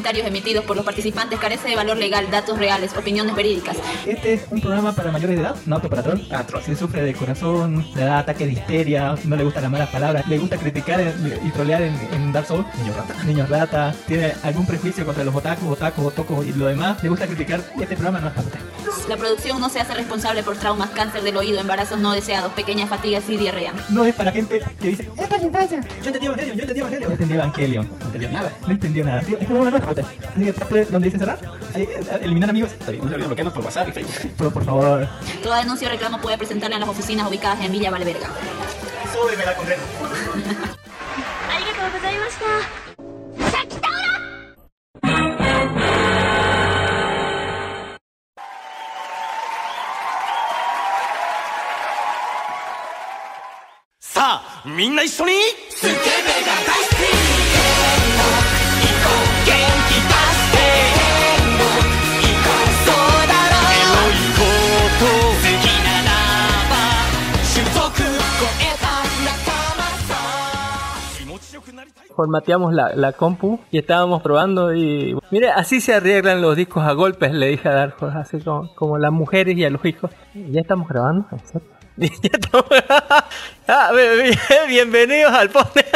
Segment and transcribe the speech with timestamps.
[0.00, 3.76] Comentarios emitidos por los participantes, carece de valor legal, datos reales, opiniones verídicas.
[4.06, 6.20] Este es un programa para mayores de edad, no apto para troll.
[6.30, 6.62] Ah, troll.
[6.62, 10.26] Si sufre de corazón, le da ataque de histeria, no le gustan las malas palabras,
[10.26, 11.02] le gusta criticar
[11.44, 15.34] y trolear en, en Dark Souls, niños rata, niños rata, tiene algún prejuicio contra los
[15.34, 18.60] otakus, otakus, otokos y lo demás, le gusta criticar, este programa no es para usted.
[19.08, 22.88] La producción no se hace responsable por traumas, cáncer del oído, embarazos no deseados, pequeñas
[22.88, 23.72] fatigas y diarrea.
[23.88, 25.80] No es para gente que dice, es para infancia.
[26.00, 27.08] Yo entendí Evangelion, yo entendí Evangelion.
[27.08, 27.88] No entendí Evangelion.
[27.98, 28.52] No entendió nada.
[28.62, 29.20] No entendió nada.
[29.22, 31.39] Tío, es como una nueva Así que tape donde dice cerrar.
[31.73, 32.71] Ahí, eh, eliminar amigos.
[32.73, 34.31] Está bien, no se olviden bloquearnos por WhatsApp y Facebook.
[34.37, 35.07] Pero por favor,
[35.43, 38.27] Toda denuncia o reclamo puede presentarla en las oficinas ubicadas en Villa Valverga.
[39.13, 39.83] súbeme con Remo.
[41.49, 42.45] ありがとうございました
[43.51, 43.95] さきたら
[53.99, 55.33] さあみんな一緒に
[55.69, 56.58] スケベが
[72.20, 76.92] formateamos la, la compu y estábamos probando y mire así se arreglan los discos a
[76.92, 80.10] golpes le dije a Dark Horse así como, como las mujeres y a los hijos
[80.34, 81.68] ya estamos grabando ¿En serio?
[83.68, 85.88] Ah, bien- bien- bienvenidos al podcast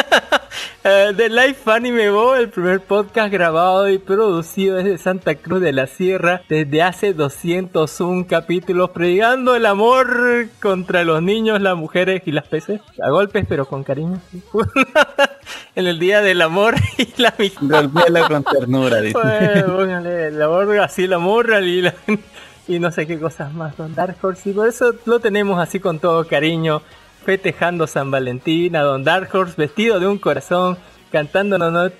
[0.84, 5.72] eh, de Life Anime Bo, el primer podcast grabado y producido desde Santa Cruz de
[5.72, 12.32] la Sierra desde hace 201 capítulos, predicando el amor contra los niños, las mujeres y
[12.32, 14.20] las peces, a golpes pero con cariño.
[15.74, 17.62] en el día del amor y la amistad.
[17.90, 19.18] Golpéala con ternura, dice.
[19.18, 21.94] Bueno, póngale el amor, así el amor y, la-
[22.68, 24.50] y no sé qué cosas más, Don Dark Horse.
[24.50, 26.82] Y por eso lo tenemos así con todo cariño,
[27.24, 30.76] festejando San Valentín, a Don Dark Horse vestido de un corazón,
[31.10, 31.90] cantando, no, no,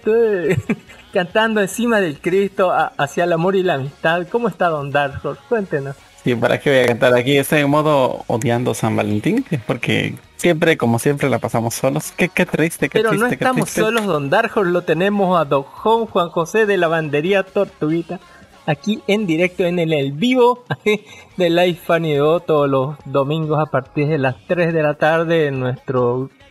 [1.13, 4.27] cantando encima del Cristo a- hacia el amor y la amistad.
[4.31, 5.41] ¿Cómo está Don Dark Horse?
[5.49, 5.97] Cuéntenos.
[6.23, 7.37] Sí, ¿para qué voy a cantar aquí?
[7.37, 12.13] Estoy en modo odiando San Valentín, porque siempre, como siempre, la pasamos solos.
[12.17, 13.81] Qué, qué triste, qué Pero triste, no qué estamos triste.
[13.83, 18.21] solos, Don Dark Horse, lo tenemos a Don Juan Juan José de Lavandería Tortuguita,
[18.67, 20.65] aquí en directo en el, vivo
[21.37, 25.47] de Live Funny Do todos los domingos a partir de las 3 de la tarde
[25.47, 25.99] en nuestra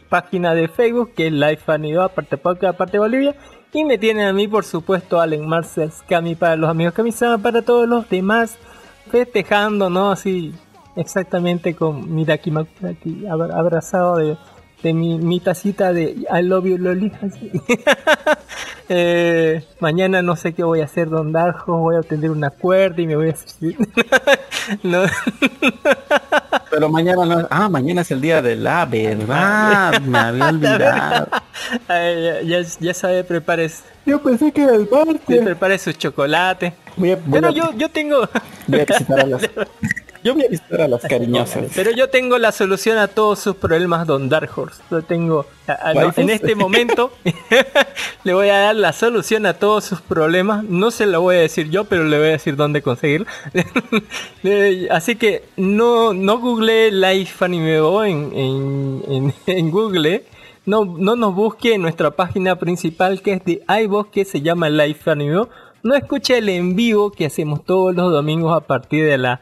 [0.10, 3.36] página de Facebook, que es Live Funny Do, aparte podcast, aparte Bolivia.
[3.74, 7.64] Y me tienen a mí, por supuesto, Allen Marcel Scami para los amigos Kamisama, para
[7.64, 8.58] todos los demás
[9.10, 10.12] festejando, ¿no?
[10.12, 10.54] Así,
[10.96, 14.38] exactamente con mi Dakimakura aquí, abra- abrazado de,
[14.84, 17.12] de mi, mi tacita de I love you, Loli.
[18.90, 23.02] Eh, mañana no sé qué voy a hacer, Don Darjo, voy a tender una cuerda
[23.02, 23.34] y me voy a
[24.84, 25.04] no,
[26.70, 27.48] Pero mañana no.
[27.50, 30.02] Ah, mañana es el día de la verdad.
[30.06, 31.28] Me había olvidado.
[31.88, 35.42] Ay, ya, ya, sabe, prepárese, Yo pensé que era el martes.
[35.44, 36.74] prepare su chocolate.
[36.98, 38.28] Voy a, Pero a- yo, yo tengo...
[38.68, 39.50] voy a visitar a las.
[40.24, 41.66] Yo voy a visitar a las cariñosas.
[41.76, 44.82] Pero yo tengo la solución a todos sus problemas, Don Dark Horse.
[44.90, 46.18] Yo tengo, a- a- no, ¿Waifus?
[46.20, 47.12] en este momento,
[48.24, 50.64] le voy a dar la solución a todos sus problemas.
[50.64, 53.26] No se lo voy a decir yo, pero le voy a decir dónde conseguir.
[54.46, 60.26] Eh, Así que no, no googleé Life Anime Bo en, en, en, en Google.
[60.66, 64.70] No, no nos busque en nuestra página principal que es de iVoox que se llama
[64.70, 65.46] Life Anime.
[65.84, 69.42] No escuche el en vivo que hacemos todos los domingos a partir de la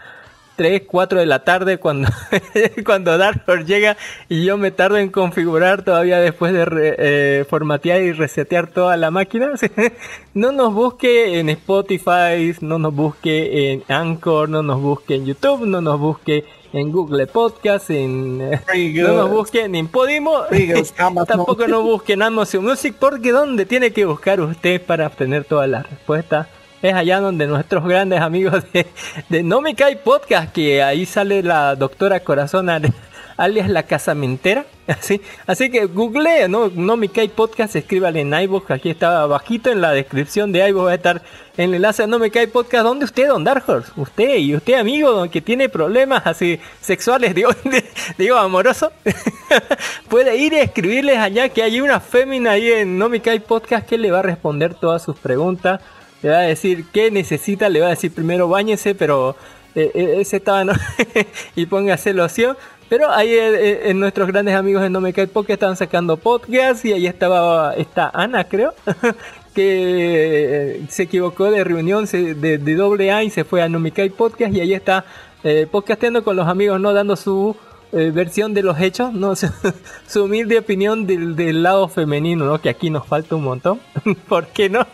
[0.62, 2.08] 3, 4 de la tarde cuando,
[2.86, 3.98] cuando Dark Horse llega
[4.30, 8.96] y yo me tardo en configurar todavía después de re- eh, formatear y resetear toda
[8.96, 9.50] la máquina.
[10.36, 15.66] No nos busque en Spotify, no nos busque en Anchor, no nos busque en YouTube,
[15.66, 18.62] no nos busque en Google Podcast, en, eh,
[19.02, 20.44] no nos busque en Podimo,
[21.28, 25.68] tampoco nos busque en Amazon Music, porque donde tiene que buscar usted para obtener todas
[25.68, 26.48] las respuestas
[26.82, 28.88] es allá donde nuestros grandes amigos de,
[29.30, 32.94] de No Me Cae Podcast, que ahí sale la doctora Corazón al-
[33.38, 34.66] alias la casamentera.
[34.88, 36.70] Así, así que google ¿no?
[36.76, 40.86] no Me Cae Podcast, escríbale en iVoox, aquí está abajito en la descripción de iVoox
[40.88, 41.22] va a estar
[41.56, 43.64] el enlace a No Me Cae Podcast, donde usted, Don Dark
[43.96, 47.52] usted y usted amigo don, que tiene problemas así sexuales, digo,
[48.18, 48.92] digo amoroso,
[50.10, 53.88] puede ir y escribirles allá que hay una fémina ahí en No Me Cae Podcast
[53.88, 55.80] que le va a responder todas sus preguntas
[56.22, 59.36] le va a decir qué necesita, le va a decir primero bañese, pero
[59.76, 60.74] eh, eh, ese estaba no
[61.56, 62.58] y póngase loción.
[62.92, 66.18] Pero ahí eh, eh, en nuestros grandes amigos de No Me Cae Podcast estaban sacando
[66.18, 68.74] podcast y ahí estaba esta Ana, creo,
[69.56, 73.92] que se equivocó de reunión de, de doble A y se fue a No Me
[73.92, 75.06] Cae Podcast y ahí está
[75.46, 77.56] eh, podcasteando con los amigos, no dando su
[77.94, 79.34] eh, versión de los hechos, no
[80.08, 82.60] su, humilde opinión del, del lado femenino, ¿no?
[82.62, 83.80] Que aquí nos falta un montón.
[84.30, 84.86] ¿Por qué no?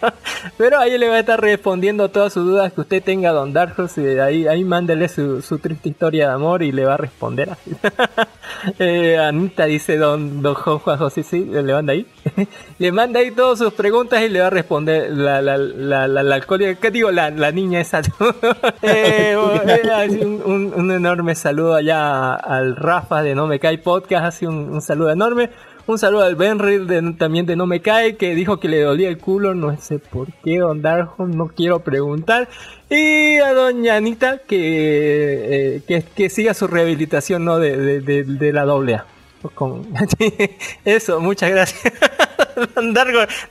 [0.58, 3.98] Pero ahí le va a estar respondiendo todas sus dudas que usted tenga, Don Darjos.
[3.98, 7.50] Y ahí, ahí mándele su, su triste historia de amor y le va a responder
[7.52, 7.72] así.
[8.80, 12.08] Eh, Anita dice Don, don Juan José, sí, le manda ahí.
[12.80, 16.24] le manda ahí todas sus preguntas y le va a responder la, la, la, la,
[16.24, 17.12] la ¿qué digo?
[17.12, 18.00] La, la niña esa.
[18.82, 24.26] Eh, eh, un, un- un enorme saludo allá al Rafa de No Me Cae Podcast,
[24.26, 25.50] así un, saludo enorme.
[25.88, 29.10] Un saludo al Benry de, también de No Me Cae, que dijo que le dolía
[29.10, 32.48] el culo, no sé por qué, Don Darjo, no quiero preguntar.
[32.90, 37.60] Y a Doña Anita, que, eh, que, siga su rehabilitación ¿no?
[37.60, 39.06] de, la doble A.
[39.54, 39.86] Con...
[40.86, 41.94] Eso, muchas gracias.
[42.76, 42.94] Don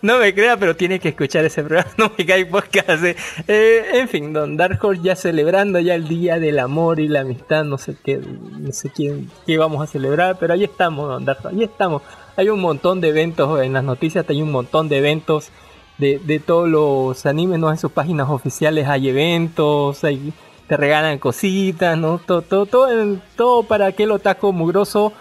[0.03, 1.91] no me crea, pero tiene que escuchar ese programa.
[1.99, 3.05] No me cae podcast.
[3.05, 3.17] eh.
[3.49, 7.21] Eh, en fin, Don Dark Horse ya celebrando ya el día del amor y la
[7.21, 7.65] amistad.
[7.65, 11.41] No sé qué, no sé quién, qué vamos a celebrar, pero ahí estamos, Don Dark
[11.45, 11.57] Horse.
[11.57, 12.03] Ahí estamos.
[12.37, 14.25] Hay un montón de eventos en las noticias.
[14.29, 15.51] Hay un montón de eventos
[15.99, 17.71] de, de todos los animes, ¿no?
[17.71, 20.33] En sus páginas oficiales hay eventos, hay,
[20.67, 22.19] te regalan cositas, ¿no?
[22.19, 22.89] Todo, todo, todo,
[23.37, 25.13] todo para aquel otaku mugroso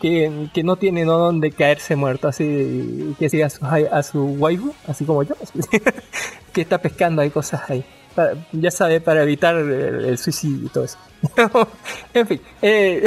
[0.00, 1.18] que, que no tiene ¿no?
[1.18, 5.34] donde caerse muerto, así que siga a su, a su waifu, así como yo,
[6.52, 7.84] que está pescando, hay cosas ahí.
[8.14, 9.70] Para- ya sabe, para evitar el,
[10.04, 10.98] el suicidio y todo eso.
[12.14, 13.04] en fin, eh,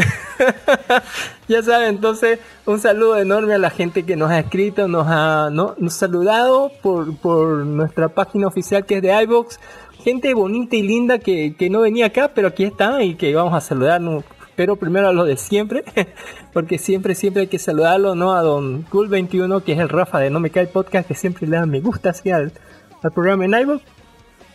[1.47, 5.49] ya sabe, entonces un saludo enorme a la gente que nos ha escrito, nos ha,
[5.51, 5.75] ¿no?
[5.77, 9.57] nos saludado por, por nuestra página oficial que es de iVoox.
[10.03, 13.53] Gente bonita y linda que, que no venía acá, pero aquí está y que vamos
[13.53, 14.01] a saludar.
[14.55, 15.83] Pero primero a los de siempre,
[16.53, 18.33] porque siempre, siempre hay que saludarlo, ¿no?
[18.33, 21.57] A don Cool21, que es el Rafa de No Me Cae Podcast, que siempre le
[21.57, 22.51] da me gusta así al,
[23.01, 23.81] al programa en iVoox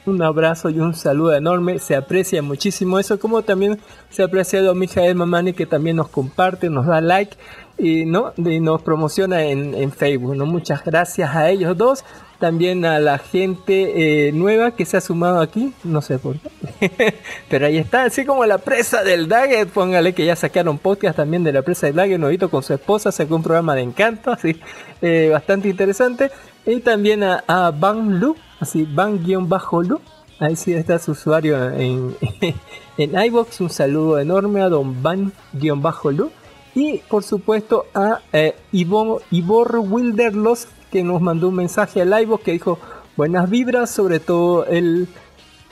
[0.09, 1.78] un abrazo y un saludo enorme.
[1.78, 3.78] Se aprecia muchísimo eso, como también
[4.11, 7.37] se aprecia a don Mijael Mamani que también nos comparte, nos da like
[7.76, 10.35] y no nos promociona en, en Facebook.
[10.35, 10.47] ¿no?
[10.47, 12.05] Muchas gracias a ellos dos.
[12.38, 17.14] También a la gente eh, nueva que se ha sumado aquí, no sé por qué,
[17.50, 21.42] pero ahí está, así como la presa del Daggett, póngale que ya sacaron podcast también
[21.42, 24.61] de la presa del Daggett, novito con su esposa, sacó un programa de encanto, así,
[25.02, 26.30] eh, bastante interesante.
[26.64, 30.00] Y también a, a Van Lu, así, Van-Lu,
[30.38, 32.14] ahí sí está su usuario en,
[32.99, 33.61] en iBox.
[33.61, 36.30] Un saludo enorme a don Van-Lu.
[36.75, 42.45] Y por supuesto a eh, Ivor, Ivor Wilderlos, que nos mandó un mensaje al iBox
[42.45, 42.78] que dijo
[43.16, 45.09] buenas vibras, sobre todo el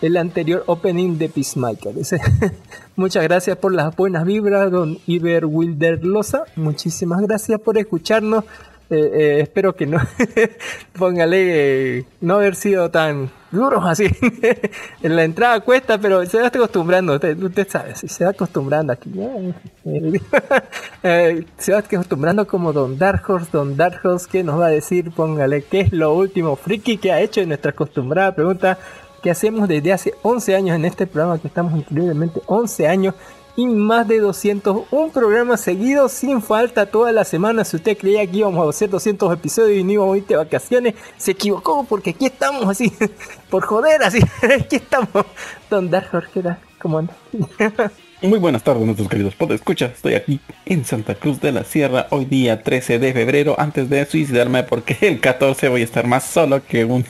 [0.03, 1.95] el anterior opening de Peacemaker.
[1.95, 2.21] Dice,
[2.97, 6.45] muchas gracias por las buenas vibras, don Iber Wilder Loza.
[6.57, 8.45] Muchísimas gracias por escucharnos.
[8.89, 9.99] Eh, eh, espero que no,
[10.93, 14.07] póngale, no haber sido tan duros así.
[15.03, 19.13] en la entrada cuesta, pero se va acostumbrando, usted, usted sabe, se va acostumbrando aquí.
[21.03, 24.71] Eh, se va acostumbrando como Don Dark Horse, Don Dark Horse, que nos va a
[24.71, 28.77] decir, póngale, qué es lo último friki que ha hecho en nuestra acostumbrada pregunta
[29.23, 33.15] que hacemos desde hace 11 años en este programa, que estamos increíblemente 11 años
[33.57, 37.65] y más de 200, un programa seguido sin falta toda la semana.
[37.65, 40.37] Si usted creía que íbamos a hacer 200 episodios y no íbamos a ir de
[40.37, 42.93] vacaciones, se equivocó porque aquí estamos así,
[43.51, 44.21] por joder, así,
[44.61, 45.09] aquí estamos.
[45.71, 46.43] Don Dark Jorge,
[46.79, 47.17] ¿cómo anda?
[48.23, 52.25] Muy buenas tardes nuestros queridos escucha Estoy aquí en Santa Cruz de la Sierra hoy
[52.25, 56.65] día 13 de febrero antes de suicidarme porque el 14 voy a estar más solo
[56.65, 57.05] que una...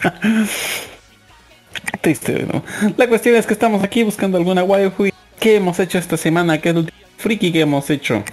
[2.00, 2.62] Triste, ¿no?
[2.96, 5.10] La cuestión es que estamos aquí buscando alguna waifu.
[5.40, 6.60] ¿Qué hemos hecho esta semana?
[6.60, 6.76] ¿Qué es
[7.18, 8.24] friki que hemos hecho?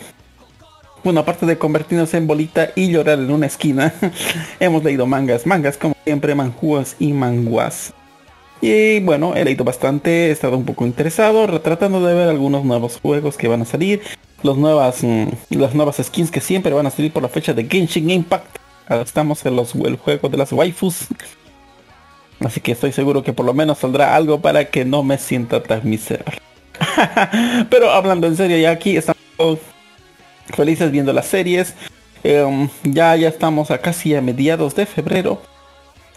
[1.03, 3.93] Bueno, aparte de convertirnos en bolita y llorar en una esquina,
[4.59, 7.93] hemos leído mangas, mangas como siempre, manjuas y manguas.
[8.61, 12.99] Y bueno, he leído bastante, he estado un poco interesado, tratando de ver algunos nuevos
[13.01, 14.01] juegos que van a salir,
[14.41, 17.65] los nuevas, mm, las nuevas skins que siempre van a salir por la fecha de
[17.65, 18.57] Genshin Impact.
[18.89, 21.07] Estamos en los el juego de las waifus.
[22.39, 25.61] Así que estoy seguro que por lo menos saldrá algo para que no me sienta
[25.61, 26.39] tan miserable.
[27.69, 29.59] Pero hablando en serio, ya aquí estamos
[30.55, 31.73] felices viendo las series.
[32.23, 35.41] Em, ya, ya estamos a casi a mediados de febrero.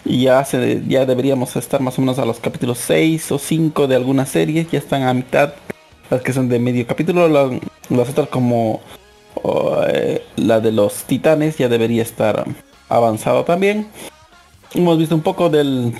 [0.05, 3.87] Y ya, se, ya deberíamos estar más o menos a los capítulos 6 o 5
[3.89, 4.71] de algunas series.
[4.71, 5.55] Ya están a mitad.
[6.11, 7.29] Las que son de medio capítulo.
[7.29, 8.81] las otras como
[9.89, 12.45] eh, la de los titanes ya debería estar
[12.89, 13.89] avanzado también.
[14.75, 15.93] Hemos visto un poco del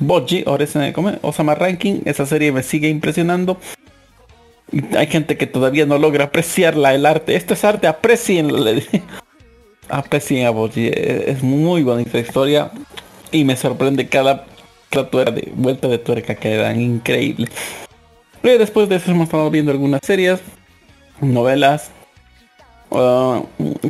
[0.00, 0.74] Boji, es
[1.22, 2.00] Osama Ranking.
[2.04, 3.58] Esa serie me sigue impresionando.
[4.96, 7.36] Hay gente que todavía no logra apreciarla, el arte.
[7.36, 8.64] Esto es arte, aprecienlo.
[9.88, 10.90] Aprecien a Boji.
[10.94, 12.70] Es muy bonita historia.
[13.30, 14.46] Y me sorprende cada,
[14.90, 17.48] de, vuelta de tuerca que dan increíble.
[18.42, 20.40] Después de eso hemos estado viendo algunas series,
[21.20, 21.90] novelas.
[22.90, 23.42] Ah,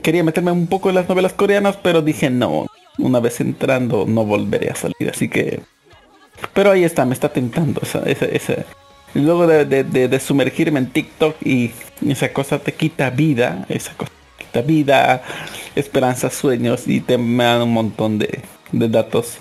[0.03, 2.67] quería meterme un poco en las novelas coreanas, pero dije no.
[2.99, 5.11] Una vez entrando no volveré a salir.
[5.11, 5.61] Así que...
[6.53, 8.65] Pero ahí está, me está tentando esa, esa, esa
[9.21, 11.73] luego de, sumergirme en TikTok y
[12.07, 15.23] esa cosa te quita vida, esa cosa te quita vida,
[15.75, 18.43] esperanza, sueños y te me dan un montón de,
[18.73, 19.39] datos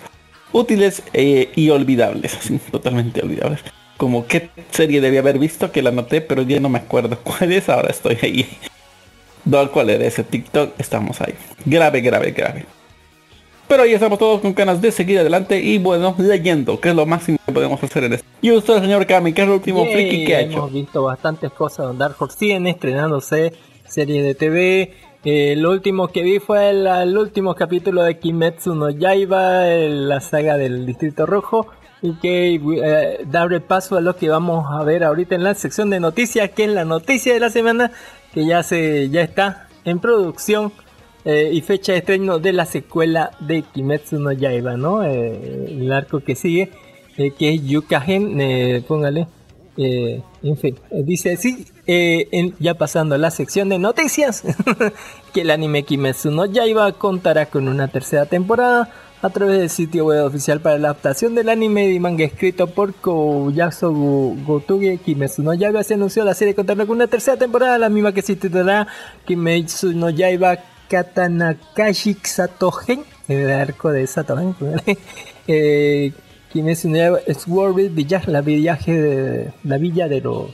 [0.51, 2.37] útiles eh, y olvidables,
[2.71, 3.61] totalmente olvidables.
[3.97, 7.51] Como qué serie debía haber visto que la noté, pero ya no me acuerdo cuál
[7.51, 8.47] es, ahora estoy ahí.
[9.71, 10.79] ¿Cuál era ese TikTok?
[10.79, 11.33] Estamos ahí.
[11.65, 12.65] Grave, grave, grave.
[13.73, 17.07] Pero ahí estamos todos con ganas de seguir adelante y bueno, leyendo, que es lo
[17.07, 18.27] máximo que podemos hacer en esto.
[18.39, 20.59] Y usted, señor Kami, ¿qué es el último friki que ha hecho?
[20.59, 23.53] Hemos visto bastantes cosas donde Dark Horse siguen estrenándose
[23.87, 24.93] series de TV.
[25.25, 30.55] Eh, lo último que vi fue el, último capítulo de Kimetsu no Yaiba, la saga
[30.55, 31.65] del Distrito Rojo.
[32.03, 35.89] Y que eh, darle paso a lo que vamos a ver ahorita en la sección
[35.89, 37.91] de noticias, que es la noticia de la semana,
[38.35, 40.71] que ya se ya está en producción
[41.25, 45.03] eh, y fecha de estreno de la secuela de Kimetsu no Yaiba, ¿no?
[45.03, 46.69] Eh, el arco que sigue,
[47.17, 49.27] eh, que es Yukagen, póngale.
[49.77, 51.65] en fin, dice así,
[52.59, 54.43] ya pasando a la sección de noticias,
[55.33, 60.05] que el anime Kimetsu no Yaiba contará con una tercera temporada a través del sitio
[60.07, 65.53] web oficial para la adaptación del anime y manga escrito por Koyasu Gotuge Kimetsu no
[65.53, 68.85] Yaiba se anunció la serie contará con una tercera temporada, la misma que se titulará
[69.25, 70.57] Kimetsu no Yaiba
[70.89, 74.55] Katanakashi Satogen, el arco de Satogen,
[75.47, 76.11] eh,
[76.51, 76.95] quien es un
[77.37, 80.51] Sword Village, la viaje de la villa de los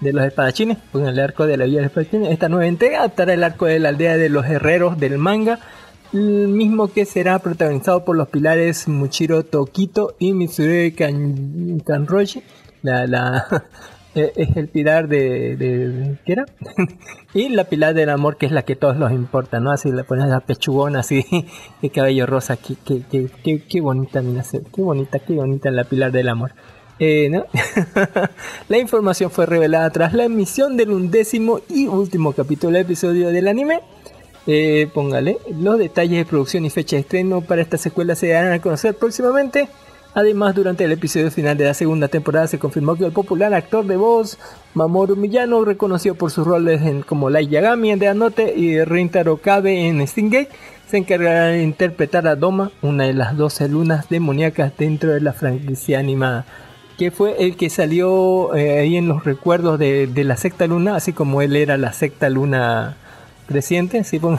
[0.00, 2.32] de los espadachines, con el arco de la villa de los espadachines.
[2.32, 5.60] Esta nueva entrega adaptará el arco de la aldea de los herreros del manga,
[6.12, 10.92] el mismo que será protagonizado por los pilares Muchiro Tokito y Mitsuru
[11.84, 12.42] Kanroshi,
[12.82, 13.64] la,
[14.14, 16.46] eh, es el pilar de, de ¿qué era?
[17.34, 19.70] y la pilar del amor que es la que todos nos importa, ¿no?
[19.70, 21.24] Así le pones la pechugona así,
[21.82, 23.02] el cabello rosa, qué, qué,
[23.44, 26.52] qué, qué, bonita, mira, qué bonita, qué bonita la pilar del amor.
[26.98, 27.46] Eh, ¿no?
[28.68, 33.48] la información fue revelada tras la emisión del undécimo y último capítulo del episodio del
[33.48, 33.80] anime.
[34.46, 38.52] Eh, póngale, los detalles de producción y fecha de estreno para esta secuela se darán
[38.52, 39.68] a conocer próximamente.
[40.12, 43.86] Además, durante el episodio final de la segunda temporada se confirmó que el popular actor
[43.86, 44.38] de voz
[44.74, 49.36] Mamoru Miyano, reconocido por sus roles en, como Light Yagami en The Anote y Rintaro
[49.36, 50.48] Kabe en Stingate,
[50.88, 55.32] se encargará de interpretar a Doma, una de las 12 lunas demoníacas dentro de la
[55.32, 56.44] franquicia animada.
[56.98, 61.12] que fue el que salió eh, ahí en los recuerdos de, la secta luna, así
[61.12, 62.96] como él era la secta luna
[63.46, 64.20] creciente, ¿sí?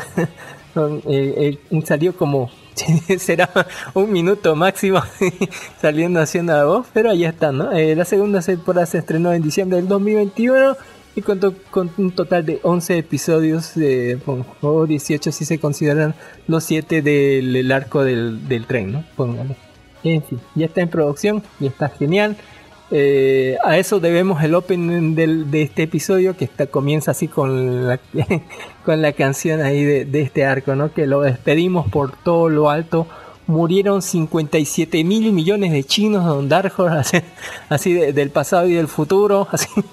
[0.74, 2.50] Eh, eh, salió como
[3.20, 3.50] será
[3.94, 5.02] un minuto máximo
[5.82, 7.72] saliendo haciendo la voz, pero ahí está, ¿no?
[7.72, 10.76] Eh, la segunda temporada se estrenó en diciembre del 2021
[11.16, 13.74] y contó con un total de 11 episodios,
[14.26, 16.16] pon- o 18 si se consideran
[16.48, 19.04] los 7 del el arco del, del tren, ¿no?
[19.16, 19.56] Póngale.
[20.04, 22.38] En fin, ya está en producción y está genial.
[22.94, 28.00] Eh, a eso debemos el opening del- de este episodio que comienza así con la,
[28.86, 30.94] con la canción ahí de, este arco, ¿no?
[30.94, 33.08] Que lo despedimos por todo lo alto.
[33.48, 36.74] Murieron 57 mil millones de chinos Don Dark
[37.70, 39.48] así, de- del pasado y del futuro,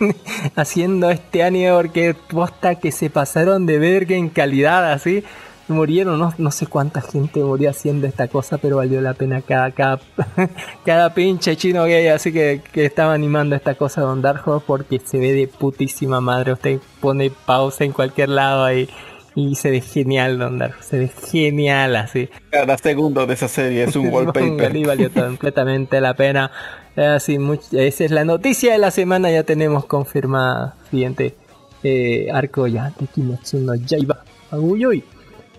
[0.56, 5.22] haciendo este anime porque posta que se pasaron de verga en calidad, así
[5.68, 9.70] murieron, no, no sé cuánta gente murió haciendo esta cosa, pero valió la pena cada,
[9.70, 10.00] cada,
[10.84, 15.18] cada pinche chino gay, así que, que estaba animando esta cosa Don Horse porque se
[15.18, 16.52] ve de putísima madre.
[16.52, 18.88] Usted pone pausa en cualquier lado ahí
[19.34, 22.28] y se ve genial Don Dark Horse, se ve genial así.
[22.50, 24.74] Cada segundo de esa serie es un wallpaper.
[24.74, 26.50] Y valió completamente la pena.
[26.96, 31.36] Así, much- esa es la noticia de la semana, ya tenemos confirmada siguiente
[31.84, 34.24] eh, arco ya de Kimetsu no Yaiba.
[34.50, 35.04] Uy, uy.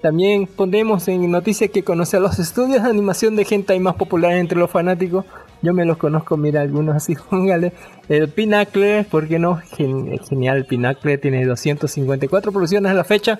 [0.01, 4.39] También ponemos en noticia que conoce a los estudios de animación de hentai más populares
[4.39, 5.25] entre los fanáticos.
[5.61, 7.73] Yo me los conozco, mira, algunos así, póngale.
[8.07, 9.57] El Pinacle, ¿por qué no?
[9.75, 13.39] Gen- genial, el Pinacle tiene 254 producciones a la fecha.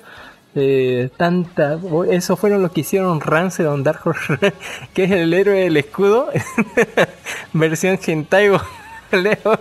[0.56, 4.54] Eh, tanta, eso fueron los que hicieron Rance Don Dark Horse,
[4.94, 6.28] que es el héroe del escudo,
[7.54, 8.50] versión hentai.
[9.12, 9.60] Leo.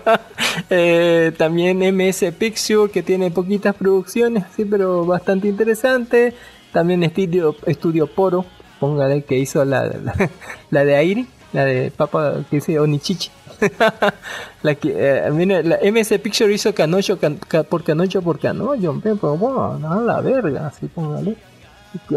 [0.69, 6.35] Eh, también MS Picture que tiene poquitas producciones, sí, pero bastante interesante.
[6.73, 8.45] También Estudio, Estudio Poro,
[8.81, 10.15] póngale que hizo la, la,
[10.71, 13.31] la de Airi, la de Papa que dice Onichichi.
[14.63, 18.91] la que, eh, mira, la MS Picture hizo Canoyo can- ca- por Canoyo por Canoyo,
[18.91, 21.37] hombre, pero bueno, no, la verga, así póngale.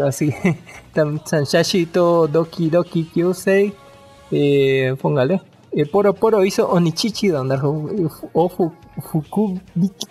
[0.06, 0.32] Así,
[0.94, 3.72] tam- Sanshashi to Doki Doki Kyusei,
[4.30, 5.40] eh, póngale.
[5.72, 7.56] Eh, Poro Poro hizo Onichichi donde
[8.34, 8.72] o Fu-
[9.10, 10.06] Fukubiki.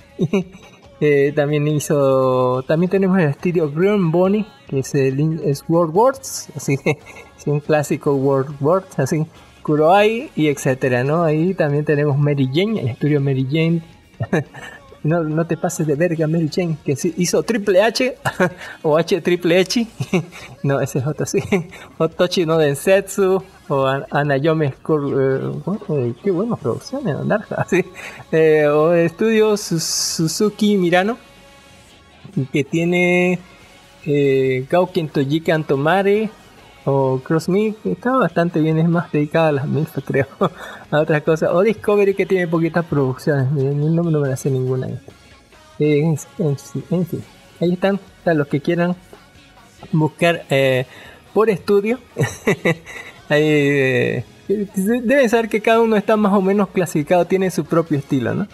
[1.04, 6.50] Eh, también hizo también tenemos el estudio Green Bonnie que es el es World Wars
[6.56, 9.26] así es un clásico World Wars así
[9.64, 13.82] Kuroai y etcétera no ahí también tenemos Mary Jane el estudio Mary Jane
[15.04, 18.16] no, no te pases de verga Mary Jane que hizo Triple H
[18.84, 19.88] o H Triple H.
[20.64, 21.40] No ese es otro sí.
[21.98, 27.84] Otochi no Densetsu o An- Anayome Skur- eh, eh, qué buenas producciones andar así
[28.32, 31.18] eh, o estudio Su- Suzuki Mirano
[32.54, 33.40] que tiene
[34.06, 35.10] eh, Gauken
[36.86, 40.28] o Cross Me, que está bastante bien, es más dedicada a las milf, creo,
[40.90, 41.50] a otras cosas.
[41.54, 44.88] O Discovery, que tiene poquitas producciones, no, no me la sé ninguna.
[44.88, 45.00] Eh,
[46.04, 47.24] en, en- fin,
[47.60, 48.96] ahí están, para los que quieran
[49.92, 50.86] buscar eh,
[51.34, 52.00] por estudio.
[53.34, 58.36] Eh, deben saber que cada uno está más o menos clasificado, tiene su propio estilo,
[58.36, 58.46] ¿no?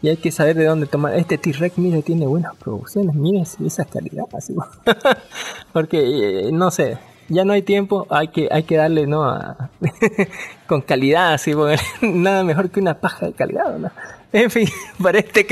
[0.00, 1.16] Y hay que saber de dónde tomar.
[1.18, 3.16] Este T-Rex, mire, tiene buenas producciones.
[3.16, 4.26] Mire esa calidad.
[4.32, 4.54] Así.
[5.72, 6.98] Porque, eh, no sé,
[7.32, 8.06] ya no hay tiempo.
[8.10, 9.24] Hay que, hay que darle, ¿no?
[9.24, 9.70] A-
[10.66, 11.52] con calidad, así.
[12.02, 13.90] nada mejor que una paja de calidad, ¿no?
[14.32, 14.66] En fin,
[15.02, 15.46] para este,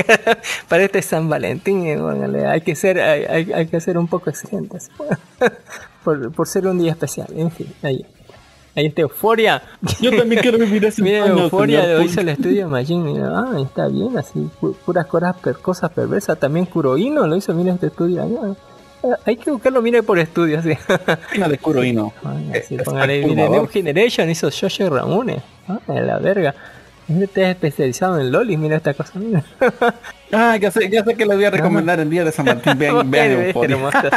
[0.68, 4.30] para este San Valentín, eh, hay que ser, hay, hay- hay que ser un poco
[4.30, 4.90] exigentes.
[6.04, 7.28] por, por ser un día especial.
[7.36, 8.04] En fin, ahí.
[8.76, 9.60] Ahí está Euforia.
[10.00, 13.02] Yo también quiero vivir ese Mira, Euforia lo hizo el estudio Majin.
[13.02, 16.38] Mira, ah, está bien, así, pu- puras cosas, per- cosas perversas.
[16.38, 18.22] También Kurohino lo hizo, mira este estudio.
[18.22, 18.54] allá.
[19.02, 20.72] Ah, Hay que buscarlo, mire por estudio, así.
[21.36, 22.12] Una de Kurohino.
[22.24, 23.48] Ay, así, Es póngale, mire.
[23.48, 25.42] New Generation hizo Yoshi Ramune.
[25.68, 26.54] Ah, la verga.
[27.08, 29.42] Este es especializado en lolis, mira esta cosa, mira.
[30.32, 32.78] Ah, ya sé, ya sé que les voy a recomendar el día de San Martín.
[32.78, 34.10] Vean, vean hermosa.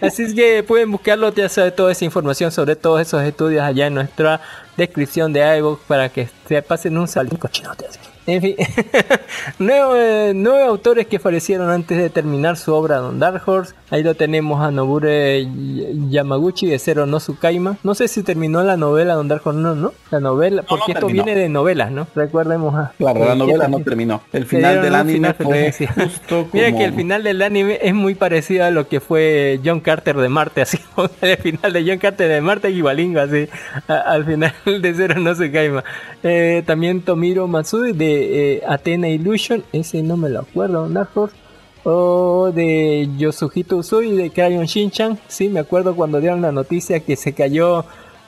[0.00, 3.86] Así es que pueden buscarlo, ya sabe toda esa información sobre todos esos estudios allá
[3.86, 4.40] en nuestra
[4.76, 7.86] descripción de iVoox para que se pasen un salín cochinote.
[7.86, 8.00] así.
[8.26, 8.54] En fin,
[9.58, 13.74] nueve, nueve autores que fallecieron antes de terminar su obra Don Dark Horse.
[13.90, 17.76] Ahí lo tenemos a Nobure Y- Yamaguchi de Zero no Tsukaima.
[17.82, 19.92] No sé si terminó la novela Don Dark Horse, no, ¿no?
[20.10, 22.06] La novela, porque esto viene de novelas, ¿no?
[22.14, 22.92] Recordemos a...
[22.96, 24.22] Claro, la novela no terminó.
[24.32, 25.72] El final del anime final fue
[26.04, 29.80] justo Mira que el final del anime es muy parecido a lo que fue John
[29.80, 33.48] Carter de Marte, así como el final de John Carter de Marte igualingo, así
[33.88, 35.84] a- al final de Cero no se caima.
[36.22, 41.36] Eh, también Tomiro Matsui de eh, Athena Illusion, ese no me lo acuerdo, Dark Horse.
[41.84, 47.16] O de Yosuhito Usui de Crayon Shinchan, sí, me acuerdo cuando dieron la noticia que
[47.16, 47.84] se cayó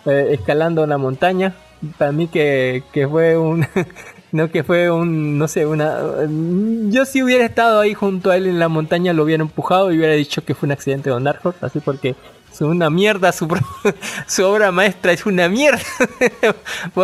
[0.07, 1.55] eh, escalando una montaña.
[1.99, 3.65] Para mí que, que fue un
[4.35, 5.97] no que fue un, no sé, una...
[6.89, 9.99] Yo si hubiera estado ahí junto a él en la montaña lo hubiera empujado y
[9.99, 12.17] hubiera dicho que fue un accidente de Don Horse, así porque
[12.55, 13.47] es una mierda su,
[14.45, 15.81] obra maestra, es una mierda.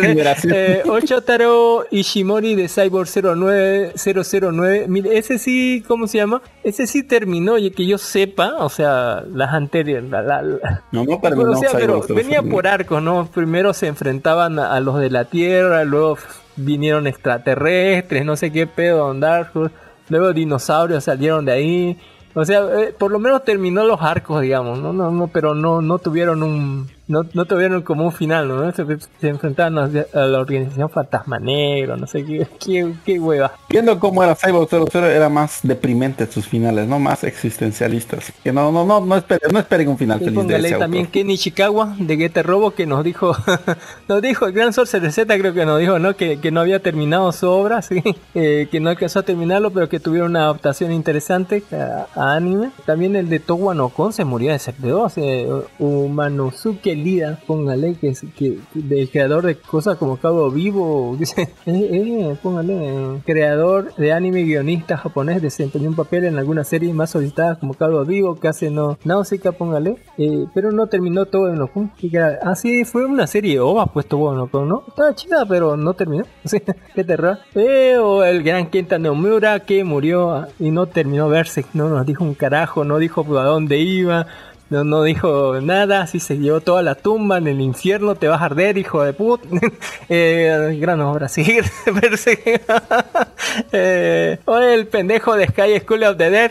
[0.00, 0.52] Generación.
[0.56, 4.86] Eh, Ochotaro Ishimori de Cyborg 09009.
[4.88, 6.42] Mire, ese sí, ¿cómo se llama?
[6.64, 10.08] Ese sí terminó, y que yo sepa, o sea, las anteriores.
[10.10, 12.50] la- la- la- No, no terminó o sea, pero Cyborg venía 009.
[12.50, 13.26] por arcos, ¿no?
[13.32, 16.18] Primero se enfrentaban a, a los de la Tierra, luego
[16.56, 19.74] vinieron extraterrestres, no sé qué pedo, Horse,
[20.08, 21.98] luego dinosaurios salieron de ahí.
[22.34, 24.92] O sea, eh, por lo menos terminó los arcos, digamos, ¿no?
[24.92, 26.88] no, no pero no, no tuvieron un...
[27.08, 28.70] No, no tuvieron como un final, ¿no?
[28.72, 28.84] Se,
[29.18, 33.52] se enfrentaban a, la organización Fantasma Negro, no sé qué, qué, qué hueva.
[33.70, 38.32] Viendo cómo era Cyborg 00 era más deprimente sus finales, no más existencialistas.
[38.44, 41.06] Que no, no, no, no esperen, no esperen un final feliz de ese también.
[41.06, 43.34] Kenny Ishikawa de Getter Robo que nos dijo,
[44.08, 46.14] nos dijo, el gran Sorcerer Z creo que nos dijo, ¿no?
[46.14, 48.02] Que, que no había terminado su obra, sí,
[48.34, 52.70] eh, que no alcanzó a terminarlo, pero que tuvieron una adaptación interesante a, a anime.
[52.84, 57.94] También el de Towa no Kon se murió de Sec 2, eh, Umanosuke Lida, póngale,
[57.94, 64.12] que es que, del creador de cosas como Cabo Vivo, eh, eh, póngale, creador de
[64.12, 68.70] anime guionista japonés, desempeñó un papel en algunas series más solicitadas como Cabo Vivo, casi
[68.70, 71.90] no, Náusica, póngale, eh, pero no terminó todo en Okun.
[72.42, 74.84] Ah, sí, fue una serie OVA puesto bueno, Okun, ¿no?
[74.88, 76.24] Estaba chida, pero no terminó.
[76.94, 77.38] Qué terror.
[77.54, 82.06] Eh, o el gran Kenta Nomura que murió ah, y no terminó verse, no nos
[82.06, 84.26] dijo un carajo, no dijo a dónde iba.
[84.70, 88.42] No, no dijo nada, así se llevó toda la tumba en el infierno, te vas
[88.42, 89.40] a arder, hijo de put.
[90.10, 91.44] eh, gran obra, sí.
[93.72, 96.50] Eh, o el pendejo de Sky School of the Dead,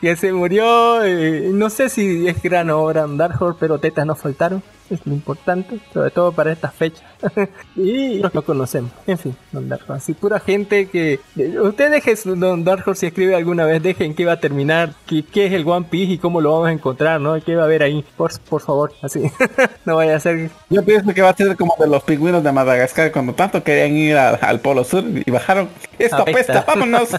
[0.00, 1.04] que se murió.
[1.04, 4.62] eh, no sé si es gran obra Dark Horse, pero tetas no faltaron.
[4.90, 7.02] Es lo importante, sobre todo para estas fechas.
[7.76, 8.90] y lo conocemos.
[9.06, 9.92] En fin, Don Dark Horse.
[10.02, 11.20] Así pura gente que.
[11.36, 14.94] eh, Usted deje Don Dark Horse si escribe alguna vez, dejen qué va a terminar,
[15.06, 17.40] qué, qué es el One Piece y cómo lo vamos a encontrar, ¿no?
[17.42, 18.04] ¿Qué va a haber ahí?
[18.16, 19.30] Por, por favor, así.
[19.84, 20.50] no vaya a ser.
[20.70, 23.92] Yo pienso que va a ser como de los pingüinos de Madagascar cuando tanto querían
[23.96, 25.68] ir a- al Polo Sur y bajaron.
[25.98, 26.60] Esto Apesta.
[26.60, 27.08] apesta, vámonos.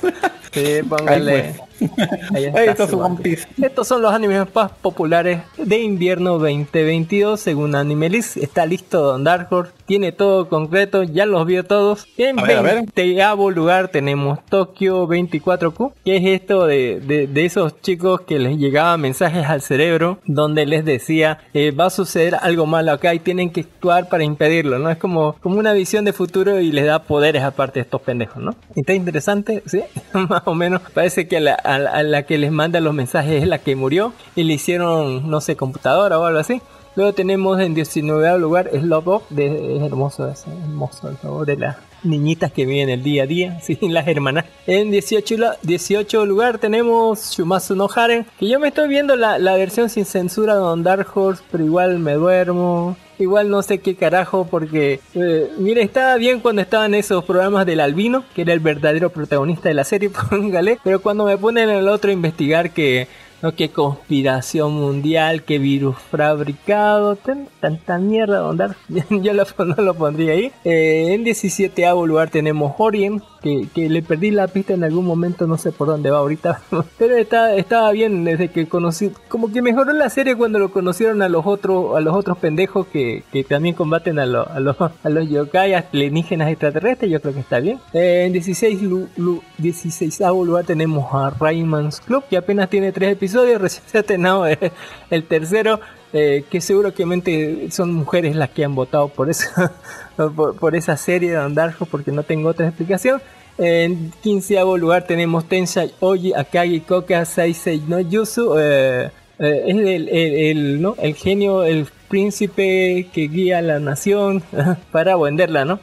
[0.52, 1.56] Sí, póngale.
[2.36, 3.48] Está su su One One Piece.
[3.62, 8.38] Estos son los animes más populares de invierno 2022 según Anime List.
[8.38, 12.08] Está listo Don Dark Horse, tiene todo concreto, ya los vio todos.
[12.18, 12.76] En A ver, a ver.
[12.76, 13.16] 20
[13.56, 19.02] lugar tenemos Tokio 24Q, que es esto de, de- de esos chicos que les llegaban
[19.02, 23.50] mensajes al cerebro donde les decía eh, va a suceder algo malo acá y tienen
[23.50, 24.90] que actuar para impedirlo, ¿no?
[24.90, 28.42] Es como, como una visión de futuro y les da poderes aparte de estos pendejos,
[28.42, 28.56] ¿no?
[28.76, 29.82] Está interesante, ¿sí?
[30.14, 30.82] Más o menos.
[30.94, 34.14] Parece que la, a a la que les manda los mensajes es la que murió
[34.36, 36.62] y le hicieron, no sé, computadora o algo así.
[36.96, 41.56] Luego tenemos en 19 lugar Slop Up, de, es hermoso, es hermoso el logo de
[41.56, 44.44] las niñitas que viven el día a día, sí, las hermanas.
[44.68, 49.40] En 18, la- 18 lugar tenemos Shumasu no Haren, que yo me estoy viendo la,
[49.40, 52.98] la versión sin censura de Dark Horse, pero igual me duermo.
[53.22, 57.80] Igual no sé qué carajo, porque eh, mire, estaba bien cuando estaban esos programas del
[57.80, 61.88] Albino, que era el verdadero protagonista de la serie, póngale, pero cuando me ponen el
[61.88, 63.08] otro a investigar que
[63.42, 68.76] no, que conspiración mundial, que virus fabricado, tan- tanta mierda, Don Dark,
[69.10, 69.34] yo
[69.66, 70.52] no lo pondría ahí.
[70.64, 75.48] Eh, en 17 lugar tenemos Orient, que, que le perdí la pista en algún momento,
[75.48, 76.62] no sé por dónde va ahorita,
[76.98, 81.22] pero está, estaba bien desde que conocí, como que mejoró la serie cuando lo conocieron
[81.22, 84.76] a los otros, a los otros pendejos que, que también combaten a, lo- a los,
[85.04, 87.80] a los yokai alienígenas extraterrestres, yo creo que está bien.
[87.94, 93.14] Eh, en 16 lu, lu- 16 lugar tenemos a Rayman's Club, que apenas tiene tres
[93.14, 94.72] episodios, recién se ha estrenado eh,
[95.10, 95.80] el tercero.
[96.14, 99.72] eh, que seguramente son mujeres las que han votado por esa
[100.36, 103.22] por, por esa serie de Andarjo porque no tengo otra explicación
[103.58, 110.10] en 15 lugar tenemos Tensai Oji Akagi Koka Saisei no Yusu eh, eh, es el,
[110.10, 110.96] el- el, ¿no?
[111.02, 114.44] el genio el príncipe que guía a la nación
[114.92, 115.80] para venderla no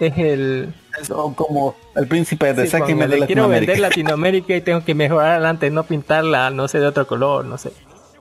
[0.00, 0.72] es el
[1.10, 3.78] O como el príncipe de Sí, Sáquenme de quiero vender Latinoamérica.
[3.78, 7.72] Latinoamérica y tengo que mejorar adelante, no pintarla, no sé, de otro color, no sé.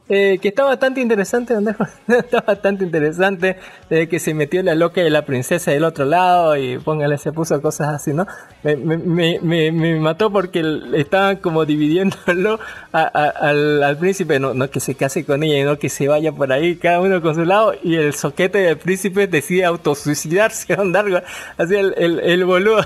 [0.09, 1.53] Eh, que está bastante interesante,
[2.07, 3.57] está bastante interesante,
[3.89, 7.33] de que se metió la loca de la princesa del otro lado y póngale, se
[7.33, 8.25] puso cosas así, ¿no?
[8.63, 10.63] Me, me, me, me- me mató porque
[10.95, 12.57] estaban como dividiéndolo
[12.93, 16.07] a- a- al, al príncipe, no, no que se case con ella, no que se
[16.07, 20.73] vaya por ahí, cada uno con su lado, y el soquete del príncipe decide autosuicidarse,
[20.79, 21.25] andar
[21.57, 22.81] así el, el, el boludo.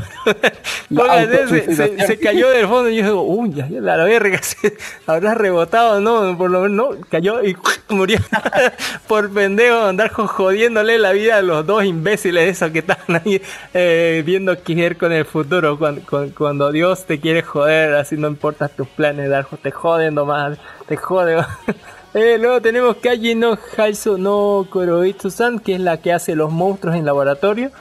[0.93, 1.38] Póngale, se,
[1.75, 2.07] se, autosuicidación.
[2.07, 4.73] se cayó del fondo y yo digo, uy, ya, ya la verga, se
[5.05, 6.38] habrá rebotado, ¿no?
[6.38, 7.56] Por lo menos, no, cayó y
[7.89, 8.17] murió
[9.08, 13.41] por pendejo andar jo- jodiéndole la vida a los dos imbéciles esos que están ahí
[13.74, 15.78] eh, viendo qué con el futuro.
[15.78, 20.15] Cuando, cuando, cuando Dios te quiere joder, así no importa tus planes, Darjo, te joden
[20.15, 21.38] nomás, te jode.
[22.13, 26.97] Eh, luego tenemos Kaji no Haiso no Koroitsu-san, que es la que hace los monstruos
[26.97, 27.71] en laboratorio.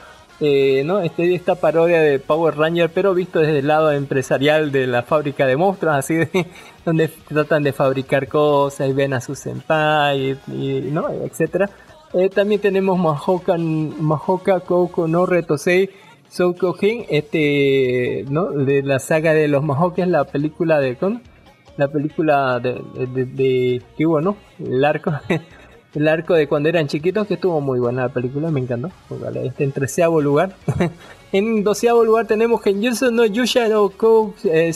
[0.43, 1.01] Eh, ¿no?
[1.01, 5.45] Este, esta parodia de Power Ranger, pero visto desde el lado empresarial de la fábrica
[5.45, 6.47] de monstruos, así de,
[6.85, 11.09] donde tratan de fabricar cosas y ven a su senpai y, ¿no?
[11.09, 11.69] etcétera.
[12.13, 14.63] Eh, también tenemos Mahoka, Mahoka
[15.07, 15.91] no Retosei
[16.31, 18.51] Soukohin, este, ¿no?
[18.51, 20.97] De la saga de los Mahokes, la película de.
[21.75, 23.81] La película de, de.
[24.59, 25.11] El arco.
[25.93, 28.91] El arco de cuando eran chiquitos, que estuvo muy buena la película, me encantó.
[29.09, 30.55] Vale, este en treceavo lugar.
[31.33, 34.71] en doceavo lugar tenemos Genjutsu no Yusha no Kou eh,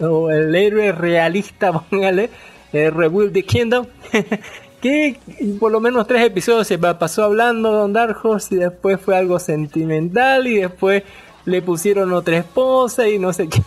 [0.00, 2.30] o el héroe realista, póngale,
[2.72, 3.86] eh, Rebuild the Kingdom.
[4.80, 5.16] que
[5.60, 9.16] por lo menos tres episodios se pa- pasó hablando Don Dark Horse y después fue
[9.16, 11.02] algo sentimental y después
[11.44, 13.62] le pusieron otra esposa y no sé qué.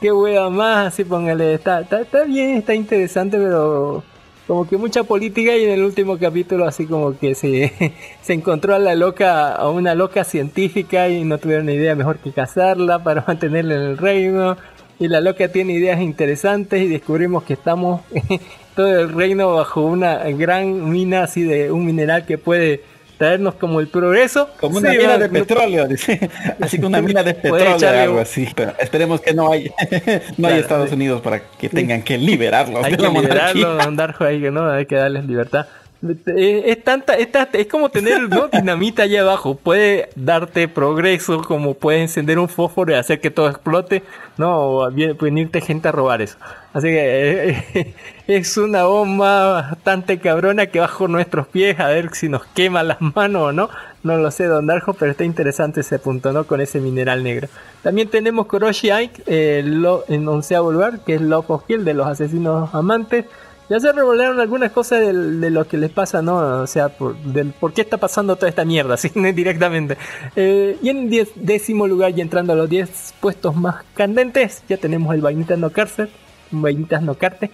[0.00, 1.54] qué hueva más, así póngale.
[1.54, 4.02] Está, está, está bien, está interesante, pero
[4.46, 7.72] como que mucha política y en el último capítulo así como que se,
[8.22, 12.32] se encontró a la loca, a una loca científica y no tuvieron idea mejor que
[12.32, 14.56] casarla para mantenerla en el reino.
[14.98, 18.00] Y la loca tiene ideas interesantes y descubrimos que estamos
[18.74, 22.82] todo el reino bajo una gran mina así de un mineral que puede
[23.18, 24.48] traernos como el progreso.
[24.60, 26.30] Como una Sí, mina de petróleo, dice.
[26.60, 28.48] Así que una mina de petróleo, algo así.
[28.54, 29.70] Pero esperemos que no hay,
[30.36, 30.92] no hay Estados.
[30.92, 33.52] Unidos para que tengan que liberarlos hay de que la monarquía.
[33.54, 35.66] liberarlo, Don Darjo, hay que no, hay que darles libertad.
[36.02, 38.48] Es, es tanta, es, es como tener ¿no?
[38.52, 43.48] dinamita allá abajo, puede darte progreso, como puede encender un fósforo y hacer que todo
[43.48, 44.02] explote,
[44.36, 46.36] no, o venirte gente a robar eso.
[46.74, 47.94] Así que eh,
[48.26, 53.00] es una bomba bastante cabrona que bajo nuestros pies, a ver si nos quema las
[53.00, 53.70] manos o no.
[54.02, 56.44] No lo sé, Don Darjo, pero está interesante ese punto, ¿no?
[56.46, 57.48] Con ese mineral negro.
[57.82, 61.94] También tenemos Koroshi Ike eh, lo- en onceavo lugar, que es Love of Kill de
[61.94, 63.24] los asesinos amantes.
[63.68, 66.62] Ya se revelaron algunas cosas de, lo que les pasa, ¿no?
[66.62, 69.96] O sea, por, del por qué está pasando toda esta mierda, así directamente.
[70.36, 74.76] Eh, y en diez- décimo lugar, y entrando a los 10 puestos más candentes, ya
[74.76, 76.10] tenemos el Vainitas No Cárcel,
[76.50, 77.50] Vainitas No Carte.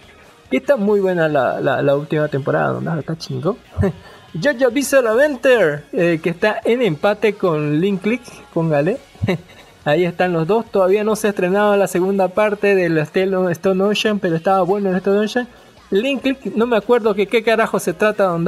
[0.51, 2.99] Que está muy buena la, la, última temporada, ¿no?
[2.99, 3.57] Está chingón.
[4.41, 8.21] Jojo Bizarre Adventure, eh, que está en empate con Link Click,
[8.53, 8.97] póngale.
[9.85, 10.65] Ahí están los dos.
[10.69, 14.97] Todavía no se ha estrenado la segunda parte del Stone Ocean, pero estaba bueno el
[14.97, 15.47] Stone Ocean.
[15.93, 18.45] Link Click, no me acuerdo que qué carajo se trata de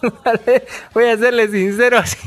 [0.00, 0.66] póngale.
[0.94, 2.18] Voy a serle sincero así,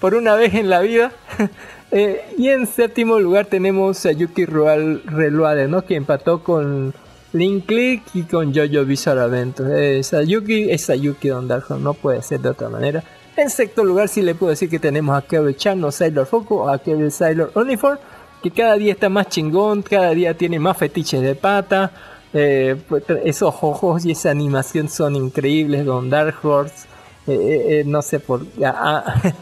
[0.00, 1.12] por una vez en la vida.
[1.92, 5.84] Eh, y en séptimo lugar tenemos a Yuki Rual Reluade, ¿no?
[5.84, 6.94] Que empató con
[7.32, 9.98] Link Click y con Jojo Bizarre Adventure.
[9.98, 13.02] Eh, Sayuki es Sayuki Don Dark Horse, no puede ser de otra manera.
[13.36, 16.78] En sexto lugar sí le puedo decir que tenemos a Kevin Chan Sailor Foco, a
[16.78, 17.98] Kevin Sailor Uniform,
[18.40, 21.90] que cada día está más chingón, cada día tiene más fetiches de pata.
[22.32, 26.86] Eh, pues, esos ojos y esa animación son increíbles, Don Dark Horse.
[27.26, 28.42] eh, eh, no sé por...
[28.64, 29.32] ah, ah,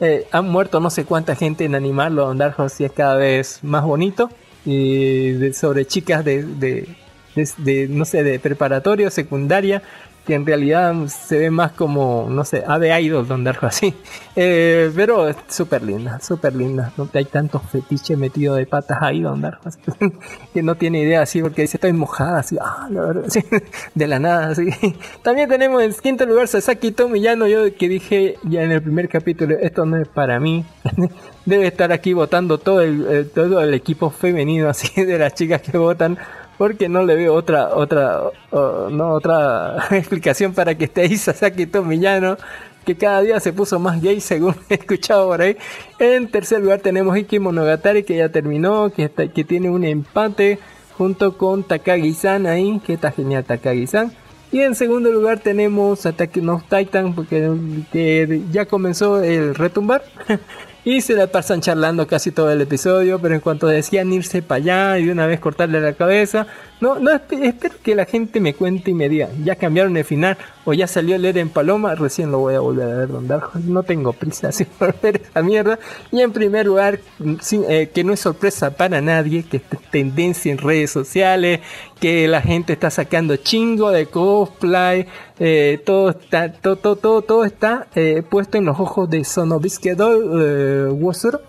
[0.32, 3.60] han muerto no sé cuánta gente en animarlo, Don Dark Horse y es cada vez
[3.62, 4.30] más bonito.
[4.66, 9.82] Y sobre chicas de- de, no sé, de preparatorio, secundaria,
[10.28, 13.94] que en realidad se ve más como, no sé, ave idol, Don Dark Horse, así.
[14.40, 16.92] Eh, pero es súper linda, súper linda.
[16.96, 19.80] No hay tantos fetiches metidos de patas ahí, Don Dark Horse,
[20.54, 23.40] que no tiene idea así, porque dice, estoy mojada, así, ah, la verdad, sí,
[23.96, 24.68] de la nada, así.
[25.22, 29.56] También tenemos en quinto lugar Sasaki Tomiyano, yo que dije ya en el primer capítulo,
[29.60, 30.64] esto no es para mí.
[31.44, 35.62] Debe estar aquí votando todo el, el- todo el equipo femenino, así, de las chicas
[35.62, 36.16] que votan.
[36.58, 42.36] Porque no le veo otra, otra, no, otra explicación para que esté ahí Sasaki Tomiyano,
[42.84, 45.56] que cada día se puso más gay según he escuchado por ahí.
[45.98, 50.58] En tercer lugar tenemos Iki Monogatari que ya terminó, que, está, que tiene un empate
[50.98, 54.12] junto con Takagi-san ahí, que está genial Takagi-san.
[54.50, 57.54] Y en segundo lugar tenemos Attack on Titan, porque
[57.92, 60.02] que ya comenzó el retumbar.
[60.88, 64.56] y se la pasan charlando casi todo el episodio, pero en cuanto decían irse para
[64.56, 66.46] allá y de una vez cortarle la cabeza,
[66.80, 70.04] no, no esp- espero que la gente me cuente y me diga, ya cambiaron el
[70.04, 73.26] final o ya salió el en Paloma, recién lo voy a volver a ver Don
[73.66, 75.78] no tengo prisa así por ver esa mierda.
[76.12, 79.62] Y en primer lugar, mm, sin- eh, que no es sorpresa para nadie, que es
[79.90, 81.60] tendencia en redes sociales,
[82.00, 85.06] que la gente está sacando chingo de cosplay,
[85.40, 89.94] eh, todo está, todo, todo, todo, todo está eh, puesto en los ojos de Sonobisque
[89.94, 91.40] Doll, eh, Wosuro,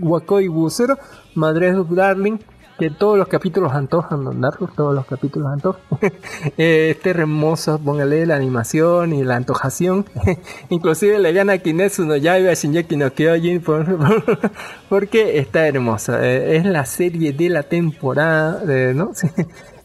[0.00, 0.98] Wakoi Wosuro,
[1.34, 2.38] Madre of Darling,
[2.78, 5.82] que todos los capítulos antojan, Don Darko, todos los capítulos antojan.
[6.56, 10.06] este hermoso, póngale la animación y la antojación.
[10.70, 13.86] Inclusive le gana a Kinesu no Yaiba Shinjeki no Kyojin por,
[14.88, 16.24] porque está hermosa.
[16.24, 19.12] Eh, es la serie de la temporada, eh, ¿no?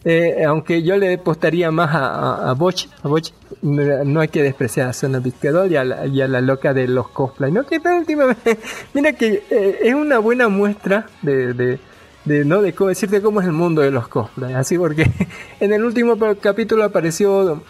[0.04, 4.42] Eh, aunque yo le apostaría más a, a, a Boch, a Boch, no hay que
[4.42, 7.64] despreciar a Zona Vizquedor y, y a la loca de los cosplay, ¿no?
[7.64, 8.58] Que últimamente,
[8.92, 11.78] mira que eh, es una buena muestra de, de,
[12.24, 12.62] de, ¿no?
[12.62, 15.10] De cómo decirte cómo es el mundo de los cosplay, así porque
[15.60, 17.62] en el último capítulo apareció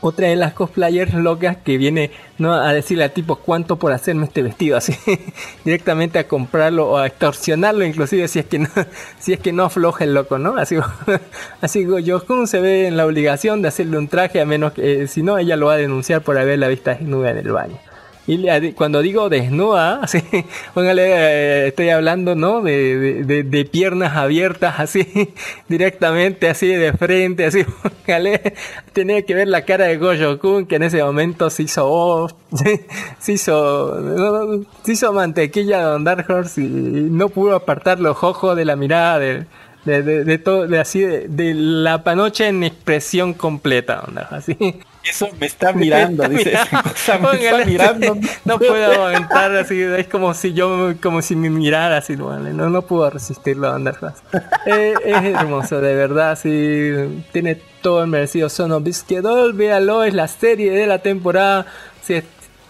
[0.00, 2.54] otra de las cosplayers locas que viene ¿no?
[2.54, 4.94] a decirle al tipo cuánto por hacerme este vestido así
[5.64, 8.68] directamente a comprarlo o a extorsionarlo inclusive si es que no
[9.18, 10.76] si es que no afloja el loco no así
[11.60, 15.02] así que Yojun se ve en la obligación de hacerle un traje a menos que
[15.02, 17.78] eh, si no ella lo va a denunciar por haberla vista desnuda en el baño
[18.26, 20.22] y le- cuando digo desnuda, así,
[20.74, 22.60] póngale, eh, estoy hablando, ¿no?
[22.62, 25.06] De, de- de- piernas abiertas, así,
[25.68, 27.64] directamente, así, de frente, así,
[28.06, 28.54] póngale,
[28.92, 32.28] tenía que ver la cara de Gojo Kun, que en ese momento se hizo, oh,
[33.18, 36.68] se hizo, se hizo mantequilla de Don Dark Horse y, y
[37.10, 39.46] no pudo apartar los ojos de la mirada de,
[39.86, 44.80] de, de, de todo, de así, de, de la panocha en expresión completa, Horse, así.
[45.08, 46.50] Eso me está mirando, Está dice.
[46.72, 46.90] mirando.
[46.90, 48.16] O sea, me está mirando.
[48.44, 52.68] No puedo aguantar así, es como si yo, como si me mirara así, no, no,
[52.68, 54.18] no puedo resistirlo a andar fast.
[54.66, 60.26] Eh, es hermoso, de verdad, sí, tiene todo el merecido Sono Bisquedol, véalo, es la
[60.28, 61.66] serie de la temporada,
[62.02, 62.24] si es,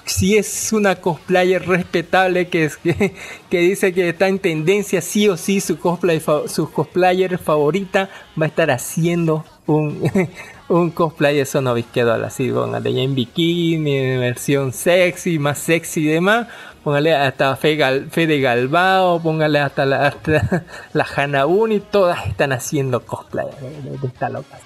[0.06, 2.76] si es una cosplayer respetable que, es,
[3.50, 8.08] que, dice que está en tendencia, sí o sí, su, cosplay, su cosplayer favorita
[8.40, 10.10] va a estar haciendo un,
[10.68, 16.00] un cosplay de Sono Bisquedol, así, póngale ya en bikini, en versión sexy, más sexy
[16.00, 16.46] y demás.
[16.82, 23.90] Póngale hasta Fede Galbao, póngale hasta la, hasta la Hanabuni, todas están haciendo cosplay de,
[23.98, 24.56] de- esta loca.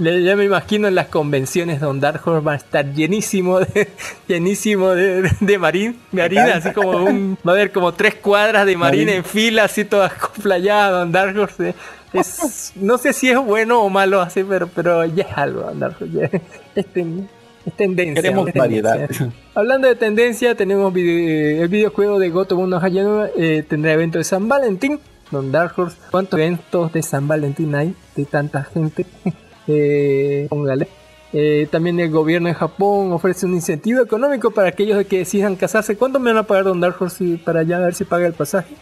[0.00, 3.88] ya me imagino en las convenciones donde Dark Horse va a estar llenísimo de,
[4.26, 8.66] llenísimo de, de, de marín, marina, así como un, va a haber como tres cuadras
[8.66, 11.68] de marín en fila, así todas cosplayadas, Don Dark Horse.
[11.68, 11.74] eh.
[12.12, 15.70] Es, no sé si es bueno o malo así, pero, pero ya es algo,
[16.12, 16.30] ya
[16.74, 17.28] es, ten-
[17.66, 18.22] es tendencia.
[18.22, 19.08] Queremos variedad.
[19.54, 24.24] Hablando de tendencia, tenemos vide- el videojuego de Goto Mundo Hayanuma eh, tendrá evento de
[24.24, 24.98] San Valentín.
[25.30, 29.04] Don Dark Horse, ¿cuántos eventos de San Valentín hay de tanta gente?
[29.66, 30.88] eh, póngale.
[31.34, 35.98] Eh, también el gobierno de Japón ofrece un incentivo económico para aquellos que decidan casarse.
[35.98, 38.74] ¿Cuánto me van a pagar Don Dark Horse para ya ver si paga el pasaje?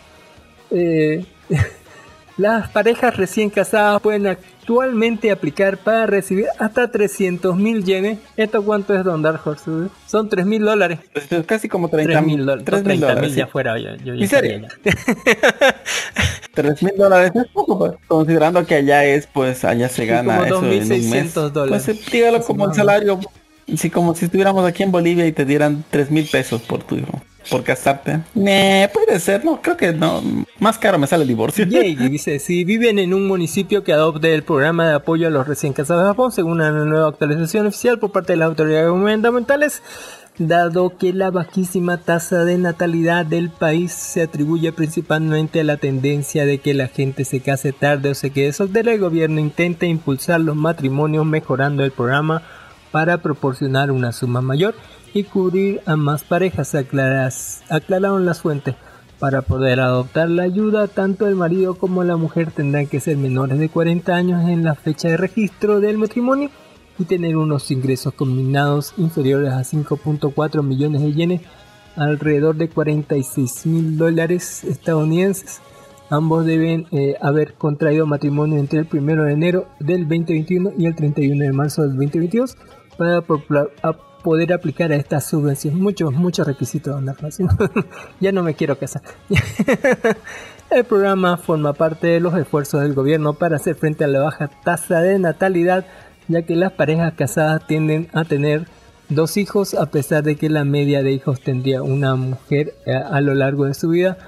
[0.71, 1.25] Eh,
[2.37, 8.19] Las parejas recién casadas pueden actualmente aplicar para recibir hasta 300 mil yenes.
[8.37, 9.89] ¿Esto cuánto es, Don Dark Horse?
[10.07, 10.99] Son 3 mil dólares.
[11.15, 12.65] Es casi como 30 3 mil dólares.
[12.67, 13.79] 3 mil 30 mil ya fuera.
[13.79, 14.67] Yo, yo, ¿En serio?
[14.67, 14.93] estaría
[15.25, 15.77] ya.
[16.55, 20.45] 3 mil dólares es poco, pues, considerando que allá es, pues allá se gana como
[20.45, 21.35] eso en un mes.
[21.35, 21.85] 2.600 dólares.
[21.87, 23.19] Pues dígalo como el salario,
[23.75, 26.97] si como si estuviéramos aquí en Bolivia y te dieran 3 mil pesos por tu
[26.97, 28.21] hijo, por casarte.
[28.35, 30.23] Nah, puede ser, no, creo que no,
[30.61, 31.65] más caro me sale el divorcio.
[31.69, 35.49] Yay, dice, si viven en un municipio que adopte el programa de apoyo a los
[35.49, 39.83] recién casados de Japón, según una nueva actualización oficial por parte de las autoridades gubernamentales,
[40.39, 46.45] dado que la bajísima tasa de natalidad del país se atribuye principalmente a la tendencia
[46.45, 50.41] de que la gente se case tarde o se quede soltera, el gobierno intenta impulsar
[50.41, 52.43] los matrimonios mejorando el programa
[52.91, 54.75] para proporcionar una suma mayor
[55.15, 58.75] y cubrir a más parejas, aclararon las fuentes.
[59.19, 63.59] Para poder adoptar la ayuda, tanto el marido como la mujer tendrán que ser menores
[63.59, 66.51] de 40 años en la fecha de registro del matrimonio
[66.99, 71.41] y tener unos ingresos combinados inferiores a 5.4 millones de yenes,
[71.97, 75.63] alrededor de 46 mil dólares estadounidenses.
[76.09, 80.95] Ambos deben eh, haber contraído matrimonio entre el 1 de enero del 2021 y el
[80.95, 82.57] 31 de marzo del 2022
[82.97, 83.23] para
[84.23, 85.81] poder aplicar a esta subvención.
[85.81, 87.29] Muchos, muchos requisitos, don Rafa.
[88.21, 89.03] ya no me quiero casar.
[90.71, 94.49] el programa forma parte de los esfuerzos del gobierno para hacer frente a la baja
[94.65, 95.87] tasa de natalidad,
[96.29, 98.67] ya que las parejas casadas tienden a tener
[99.09, 103.21] dos hijos a pesar de que la media de hijos tendría una mujer eh, a
[103.21, 104.19] lo largo de su vida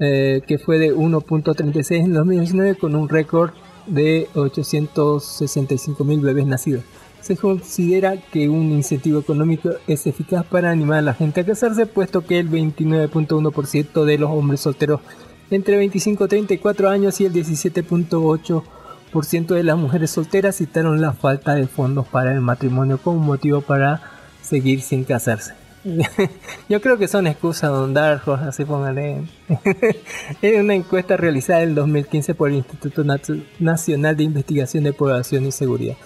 [0.00, 3.52] eh, que fue de 1.36 en 2019 con un récord
[3.86, 6.84] de 865 mil bebés nacidos.
[7.20, 11.86] Se considera que un incentivo económico es eficaz para animar a la gente a casarse,
[11.86, 15.00] puesto que el 29.1% de los hombres solteros
[15.50, 21.54] entre 25 y 34 años y el 17.8% de las mujeres solteras citaron la falta
[21.54, 24.02] de fondos para el matrimonio como motivo para
[24.42, 25.65] seguir sin casarse.
[26.68, 29.22] Yo creo que son excusas, don Darjo, así póngale.
[30.42, 33.04] es una encuesta realizada en el 2015 por el Instituto
[33.58, 35.96] Nacional de Investigación de Población y Seguridad.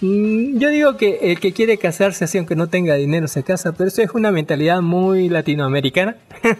[0.00, 3.72] Mm, Yo digo que el que quiere casarse así aunque no tenga dinero se casa,
[3.72, 6.16] pero eso es una mentalidad muy latinoamericana.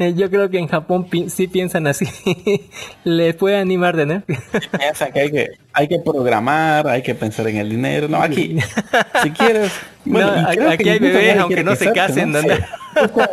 [0.00, 2.04] Eh, Yo creo que en Japón pi- sí piensan así.
[3.04, 4.22] Les puede animar de.
[4.76, 8.08] Piensa que hay que, hay que programar, hay que pensar en el dinero.
[8.08, 8.56] No, aquí,
[9.22, 9.70] si quieres.
[10.04, 12.40] Bueno, No, aquí hay bebés aunque no se casen, ¿no?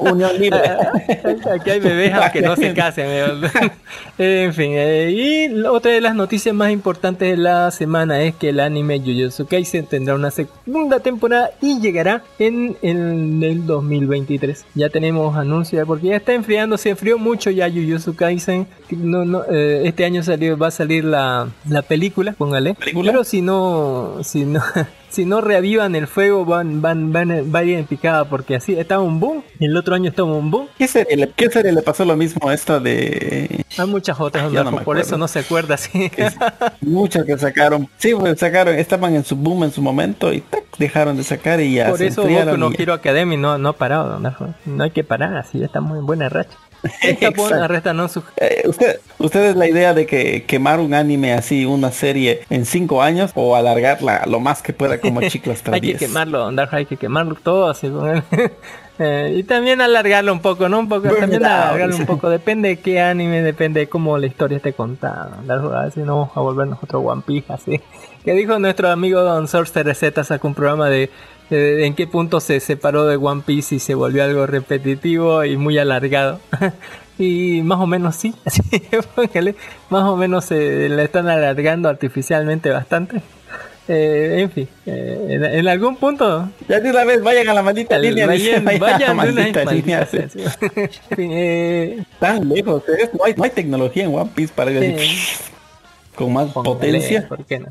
[0.02, 0.60] Unión libre.
[1.60, 3.08] Aquí hay bebés aunque no se casen.
[4.20, 8.50] en fin, eh, y otra de las noticias más importantes de la semana es que
[8.50, 14.66] el anime Jujutsu Kaisen tendrá una segunda temporada y llegará en, en el 2023.
[14.76, 18.68] Ya tenemos anuncios porque ya está enfriando, se enfrió mucho ya Jujutsu Kaisen.
[18.92, 22.74] No, no, eh, este año salió, va a salir la, la película, póngale.
[22.76, 23.12] ¿Película?
[23.12, 24.62] Pero si no, si no,
[25.12, 28.74] si no reavivan el fuego van, van, van, va a ir en picada porque así
[28.74, 29.44] estaba un boom.
[29.60, 30.68] El otro año estaba un boom.
[30.78, 34.52] ¿Qué serie, le, ¿Qué serie le pasó lo mismo a esta de Hay muchas otras,
[34.52, 36.10] no por eso no se acuerda así.
[36.82, 37.90] muchas que sacaron?
[37.98, 41.60] Sí, pues sacaron, estaban en su boom en su momento y tac, dejaron de sacar
[41.60, 42.82] y ya por se eso Boku no y.
[42.82, 44.34] Hero Academy no, no ha parado, ¿no?
[44.66, 46.58] no hay que parar, así estamos en buena racha.
[47.04, 51.66] En Japón arrestan sus Eh, ¿Usted, ¿Ustedes la idea de que quemar un anime así,
[51.66, 55.82] una serie en cinco años o alargarla lo más que pueda como chicos hasta hay
[55.82, 56.00] que 10?
[56.00, 57.90] quemarlo, Darjo, hay que quemarlo todo así.
[57.90, 58.24] con-
[59.04, 60.78] Eh, y también alargarlo un poco, ¿no?
[60.78, 62.30] Un poco, Burn también alargarlo un poco.
[62.30, 65.40] Depende de qué anime, depende de cómo la historia esté contada.
[65.50, 67.82] A ver si no vamos a volvernos otro One Piece así.
[68.24, 71.10] Que dijo nuestro amigo Don Source Receta, sacó un programa de,
[71.56, 75.58] de en qué punto se separó de One Piece y se volvió algo repetitivo y
[75.58, 76.40] muy alargado.
[77.20, 78.62] Y más o menos sí, así
[79.92, 83.22] más o menos se le están alargando artificialmente bastante.
[83.88, 87.62] Eh, en fin, eh, en, en algún punto Ya de una vez vayan a la
[87.62, 88.26] maldita el- línea.
[88.26, 90.08] vayan, vayan a la maldita línea.
[90.08, 90.18] sí.
[91.18, 93.10] Eh, Tan lejos, ¿eh?
[93.14, 95.18] no, hay, no hay tecnología en One Piece para ir así, eh,
[96.16, 97.28] con más potencia.
[97.28, 97.68] ¿por qué no?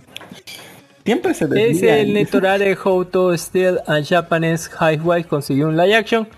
[1.04, 1.98] Siempre se Es desvían.
[1.98, 6.28] el Netorare How to Steal a Japanese Highway consiguió un live action.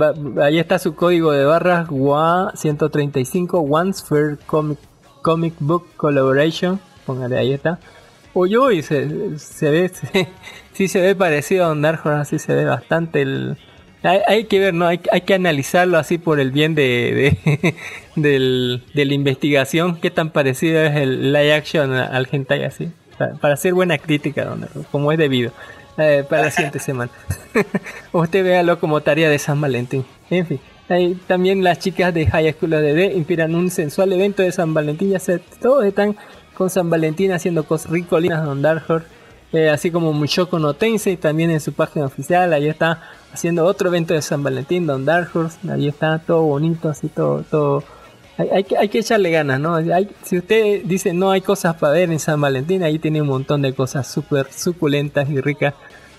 [0.00, 4.78] Va- ahí está su código de barras WA 135 Once Fair Comic,
[5.22, 6.78] Comic Book Collaboration.
[7.06, 7.78] Póngale ahí está.
[8.34, 10.28] Uy, uy, se, se ve, se-
[10.74, 13.56] sí se ve parecido a Dark así se ve bastante el...
[14.04, 14.86] Hay, hay que ver, ¿no?
[14.86, 17.74] Hay, hay que analizarlo así por el bien de, de,
[18.16, 22.90] del- de la investigación, qué tan parecido es el live action al hentai así.
[23.18, 25.52] Para, hacer buena crítica, Don como es debido.
[25.96, 27.10] Eh, para la siguiente semana.
[28.12, 30.04] Usted véalo como tarea de San Valentín.
[30.30, 30.60] En fin.
[30.88, 35.10] ahí también las chicas de High School DD inspiran un sensual evento de San Valentín.
[35.10, 36.16] Ya se, todos están
[36.54, 38.84] con San Valentín haciendo cosas ricolinas Don Dark.
[39.52, 42.52] Eh, así como Mushoko no Tensei también en su página oficial.
[42.52, 43.02] Ahí está
[43.32, 45.58] haciendo otro evento de San Valentín, Don Dark Horse.
[45.70, 47.84] Ahí está todo bonito, así todo, todo.
[48.38, 49.76] Hay, hay que, hay que echarle ganas, ¿no?
[50.22, 53.62] Si usted dice no hay cosas para ver en San Valentín, ahí tiene un montón
[53.62, 55.74] de cosas súper suculentas y ricas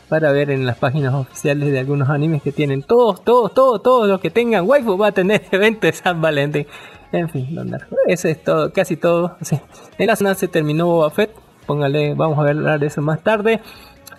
[0.10, 4.08] para ver en las páginas oficiales de algunos animes que tienen todos, todos, todos, todos
[4.08, 6.68] los que tengan waifu va a tener evento de San Valentín.
[7.12, 9.38] En fin, Don Dark Horse, eso es todo, casi todo.
[9.42, 9.60] Sí.
[9.98, 11.32] En la zona se terminó Boba Fett,
[11.66, 13.62] póngale, vamos a hablar de eso más tarde.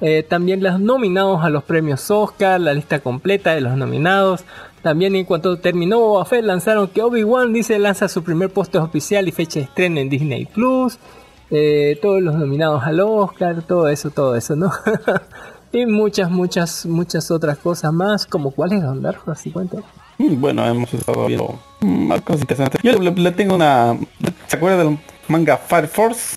[0.00, 4.44] Eh, también los nominados a los premios Oscar, la lista completa de los nominados.
[4.82, 9.28] También en cuanto terminó Boba Fett lanzaron que Obi-Wan dice lanza su primer póster oficial
[9.28, 10.98] y fecha de estreno en Disney Plus.
[11.50, 14.70] Eh, todos los nominados al Oscar, todo eso, todo eso, ¿no?
[15.72, 19.52] y muchas, muchas, muchas otras cosas más, como cuáles, Don Darjo, así.
[20.18, 22.80] Mm, Bueno, hemos estado viendo mm, más cosas interesantes.
[22.82, 23.98] Yo le, le tengo una...
[24.46, 24.98] ¿Se acuerda del
[25.28, 26.36] manga Fire Force?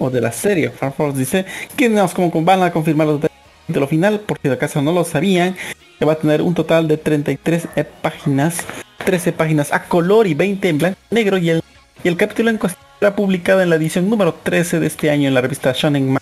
[0.00, 1.16] O de la serie Fire Force.
[1.18, 1.44] Dice
[1.76, 5.04] que nos como van a confirmar los de lo final, porque de acaso no lo
[5.04, 5.54] sabían.
[5.98, 8.64] Que va a tener un total de 33 e- páginas.
[9.04, 11.36] 13 páginas a color y 20 en blanco y negro.
[11.38, 11.62] Y el,
[12.02, 15.28] y el capítulo en cuestión será publicado en la edición número 13 de este año
[15.28, 16.20] en la revista Shonen Ma-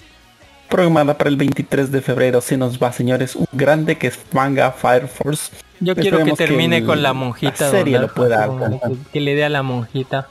[0.68, 2.40] Programada para el 23 de febrero.
[2.42, 3.34] Se nos va, señores.
[3.36, 5.50] Un grande que es manga Fire Force.
[5.80, 7.64] Yo quiero que termine con la monjita.
[7.66, 10.28] la serie lo pueda que, que le dé a la monjita.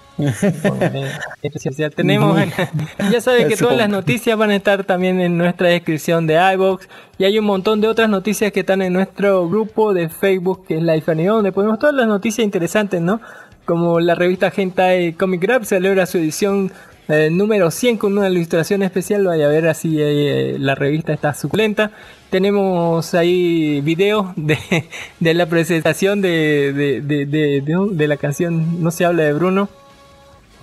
[1.41, 1.91] Especial.
[1.93, 2.39] Tenemos,
[3.11, 6.87] ya sabe que todas las noticias van a estar también en nuestra descripción de iBox
[7.17, 10.77] y hay un montón de otras noticias que están en nuestro grupo de Facebook que
[10.77, 13.21] es Life Anime, donde ponemos todas las noticias interesantes, ¿no?
[13.65, 16.71] Como la revista Hentai Comic Grab celebra su edición
[17.09, 21.33] eh, número 100 con una ilustración especial, vaya a ver así eh, la revista está
[21.33, 21.91] suculenta.
[22.29, 24.57] Tenemos ahí videos de,
[25.19, 29.33] de la presentación de, de, de, de- de- de la canción No se habla de
[29.33, 29.69] Bruno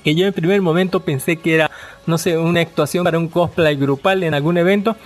[0.05, 1.71] que yo en primer momento pensé que era,
[2.07, 4.97] no sé, una actuación para un cosplay grupal en algún evento,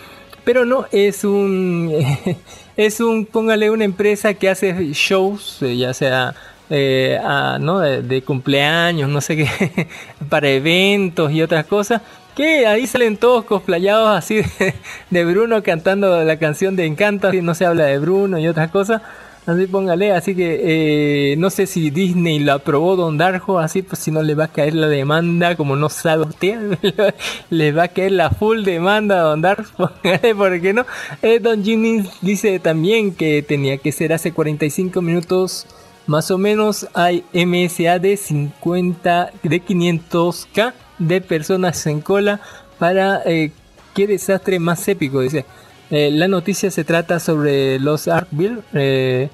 [0.45, 1.93] pero no, es un,
[2.77, 6.35] es un, póngale una empresa que hace shows, eh, ya sea
[6.69, 7.19] eh,
[7.61, 7.79] ¿no?
[7.79, 9.87] de, cumpleaños, no sé qué,
[10.29, 12.03] para eventos y otras cosas,
[12.35, 14.75] que ahí salen todos cosplayados así de,
[15.11, 18.71] de Bruno cantando la canción de Encanto, así no se habla de Bruno y otras
[18.71, 19.01] cosas.
[19.49, 23.99] Así póngale, así que eh, no sé si Disney lo aprobó Don Darjo, así pues
[23.99, 26.77] si no le va a caer la demanda, como no sabe usted,
[27.51, 29.91] le va a caer la full demanda a Don Darjo,
[30.37, 30.85] ¿por qué no?
[31.23, 35.67] Eh, Don Jimmy dice también que tenía que ser hace 45 minutos
[36.07, 42.43] más o menos hay MSA de 50, de 500k de personas en cola
[42.79, 43.53] para eh,
[43.95, 45.47] qué desastre más épico, dice.
[45.91, 48.59] Eh, la noticia se trata sobre los Arkville.
[48.75, 49.31] eh,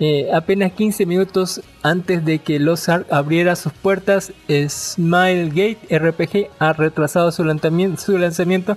[0.00, 6.72] eh, apenas 15 minutos antes de que Los Ark abriera sus puertas, Smilegate RPG ha
[6.72, 8.76] retrasado su lanzamiento, su lanzamiento.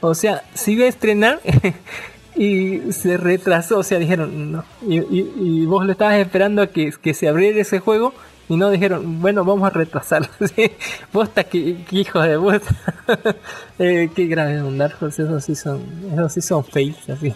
[0.00, 1.40] O sea, se iba a estrenar
[2.36, 3.78] y se retrasó.
[3.78, 4.64] O sea, dijeron, no.
[4.86, 8.14] Y, y- y vos lo estabas esperando a que, que se abriera ese juego
[8.48, 10.28] y no dijeron, bueno, vamos a retrasarlo.
[10.56, 10.72] ¿sí?
[11.12, 12.74] Bosta, que, hijo de puta.
[13.78, 17.34] eh, qué grave Don Dark Horse, esos sí son, esos sí son fakes, así.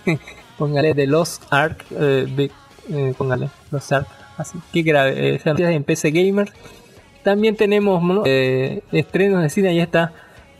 [0.58, 2.50] Póngale de Lost Ark, eh, de,
[2.90, 4.06] eh, póngale Lost Ark,
[4.36, 4.58] así.
[4.72, 5.36] Qué grave.
[5.36, 6.50] Eh, en PC Gamer.
[7.22, 10.12] También tenemos eh, estrenos de cine, ahí está.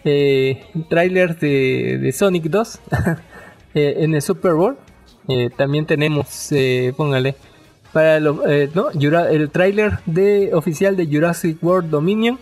[0.05, 2.81] Eh, trailers de, de Sonic 2
[3.75, 4.77] eh, en el Super Bowl.
[5.57, 6.51] También tenemos,
[6.99, 7.35] póngale,
[7.95, 8.43] para ¿no?
[8.45, 12.39] El tráiler de oficial de Jurassic World Dominion.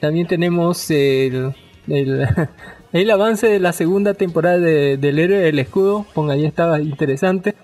[0.00, 1.54] También tenemos el,
[1.88, 2.26] el,
[2.92, 6.04] el avance de la segunda temporada de- del héroe del escudo.
[6.14, 7.54] Ponga, ahí estaba interesante.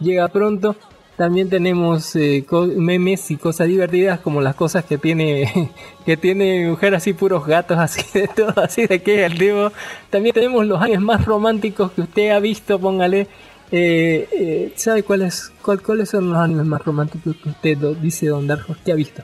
[0.00, 0.76] Llega pronto.
[1.16, 2.46] También tenemos eh,
[2.76, 5.70] memes y cosas divertidas como las cosas que tiene
[6.06, 9.70] que tiene mujer así puros gatos así de todo así de que el tipo.
[10.08, 13.26] También tenemos los años más románticos que usted ha visto, póngale.
[13.72, 18.26] Eh, eh, ¿Sabe cuáles cuál- cuáles son los animes más románticos que usted do- dice
[18.26, 19.22] Don Darjo que ha visto?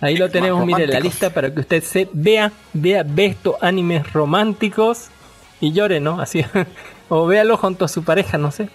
[0.00, 4.12] Ahí lo tenemos, mire la lista para que usted se vea, vea, ve estos animes
[4.12, 5.06] románticos
[5.60, 6.20] y llore, ¿no?
[6.20, 6.44] Así,
[7.08, 8.68] o véalo junto a su pareja, no sé.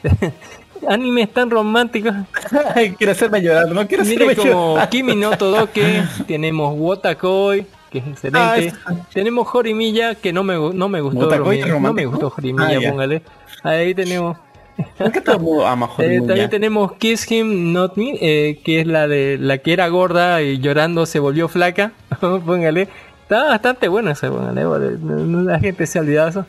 [0.87, 2.13] Animes tan románticos.
[2.75, 4.89] Ay, quiere hacerme llorar, no quiere Mire hacerme como llorar.
[4.89, 8.73] Kimi no Todoke, tenemos Wotakoi, que es excelente.
[9.13, 11.29] tenemos Jorimilla, que no me, no me gustó.
[11.29, 13.21] Romy, no me gustó Jorimilla, Ah, póngale.
[13.63, 14.37] Ahí tenemos.
[14.97, 16.27] ¿Por qué todo el mundo ama Eh, Jorimilla?
[16.27, 20.41] también tenemos Kiss Him Not Me, eh, que es la de la que era gorda
[20.41, 21.91] y llorando se volvió flaca.
[22.19, 22.87] póngale.
[23.23, 24.63] Está bastante bueno ese, póngale.
[25.45, 26.45] La gente se ha olvidado eso.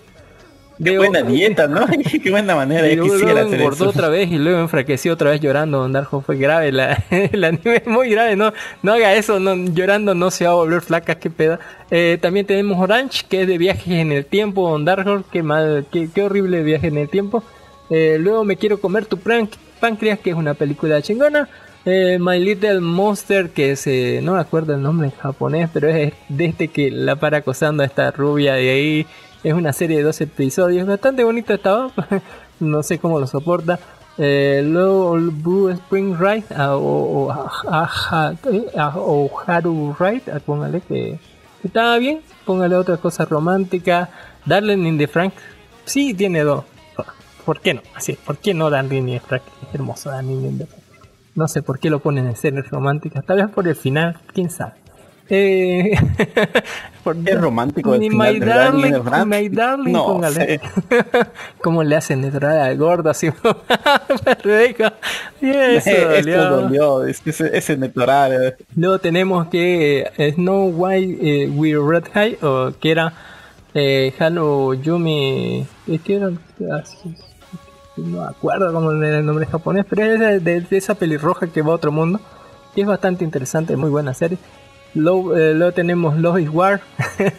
[0.85, 1.87] Qué buena dieta, ¿no?
[2.23, 3.91] Qué buena manera y de luego, quisiera hacer engordó eso.
[3.91, 5.79] otra vez y luego enfraqueció otra vez llorando.
[5.79, 6.73] Don Darjo fue grave.
[6.73, 8.37] La, el anime es muy grave.
[8.37, 8.53] No,
[8.83, 9.39] no haga eso.
[9.41, 11.15] No, llorando no se va a volver flaca.
[11.17, 11.61] Qué peda.
[11.91, 14.71] Eh, también tenemos Orange, que es de viajes en el tiempo.
[14.71, 17.45] Don Darjo, qué, mal, qué, qué horrible viaje en el tiempo.
[17.91, 19.49] Eh, luego me quiero comer tu pran-
[19.81, 21.49] páncreas, que es una película chingona.
[21.85, 25.89] Eh, My Little Monster, que es, eh, no me acuerdo el nombre en japonés, pero
[25.89, 29.07] es de este que la para acosando a esta rubia de ahí.
[29.43, 31.91] Es una serie de dos episodios, bastante bonito estaba,
[32.61, 33.79] no sé cómo lo soporta.
[34.19, 37.33] Eh, Blue Spring Ride o,
[38.95, 41.19] o, Haru Ride, póngale que
[41.65, 44.11] estaba bien, póngale otra cosa romántica.
[44.45, 45.35] Darling in the Frank,
[45.85, 46.65] sí tiene dos.
[47.45, 47.83] ¿Por qué no?
[47.97, 49.43] Así, ¿por qué no Darling in the Frank?
[49.67, 50.83] Es hermoso Darling in the Frank.
[51.35, 54.51] No sé por qué lo ponen en escenas románticas, tal vez por el final, quién
[54.51, 54.82] sabe.
[55.35, 55.93] Eh,
[57.27, 58.95] Es romántico Ni my Darling
[59.27, 60.21] my darling, No.
[61.63, 62.77] ¿Cómo le hacen entrar
[63.09, 63.31] así?
[64.45, 64.95] Rebeca.
[65.41, 67.05] Y eso Esto dolió.
[67.07, 68.57] ese, ese, nectaral, eh.
[68.77, 73.13] Luego tenemos que eh, Snow White eh, with Red High, o que era
[73.75, 75.67] eh, Hano Yumi.
[75.87, 76.31] ¿Qué que era?
[77.97, 81.47] No me acuerdo cómo era el nombre japonés, pero es de, de- de esa pelirroja
[81.49, 82.21] que va a otro mundo.
[82.75, 84.39] Que es bastante interesante, muy buena serie.
[84.95, 86.81] Luego, eh, luego tenemos Love is War,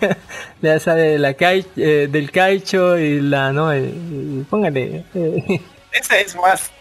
[0.61, 6.17] ya sabe, la kai, eh, del Kaicho y la, no, eh, y póngale, eh, Esa
[6.17, 6.71] es más.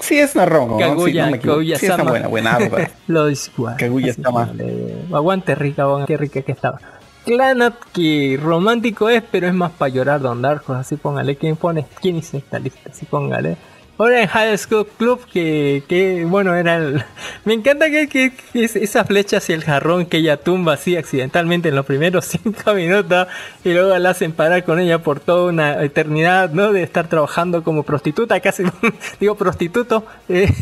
[0.00, 0.78] Sí, es una ¿no?
[0.78, 1.58] Sí, Kaguya, no equivoco.
[1.58, 2.56] Kaguya Sí, está buena, buena.
[2.56, 2.86] Álvaro.
[3.08, 3.76] Lo is War.
[3.76, 4.52] Kaguya Sama.
[4.56, 6.80] que, eh, Aguante rica, aguante, qué rica que estaba.
[7.24, 11.36] Clanat, que romántico es, pero es más para llorar Don Darko, así póngale.
[11.36, 11.84] ¿Quién pone?
[12.00, 12.90] ¿Quién esta lista?
[12.90, 13.56] Así póngale.
[13.98, 17.02] Orange High School Club, que, que bueno, era el...
[17.46, 20.96] Me encanta que, que- que es- esa flecha hacia el jarrón que ella tumba así
[20.96, 23.26] accidentalmente en los primeros cinco minutos
[23.64, 26.72] y luego la hacen parar con ella por toda una eternidad, ¿no?
[26.72, 28.64] De estar trabajando como prostituta, casi,
[29.20, 30.52] digo prostituto, eh,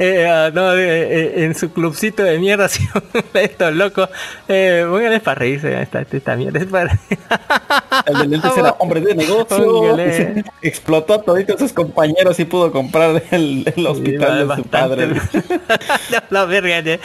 [0.00, 2.84] eh, ah, no, eh, en su clubcito de mierda, así,
[3.34, 4.08] estos locos.
[4.48, 6.98] Eh, bueno, es para reírse esta, esta mierda, es para...
[8.06, 9.46] El lentes era hombre de negocio.
[9.64, 10.44] Póngale.
[10.62, 15.08] Explotó a toditos sus compañeros y pudo comprar el, el hospital de su padre.
[16.10, 17.00] No, la verga de.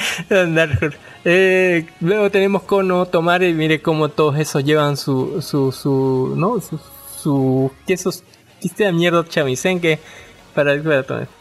[1.26, 6.80] Eh, luego tenemos Kono Tomare, mire cómo todos esos llevan su, su, su, no, su,
[7.18, 8.24] su, que esos,
[8.62, 10.00] que esta mierda chamisen que
[10.58, 10.74] para.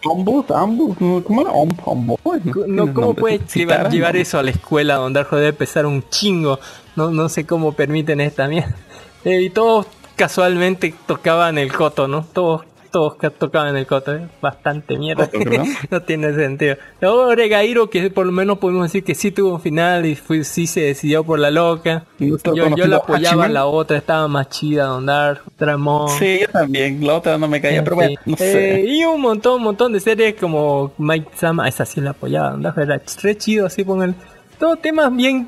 [0.04, 1.50] Ambos, ambos, ¿cómo era?
[1.50, 2.18] Ombo.
[2.66, 6.58] No, ¿cómo puede llevar, llevar eso a la escuela donde debe pesar un chingo?
[6.96, 8.74] No, no sé cómo permiten esta mierda.
[9.24, 12.24] Eh, y todos casualmente tocaban el coto, ¿no?
[12.32, 12.62] Todos,
[12.96, 14.26] todos ca- tocaban el coto, ¿eh?
[14.40, 15.28] Bastante mierda.
[15.28, 15.64] Creo.
[15.90, 16.76] no tiene sentido.
[17.02, 20.44] Luego Oregairo, que por lo menos podemos decir que sí tuvo un final y fue,
[20.44, 22.04] sí se decidió por la loca.
[22.18, 22.38] Yo,
[22.74, 26.08] yo la apoyaba, la otra estaba más chida, Don Dark, Dramón.
[26.08, 27.06] Sí, yo también.
[27.06, 28.02] La otra no me caía, pero Sí.
[28.02, 28.84] bueno, no Eh, sé.
[28.86, 32.72] y un montón, un montón de series como Mike Sama, esa sí la apoyaba, ¿no?
[32.80, 34.14] Era re chido así con el...
[34.58, 35.46] Todos temas bien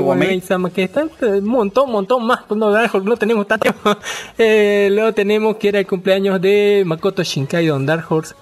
[0.00, 0.28] Wamei.
[0.28, 3.70] Mike Sama, que están eh, un montón, un montón más, pues no, no tenemos tanto
[3.70, 3.96] tiempo.
[4.38, 8.34] Eh, luego tenemos que era el cumpleaños de Makoto Shinkai Don Dark Horse.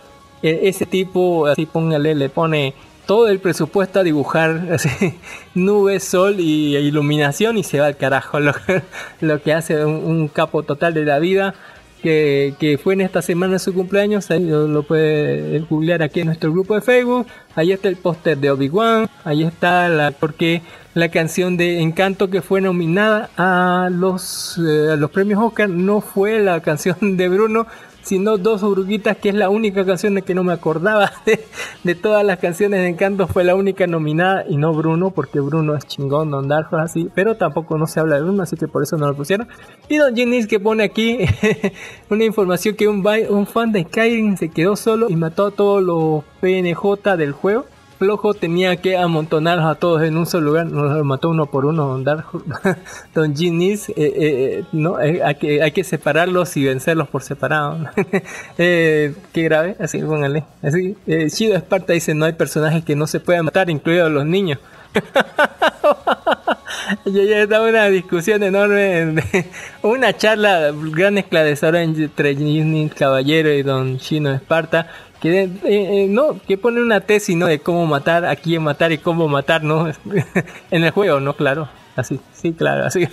[0.43, 2.75] Eh, ese tipo, así póngale, le pone
[3.07, 5.15] todo el presupuesto a dibujar así,
[5.55, 8.39] nubes, sol y iluminación y se va al carajo.
[8.41, 8.53] Lo,
[9.21, 11.55] lo que hace un, un capo total de la vida.
[12.07, 16.81] Que, fue en esta semana su cumpleaños, lo, puede googlear aquí en nuestro grupo de
[16.81, 17.27] Facebook.
[17.57, 20.63] Ahí está el póster de Obi-Wan, ahí está la, porque
[20.95, 26.01] la canción de Encanto que fue nominada a los, eh, a los premios Oscar no
[26.01, 27.67] fue la canción de Bruno,
[28.07, 31.45] sino Dos Oruguitas, que es la única canción de que no me acordaba de,
[31.83, 35.75] de todas las canciones de Encanto, fue la única nominada y no Bruno, porque Bruno
[35.75, 38.85] es chingón, Don Darjo así, pero tampoco no se habla de Bruno, así que por
[38.85, 39.49] eso no lo pusieron.
[39.89, 41.19] Y Don Jennings que pone aquí
[42.11, 45.83] una información que un, un fan de Skyrim se quedó solo y mató a todos
[45.83, 47.65] los PNJ del juego.
[47.99, 51.65] Flojo tenía que amontonarlos a todos en un solo lugar, nos los mató uno por
[51.67, 52.43] uno Don Darjo,
[53.15, 57.79] Don Ginnis, eh, eh, no, eh, hay, que, hay que separarlos y vencerlos por separado.
[58.59, 60.45] eh, qué grave, así póngale.
[60.63, 64.27] Así, eh, Shido Esparta dice no hay personajes que no se puedan matar, incluidos los
[64.27, 64.59] niños.
[67.05, 69.23] Ya ya está una discusión enorme, en-
[69.83, 74.89] una charla gran esclarecedora entre Ginnis Caballero y Don Shino Esparta.
[75.29, 77.47] Eh, eh, no, que pone una tesis ¿no?
[77.47, 79.89] de cómo matar, a quién matar y cómo matar, ¿no?
[80.71, 81.35] en el juego, ¿no?
[81.35, 81.69] Claro.
[81.97, 83.09] Así, sí, claro, así.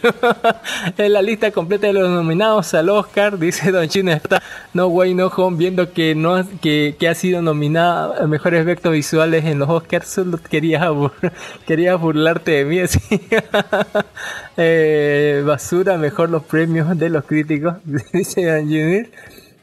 [0.97, 4.43] en la lista completa de los nominados al Oscar, dice Don Chino está
[4.74, 8.91] No Way No Home, viendo que no que, que ha sido nominada a mejores efectos
[8.91, 11.14] visuales en los Oscars, solo querías bur-
[11.66, 12.99] querías burlarte de mí, así.
[14.57, 17.76] Eh, basura, mejor los premios de los críticos,
[18.11, 19.07] dice Don Junior.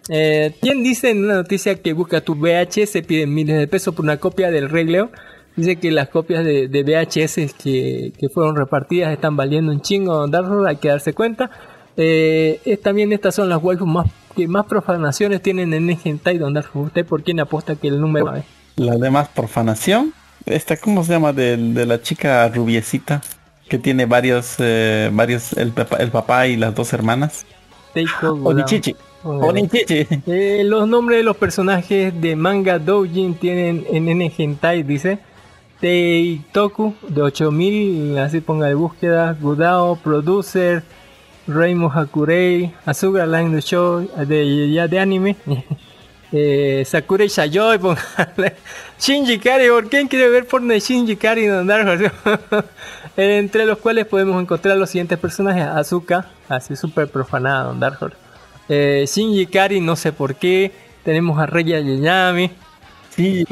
[0.09, 4.05] Eh, ¿Quién dice en una noticia que busca tu VHS piden miles de pesos por
[4.05, 5.11] una copia del Rey León?
[5.57, 10.26] Dice que las copias de, de VHS que, que fueron repartidas están valiendo un chingo,
[10.28, 11.51] Darro, hay que darse cuenta.
[11.96, 16.38] Eh, es- también estas son las waifus más, que más profanaciones tienen en el hentai,
[16.38, 16.80] Don Darro.
[16.82, 18.44] ¿Usted por quién apuesta que el número es?
[18.76, 20.14] La demás profanación.
[20.46, 21.32] Esta, ¿cómo se llama?
[21.32, 23.20] De, de la chica rubiecita.
[23.68, 27.44] Que tiene varios, eh, varios, el, papá- el papá y las dos hermanas.
[28.46, 28.96] Onichichi.
[29.22, 35.18] Eh, los nombres de los personajes de manga doujin tienen en N hentai, dice.
[35.80, 39.36] Teitoku de 8000, así ponga de búsqueda.
[39.40, 40.82] Gudao, Producer,
[41.46, 45.36] Reimo Hakurei, Asuga Line the Show, de, ya de anime.
[46.32, 48.56] eh, Sakurai Shayoi, póngale.
[48.98, 51.46] Shinji Kari, ¿por quién quiere ver porno de Shinji Kari
[53.16, 55.64] Eh, Entre los cuales podemos encontrar los siguientes personajes.
[55.64, 58.29] Azuka, así súper profanada, Don Dark Horse.
[58.72, 60.70] Eh, Shinji Kari, no sé por qué.
[61.04, 62.50] Tenemos a Reya Yayami.
[63.10, 63.44] Sí,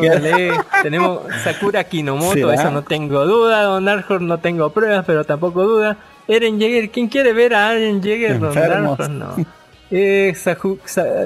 [0.82, 3.64] tenemos Sakura Kinomoto, eso no tengo duda.
[3.64, 5.96] Don Darkhorn no tengo pruebas, pero tampoco duda.
[6.28, 8.38] Eren Jaeger, ¿quién quiere ver a Eren Jaeger?
[8.38, 8.54] Don.
[8.54, 9.34] Darkhorn, no.
[9.90, 10.56] Eh, Sa-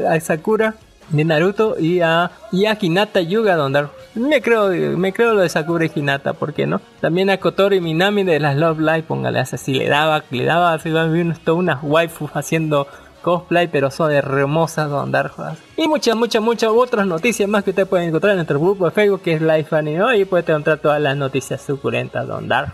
[0.08, 0.74] a Sakura
[1.10, 3.90] de Naruto y a, y a Hinata Yuga, Don.
[4.14, 6.80] Me creo, me creo lo de Sakura y Hinata, ¿por qué no?
[7.00, 10.90] También a Kotori Minami de las Love Live, póngale así, le daba, le daba, así
[10.90, 12.86] va a ver todas unas waifus haciendo
[13.22, 15.56] cosplay, pero son hermosas Don Darkhorn.
[15.76, 18.90] Y muchas, muchas, muchas otras noticias más que usted puede encontrar en nuestro grupo de
[18.90, 22.72] Facebook que es Life Anime y puede encontrar todas las noticias suculentas Don Dark.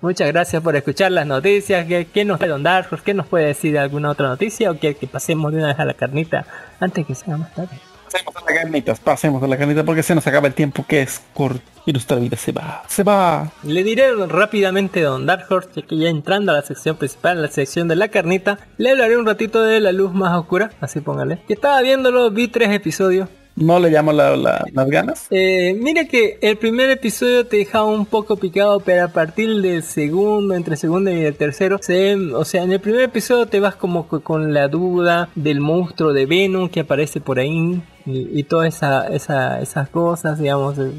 [0.00, 1.86] Muchas gracias por escuchar las noticias.
[1.86, 3.04] ¿Qué, qué nos Don Dark Horse?
[3.04, 4.70] ¿Qué nos puede decir de alguna otra noticia?
[4.70, 6.46] ¿O quiere que pasemos de una vez a la carnita
[6.78, 7.87] antes que sea más tarde?
[8.10, 11.02] Pasemos a la carnita, pasemos a la carnita porque se nos acaba el tiempo que
[11.02, 13.50] es corto y nuestra vida se va, se va.
[13.62, 17.48] Le diré rápidamente Don Dark Horse, ya que ya entrando a la sección principal, la
[17.48, 21.40] sección de la carnita, le hablaré un ratito de la luz más oscura, así póngale.
[21.46, 23.28] Que estaba viéndolo, vi tres episodios.
[23.56, 25.26] No le llamo la- la- las ganas.
[25.30, 29.82] Eh, mira que el primer episodio te dejaba un poco picado, pero a partir del
[29.82, 33.58] segundo, entre el segundo y el tercero, se, o sea, en el primer episodio te
[33.58, 38.42] vas como co- con la duda del monstruo de Venom que aparece por ahí y,
[38.44, 38.74] todas
[39.08, 40.78] esa- esas cosas, digamos.
[40.78, 40.92] eh,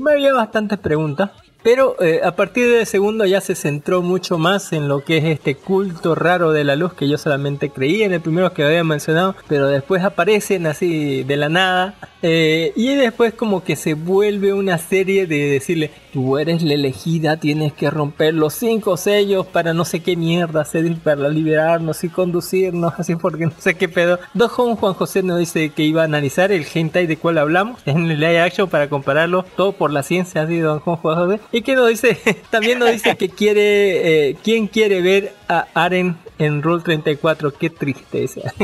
[0.00, 1.30] me había bastantes preguntas.
[1.62, 5.24] Pero eh, a partir del segundo ya se centró mucho más en lo que es
[5.24, 8.84] este culto raro de la luz que yo solamente creía en el primero que había
[8.84, 14.52] mencionado, pero después aparecen así de la nada eh, y después como que se vuelve
[14.52, 19.72] una serie de decirle tú eres la elegida, tienes que romper los cinco sellos para
[19.74, 24.18] no sé qué mierda hacer para liberarnos y conducirnos así porque no sé qué pedo.
[24.34, 28.10] Dos Juan José nos dice que iba a analizar el hentai de cual hablamos en
[28.10, 31.74] el live action para compararlo todo por la ciencia así Don Juan José y que
[31.74, 32.16] nos dice
[32.50, 37.70] también nos dice que quiere eh, quién quiere ver a Aren en Rule 34 qué
[37.70, 38.40] tristeza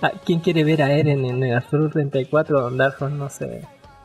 [0.00, 3.00] Ah, ¿Quién quiere ver a Eren en el Rule 34 Don Dark?
[3.10, 3.62] No sé.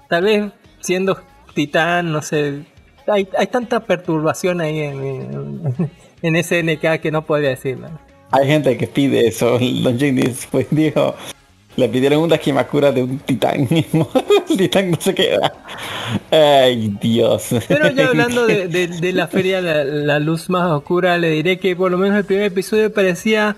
[0.10, 1.20] Tal vez siendo
[1.54, 2.64] titán, no sé.
[3.06, 5.92] Hay, hay tanta perturbación ahí en, en,
[6.24, 7.78] en SNK que no podría decir.
[7.78, 8.00] man.
[8.32, 9.60] Hay gente que pide eso.
[9.60, 11.16] Don Jake después dijo,
[11.76, 13.68] le pidieron una Kimakura de un titán.
[14.50, 15.54] el titán no se queda.
[16.32, 17.48] Ay, Dios.
[17.68, 21.60] Pero ya hablando de, de- de la feria la, la Luz Más Oscura, le diré
[21.60, 23.56] que por lo menos el primer episodio parecía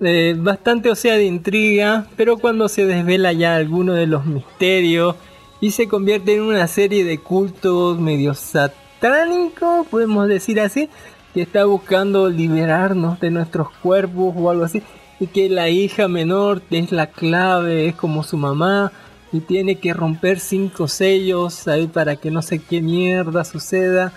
[0.00, 5.16] eh, bastante, o sea, de intriga, pero cuando se desvela ya alguno de los misterios
[5.60, 10.88] y se convierte en una serie de cultos medio satánicos, podemos decir así,
[11.34, 14.82] que está buscando liberarnos de nuestros cuerpos o algo así,
[15.20, 18.90] y que la hija menor es la clave, es como su mamá,
[19.32, 24.12] y tiene que romper cinco sellos ahí para que no sé qué mierda suceda.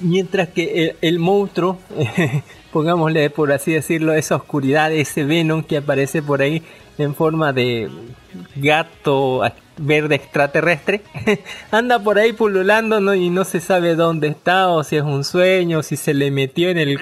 [0.00, 1.78] Mientras que el, monstruo,
[2.72, 6.62] pongámosle por así decirlo, esa oscuridad, ese Venom que aparece por ahí
[6.96, 7.90] en forma de
[8.56, 9.42] gato
[9.76, 11.02] verde extraterrestre,
[11.72, 15.80] anda por ahí pululando y no se sabe dónde está, o si es un sueño,
[15.80, 16.98] o si se le metió en el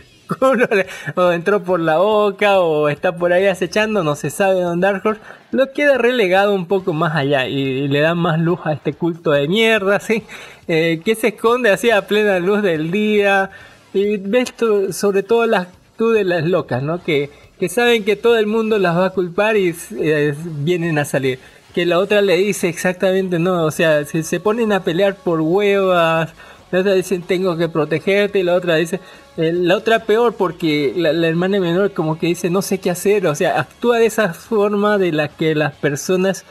[1.16, 5.18] o entró por la boca, o está por ahí acechando, no se sabe dónde Dark
[5.52, 9.30] lo queda relegado un poco más allá y, le da más luz a este culto
[9.32, 10.24] de mierda, ¿sí?
[10.66, 13.50] Eh, que se esconde así a plena luz del día.
[13.94, 15.68] Y ves to- sobre todo las
[15.98, 17.02] tú de las locas, ¿no?
[17.02, 17.30] Que,
[17.60, 21.38] que saben que todo el mundo las va a culpar y eh, vienen a salir.
[21.74, 25.40] Que la otra le dice exactamente no, o sea, se, se ponen a pelear por
[25.40, 26.30] huevas.
[26.70, 29.00] La otra dice tengo que protegerte y la otra dice
[29.36, 33.26] la otra peor porque la, la hermana menor como que dice no sé qué hacer,
[33.26, 36.44] o sea, actúa de esa forma de la que las personas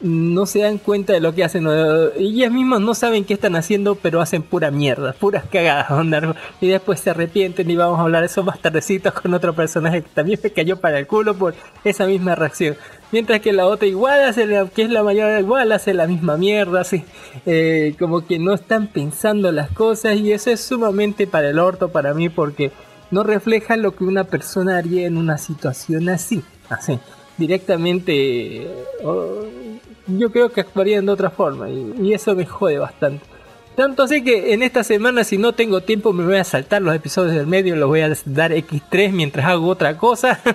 [0.00, 1.66] no se dan cuenta de lo que hacen.
[1.66, 5.90] o- Ellas mismas no saben qué están haciendo, pero hacen pura mierda, puras cagadas.
[5.90, 10.02] onda, Y después se arrepienten y vamos a hablar eso más tardecitos con otro personaje
[10.02, 12.76] que también me cayó para el culo por esa misma reacción.
[13.12, 16.36] Mientras que la otra igual hace, la- que es la mayor, igual hace la misma
[16.36, 17.04] mierda, así.
[17.46, 21.88] Eh, como que no están pensando las cosas y eso es sumamente para el orto
[21.88, 22.70] para mí porque
[23.10, 26.42] no refleja lo que una persona haría en una situación así.
[26.68, 26.98] Así.
[27.36, 28.66] Directamente...
[30.08, 33.35] yo creo que actuarían de otra forma y, y eso me jode bastante.
[33.76, 36.94] Tanto así que en esta semana si no tengo tiempo me voy a saltar los
[36.94, 40.40] episodios del medio, los voy a dar X3 mientras hago otra cosa.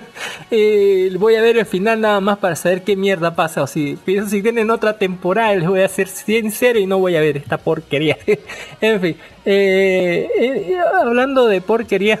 [0.54, 3.62] Eh, voy a ver el final nada más para saber qué mierda pasa.
[3.62, 7.16] O si, pero si tienen otra temporada les voy a ser sincero y no voy
[7.16, 8.18] a ver esta porquería.
[8.82, 9.16] en fin,
[9.46, 12.20] eh, eh, hablando de porquería,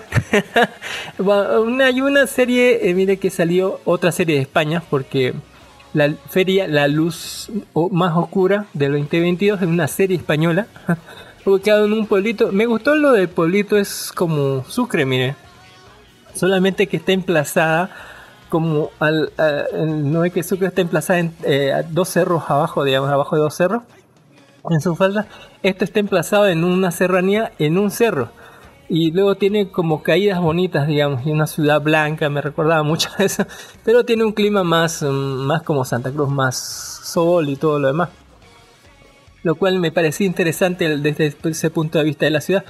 [1.84, 5.34] hay una serie, mire que salió otra serie de España porque
[5.94, 7.50] la feria La Luz
[7.90, 10.66] Más Oscura del 2022 es una serie española
[11.44, 12.50] ubicado en un pueblito.
[12.52, 15.34] Me gustó lo del pueblito, es como Sucre, mire.
[16.34, 17.90] Solamente que está emplazada
[18.48, 19.32] como al...
[19.72, 23.42] en- no es que Sucre está emplazada en eh, dos cerros abajo, digamos, abajo de
[23.42, 23.82] dos cerros.
[24.70, 25.26] En su falda.
[25.62, 28.30] Esto está emplazado en una serranía, en un cerro.
[28.94, 33.24] Y luego tiene como caídas bonitas, digamos, y una ciudad blanca, me recordaba mucho a
[33.24, 33.46] eso.
[33.86, 35.06] Pero tiene un clima más, mm,
[35.46, 38.10] más como Santa Cruz, más sol y todo lo demás.
[39.44, 42.64] Lo cual me parecía interesante desde ese punto de vista de la ciudad.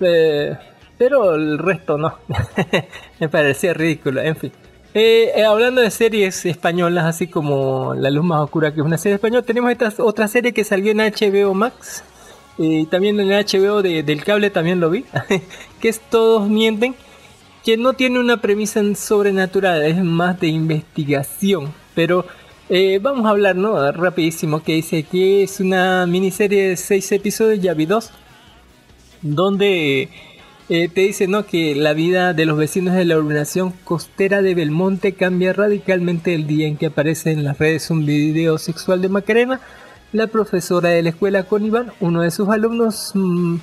[0.00, 0.56] Eh,
[0.98, 2.18] pero el resto no.
[3.20, 4.52] me parecía ridículo, en fin.
[4.94, 8.98] Eh, eh, hablando de series españolas, así como La Luz Más Oscura, que es una
[8.98, 12.02] serie española, tenemos esta otra serie que salió en HBO Max.
[12.60, 15.04] Y también en HBO de- del cable también lo vi.
[15.78, 16.94] que es Todos Mienten.
[17.64, 21.72] Que no tiene una premisa en sobrenatural, es más de investigación.
[21.94, 22.24] Pero
[22.70, 23.90] Eh, vamos a hablar, ¿no?
[23.92, 28.10] Rapidísimo, que dice que es una miniserie de seis episodios, ya vi dos,
[29.22, 30.10] donde
[30.68, 31.46] eh, te dice, ¿no?
[31.46, 36.46] Que la vida de los vecinos de la urbanización costera de Belmonte cambia radicalmente el
[36.46, 39.60] día en que aparece en las redes un video sexual de Macarena,
[40.12, 43.56] la profesora de la escuela con Iván, uno de sus alumnos mm,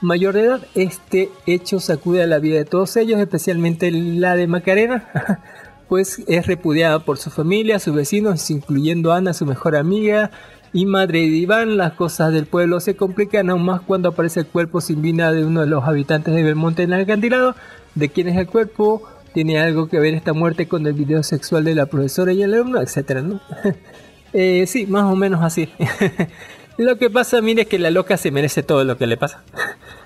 [0.00, 0.66] mayor de edad.
[0.74, 5.08] Este hecho sacude a la vida de todos ellos, especialmente la de Macarena.
[5.88, 10.30] pues es repudiada por su familia, sus vecinos, incluyendo Ana, su mejor amiga,
[10.72, 11.76] y madre de Iván.
[11.76, 15.44] Las cosas del pueblo se complican aún más cuando aparece el cuerpo sin vida de
[15.44, 17.54] uno de los habitantes de Belmonte en el acantilado.
[17.94, 19.02] ¿De quién es el cuerpo?
[19.32, 22.54] ¿Tiene algo que ver esta muerte con el video sexual de la profesora y el
[22.54, 22.80] alumno?
[22.80, 23.40] Etcétera, ¿no?
[24.32, 25.68] eh, sí, más o menos así.
[26.78, 29.42] lo que pasa, mire, es que la loca se merece todo lo que le pasa.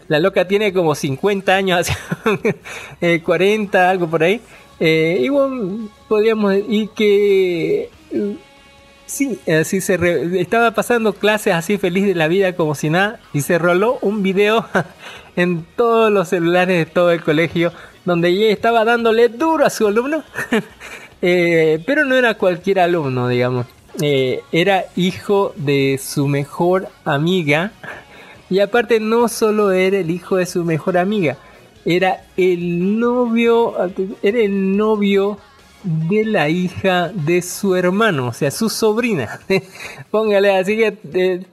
[0.08, 1.88] La loca tiene como 50 años,
[3.00, 4.40] eh, 40, algo por ahí.
[4.80, 8.36] Eh, y bueno, podríamos y que eh,
[9.06, 13.20] sí, así se re- estaba pasando clases así feliz de la vida como si nada
[13.32, 14.66] y se roló un video
[15.36, 17.72] en todos los celulares de todo el colegio
[18.04, 20.24] donde ella estaba dándole duro a su alumno,
[21.24, 23.66] Eh, pero no era cualquier alumno, digamos,
[24.00, 27.72] Eh, era hijo de su mejor amiga
[28.48, 31.36] y aparte no solo era el hijo de su mejor amiga,
[31.84, 33.74] era el novio,
[34.22, 35.38] era el novio
[35.84, 39.40] de la hija de su hermano, o sea, su sobrina.
[40.10, 41.46] Póngale así que, eh,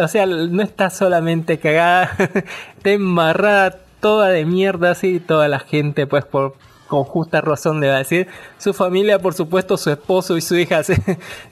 [0.00, 2.16] o sea, no está solamente cagada,
[2.76, 6.54] está embarrada toda de mierda así, toda la gente, pues por
[6.88, 8.26] con justa razón le va a decir.
[8.58, 10.94] Su familia, por supuesto, su esposo y su hija así,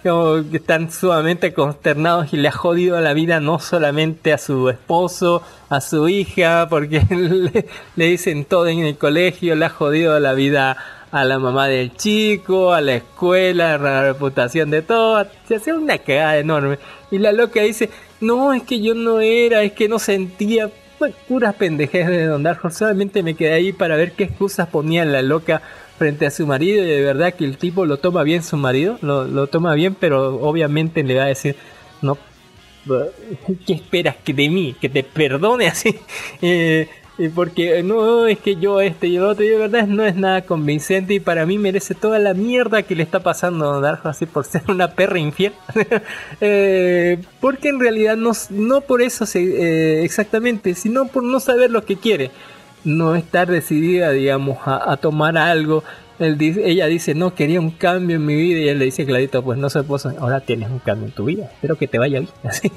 [0.03, 5.43] como están sumamente consternados y le ha jodido la vida no solamente a su esposo,
[5.69, 10.33] a su hija, porque le, le dicen todo en el colegio, le ha jodido la
[10.33, 10.77] vida
[11.13, 15.73] a la mamá del chico, a la escuela, a la reputación de todo, se hace
[15.73, 16.79] una cagada enorme.
[17.11, 21.15] Y la loca dice, no, es que yo no era, es que no sentía, pues,
[21.29, 25.23] puras pendejes de Don Darjo, solamente me quedé ahí para ver qué excusas ponía la
[25.23, 25.63] loca
[25.99, 28.99] frente a su marido y de verdad que el tipo lo toma bien su marido,
[29.03, 31.57] lo, lo toma bien, pero obviamente le va a decir,
[32.03, 32.19] no,
[33.67, 34.75] ¿qué esperas que de mí?
[34.81, 35.99] Que te perdone así.
[36.43, 36.89] Eh,
[37.19, 40.17] eh, porque no es que yo este y el otro y de verdad no es
[40.17, 44.09] nada convincente y para mí merece toda la mierda que le está pasando a Darjo
[44.09, 45.53] así por ser una perra infiel.
[46.41, 51.71] Eh, porque en realidad no, no por eso se, eh, exactamente sino por no saber
[51.71, 52.31] lo que quiere.
[52.85, 55.83] No estar decidida digamos a tomar algo
[56.19, 59.59] ella dice no quería un cambio en mi vida y él le dice clarito pues
[59.59, 61.51] no se puede ahora tienes un cambio en tu vida.
[61.55, 62.71] Espero que te vaya bien así.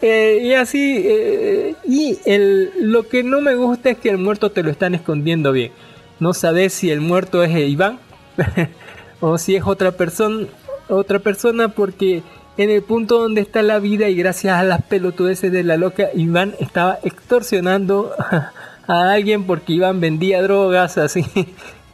[0.00, 4.50] Eh, y así eh, y el, lo que no me gusta es que el muerto
[4.50, 5.72] te lo están escondiendo bien.
[6.20, 7.98] No sabes si el muerto es Iván
[9.20, 10.46] o si es otra persona
[10.88, 12.22] otra persona porque
[12.56, 16.10] en el punto donde está la vida y gracias a las pelotudeces de la loca
[16.14, 18.12] Iván estaba extorsionando
[18.86, 21.24] a alguien porque Iván vendía drogas así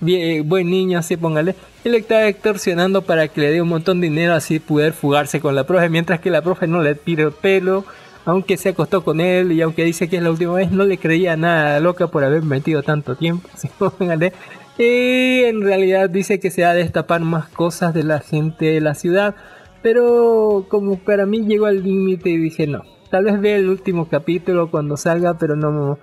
[0.01, 4.01] bien, buen niño así póngale él le estaba extorsionando para que le dé un montón
[4.01, 7.25] de dinero así poder fugarse con la profe mientras que la profe no le tira
[7.25, 7.85] el pelo
[8.25, 10.99] aunque se acostó con él y aunque dice que es la última vez no le
[10.99, 14.33] creía nada loca por haber metido tanto tiempo así póngale
[14.81, 18.81] y en realidad dice que se va a destapar más cosas de la gente de
[18.81, 19.35] la ciudad.
[19.83, 22.83] Pero como para mí llegó al límite y dije no.
[23.11, 25.99] Tal vez vea el último capítulo cuando salga, pero no.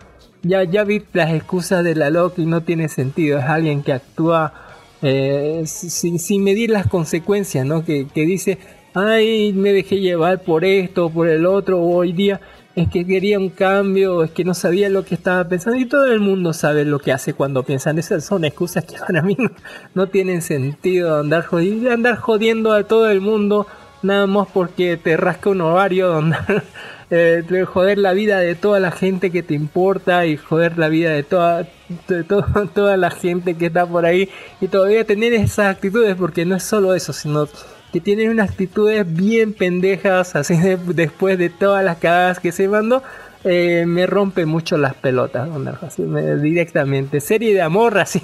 [0.47, 3.39] Ya, ya vi las excusas de la y no tiene sentido.
[3.39, 4.53] Es alguien que actúa
[5.01, 7.83] eh, sin, sin medir las consecuencias, ¿no?
[7.83, 8.57] Que, que dice,
[8.93, 12.39] ay, me dejé llevar por esto, por el otro, o hoy día
[12.75, 16.05] es que quería un cambio, es que no sabía lo que estaba pensando y todo
[16.05, 17.97] el mundo sabe lo que hace cuando piensan.
[17.97, 19.49] Esas son excusas que para mí no,
[19.95, 23.67] no tienen sentido andar jodiendo, andar jodiendo a todo el mundo
[24.03, 26.63] nada más porque te rasca un ovario, andar,
[27.09, 30.89] eh, de joder la vida de toda la gente que te importa y joder la
[30.89, 31.67] vida de toda,
[32.07, 34.29] de to- toda la gente que está por ahí
[34.61, 37.47] y todavía tener esas actitudes porque no es solo eso, sino
[37.93, 42.67] que tienen unas actitudes bien pendejas, así de- después de todas las cagadas que se
[42.67, 43.01] mandó,
[43.45, 47.21] eh, me rompe mucho las pelotas, don así me- directamente.
[47.21, 48.19] Serie de amor, así,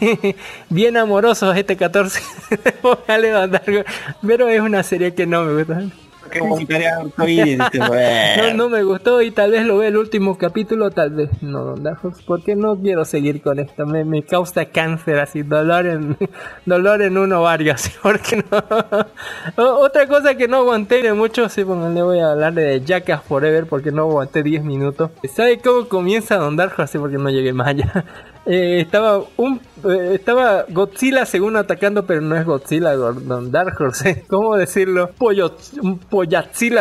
[0.69, 2.19] bien amorosos este 14,
[2.81, 3.84] Póngale, don Darjo.
[4.27, 5.84] pero es una serie que no me gusta.
[8.55, 11.84] No, me gustó y tal vez lo vea el último capítulo, tal vez no, Don
[11.84, 16.17] Darjo, porque no quiero seguir con esto, me, me causa cáncer así, dolor en,
[16.65, 19.79] dolor en un ovario, así, porque no.
[19.79, 23.23] Otra cosa que no aguanté de mucho, sí, bueno, le voy a hablar de Jackass
[23.23, 25.11] Forever porque no aguanté 10 minutos.
[25.34, 26.81] ¿Sabe cómo comienza Don Darjo?
[26.81, 28.05] Así porque no llegué más allá.
[28.45, 34.25] Eh, estaba un, estaba Godzilla según atacando, pero no es Godzilla Don Dark Horse.
[34.27, 35.09] ¿Cómo decirlo?
[35.17, 35.55] Pollo,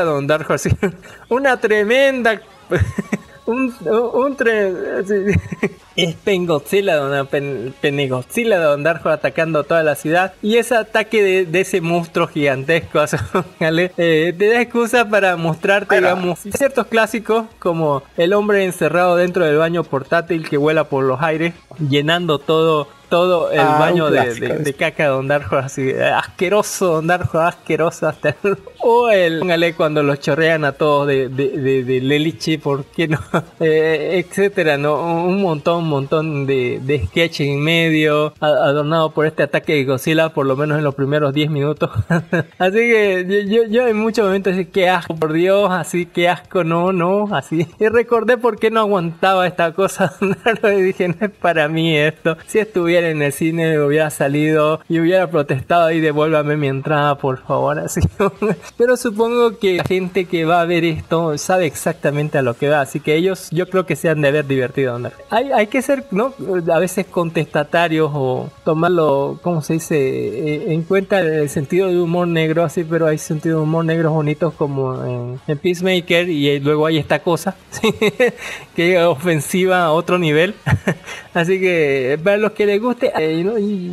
[0.04, 0.76] Don Dark Horse.
[1.28, 2.40] Una tremenda
[3.46, 3.74] un,
[4.14, 4.76] un tren.
[5.94, 10.32] Es Pengodzilla, don, pen, Penegodzilla, don Darjo atacando toda la ciudad.
[10.40, 13.00] Y ese ataque de, de ese monstruo gigantesco
[13.60, 13.92] ¿vale?
[13.98, 19.58] eh, te da excusa para mostrarte, digamos, ciertos clásicos como el hombre encerrado dentro del
[19.58, 24.58] baño portátil que vuela por los aires, llenando todo todo el Ah, baño de, de-
[24.60, 29.74] de caca de Don Darjo, así asqueroso, Don Darjo, asqueroso hasta el- O el, póngale
[29.74, 33.18] cuando los chorrean a todos de, de, de, Leliche, ¿por qué no?
[33.60, 34.94] Eh, etcétera, ¿no?
[35.24, 40.30] Un montón, un montón de, de sketch en medio, adornado por este ataque de Godzilla,
[40.30, 41.90] por lo menos en los primeros 10 minutos.
[42.58, 46.64] así que yo, yo, en muchos momentos dije, qué asco, por Dios, así, qué asco,
[46.64, 47.66] no, no, así.
[47.78, 50.14] Y recordé por qué no aguantaba esta cosa,
[50.64, 52.36] y dije, no es para mí esto.
[52.46, 57.38] Si estuviera en el cine hubiera salido y hubiera protestado y devuélvame mi entrada, por
[57.38, 58.00] favor, así.
[58.76, 62.68] Pero supongo que la gente que va a ver esto sabe exactamente a lo que
[62.68, 64.98] va, así que ellos yo creo que se han de haber divertido.
[64.98, 65.10] ¿no?
[65.30, 66.34] Hay, hay que ser, ¿no?
[66.72, 69.96] A veces contestatarios o tomarlo, ¿cómo se dice?
[69.96, 74.12] Eh, en cuenta el sentido de humor negro, así, pero hay sentido de humor negros
[74.12, 77.94] bonitos como en, en Peacemaker y luego hay esta cosa ¿sí?
[78.74, 80.54] que ofensiva a otro nivel.
[81.34, 83.58] así que para los que les guste, eh, ¿no?
[83.58, 83.92] Y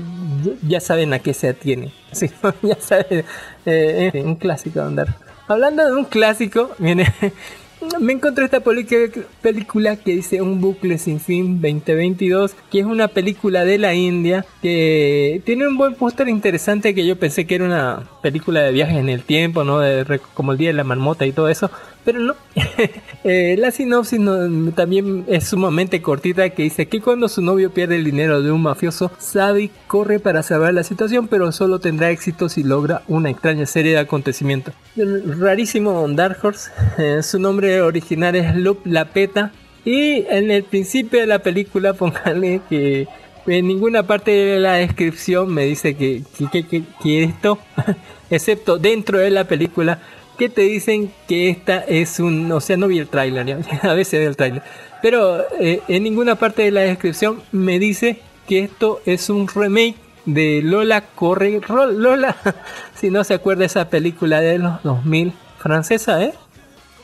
[0.67, 1.91] ya- saben a qué se atiene.
[2.11, 2.29] Sí,
[2.63, 3.23] ya saben,
[3.65, 5.15] eh, un clásico andar.
[5.47, 7.05] Hablando de un clásico, viene.
[8.01, 13.63] Me encontré esta película que dice Un bucle sin fin 2022, que es una película
[13.63, 18.03] de la India que tiene un buen póster interesante que yo pensé que era una
[18.21, 19.79] película de viajes en el tiempo, ¿no?
[19.79, 21.71] De como el Día de la Marmota y todo eso,
[22.11, 22.35] pero no.
[23.25, 27.97] Eh, la sinopsis no- también es sumamente cortita que dice que cuando su novio pierde
[27.97, 32.47] el dinero de un mafioso, Sabi corre para salvar la situación, pero solo tendrá éxito
[32.47, 34.73] si logra una extraña serie de acontecimientos.
[34.95, 39.51] Rarísimo Dark Horse, eh, su nombre original es Lup Lapeta
[39.83, 43.07] y en el principio de la película póngale que
[43.47, 47.59] en ninguna parte de la descripción me dice que, que- que- que esto,
[48.29, 49.99] excepto dentro de la película,
[50.39, 54.19] que te dicen que esta es un, o sea, no vi el tráiler, a veces
[54.21, 54.63] veo el tráiler,
[55.03, 59.95] pero eh, en ninguna parte de la descripción me dice que esto es un remake
[60.25, 62.35] de Lola Corre, Lola,
[62.95, 66.33] si no se acuerda esa película de los 2000 francesa, ¿eh?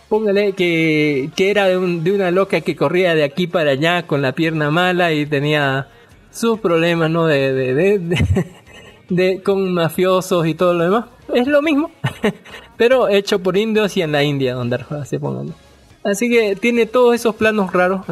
[0.10, 4.22] Póngale que, que era de, de una loca que corría de aquí para allá con
[4.22, 5.88] la pierna mala y tenía
[6.32, 7.26] sus problemas, ¿no?
[7.26, 8.46] De, de, de-
[9.10, 11.06] de- con mafiosos y todo lo demás.
[11.36, 11.92] Es lo mismo,
[12.78, 15.52] pero hecho por indios y en la India, donde así póngale.
[16.02, 18.06] Así que tiene todos esos planos raros.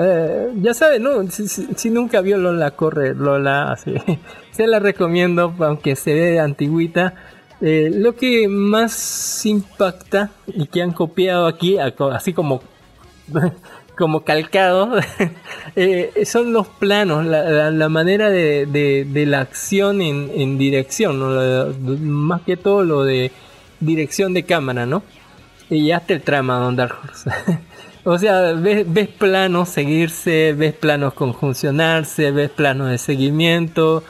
[0.00, 1.30] Eh, ya saben, ¿no?
[1.30, 3.94] Si, nunca vio Lola Corre, Lola, así.
[4.50, 7.14] Se la recomiendo, aunque se ve antigüita.
[7.60, 12.60] Eh, lo que más impacta y que han copiado aquí, así como
[13.96, 14.98] como calcado,
[15.76, 21.72] eh, son los planos, la, manera de, la acción en, dirección, ¿no?
[21.98, 23.30] Más que todo lo de
[23.80, 25.02] dirección de cámara, ¿no?
[25.70, 26.96] Y hasta el trama, Don Dark
[28.04, 34.02] o sea, ves, ves planos seguirse, ves planos conjuncionarse, ves planos de seguimiento,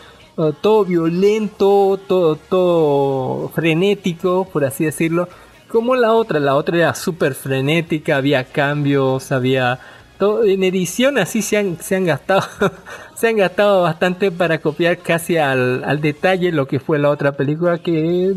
[0.60, 5.28] todo violento, todo, todo frenético, por así decirlo.
[5.74, 9.80] Como la otra, la otra era súper frenética, había cambios, había
[10.20, 12.42] todo, en edición así se han, se han gastado,
[13.16, 17.32] se han gastado bastante para copiar casi al, al detalle lo que fue la otra
[17.32, 18.32] película, que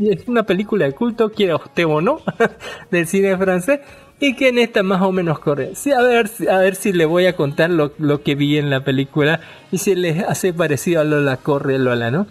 [0.00, 2.20] es una película de culto, quiera usted o no,
[2.92, 3.80] del cine francés,
[4.20, 5.74] y que en esta más o menos corre.
[5.74, 8.70] Sí, a ver, a ver si le voy a contar lo, lo que vi en
[8.70, 9.40] la película
[9.72, 12.28] y si les hace parecido a Lola Corre Lola, ¿no?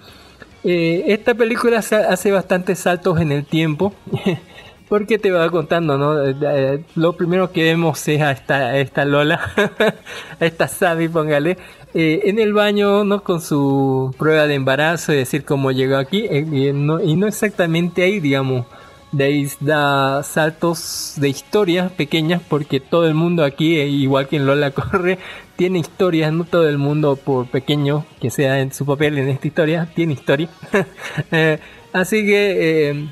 [0.68, 3.94] Eh, esta película hace bastantes saltos en el tiempo.
[4.90, 6.24] Porque te va contando, ¿no?
[6.24, 9.40] Eh, eh, lo primero que vemos es a esta, esta Lola,
[10.40, 11.58] a esta Sabi, póngale,
[11.94, 13.24] eh, en el baño, ¿no?
[13.24, 16.28] Con su prueba de embarazo y decir cómo llegó aquí.
[16.30, 18.68] eh, no, y no exactamente ahí, digamos.
[19.16, 24.36] De ahí da saltos de historias pequeñas porque todo el mundo aquí, eh, igual que
[24.36, 25.20] en Lola Corre,
[25.56, 29.48] tiene historias, no todo el mundo por pequeño que sea en su papel en esta
[29.48, 30.50] historia, tiene historia.
[31.32, 31.60] Eh,
[31.94, 33.08] así que eh,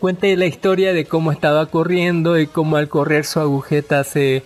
[0.00, 4.42] cuente la historia de cómo estaba corriendo y cómo al correr su agujeta se,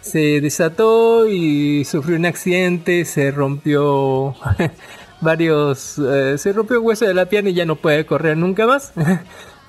[0.00, 4.34] se desató y sufrió un accidente, se rompió
[5.20, 8.66] varios, eh, se rompió el hueso de la pierna y ya no puede correr nunca
[8.66, 8.94] más.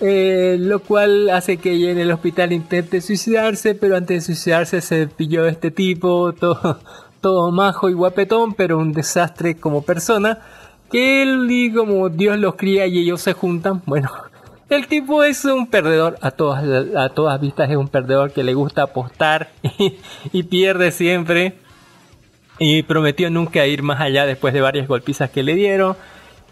[0.02, 4.82] Eh, lo cual hace que ella en el hospital intente suicidarse, pero antes de suicidarse
[4.82, 6.80] se pilló este tipo, todo,
[7.22, 10.40] todo majo y guapetón, pero un desastre como persona,
[10.92, 14.12] que él y como Dios los cría y ellos se juntan, bueno,
[14.70, 16.66] el tipo es un perdedor, a todas,
[16.98, 19.98] a todas vistas es un perdedor que le gusta apostar y,
[20.34, 21.56] y pierde siempre.
[22.58, 25.98] Y prometió nunca ir más allá después de varias golpizas que le dieron.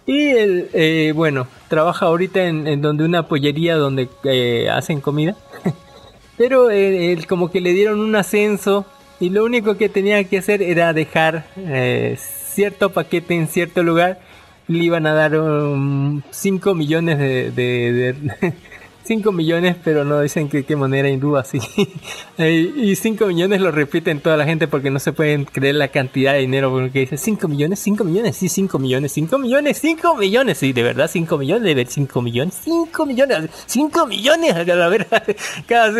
[0.05, 5.35] Y él, eh, bueno, trabaja ahorita en, donde una pollería donde eh, hacen comida.
[6.37, 8.85] Pero eh, él como que le dieron un ascenso
[9.19, 14.19] y lo único que tenía que hacer era dejar eh, cierto paquete en cierto lugar.
[14.67, 15.31] Le iban a dar
[16.31, 18.53] 5 millones de, de, de
[19.03, 21.59] 5 millones, pero no dicen que qué manera hindú así.
[22.37, 26.33] Y 5 millones lo repiten toda la gente porque no se pueden creer la cantidad
[26.33, 26.71] de dinero.
[26.71, 30.83] Porque dice 5 millones, 5 millones, sí, 5 millones, 5 millones, 5 millones, sí, de
[30.83, 34.53] verdad 5 millones, de ver 5 millones, 5 millones, 5 millones.
[34.53, 35.07] A ver,
[35.67, 35.93] cada,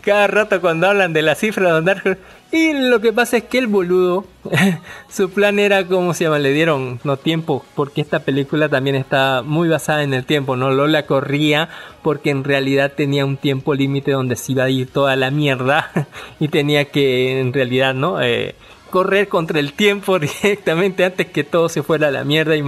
[0.00, 2.18] cada rato cuando hablan de la cifra de andar.
[2.52, 4.24] Y lo que pasa es que el boludo,
[5.10, 6.38] su plan era, ¿cómo se llama?
[6.38, 10.70] Le dieron no tiempo, porque esta película también está muy basada en el tiempo, ¿no?
[10.70, 11.68] Lola corría
[12.02, 15.90] porque en realidad tenía un tiempo límite donde se iba a ir toda la mierda
[16.40, 18.22] y tenía que, en realidad, ¿no?
[18.22, 18.54] Eh,
[18.90, 22.64] correr contra el tiempo directamente antes que todo se fuera a la mierda y,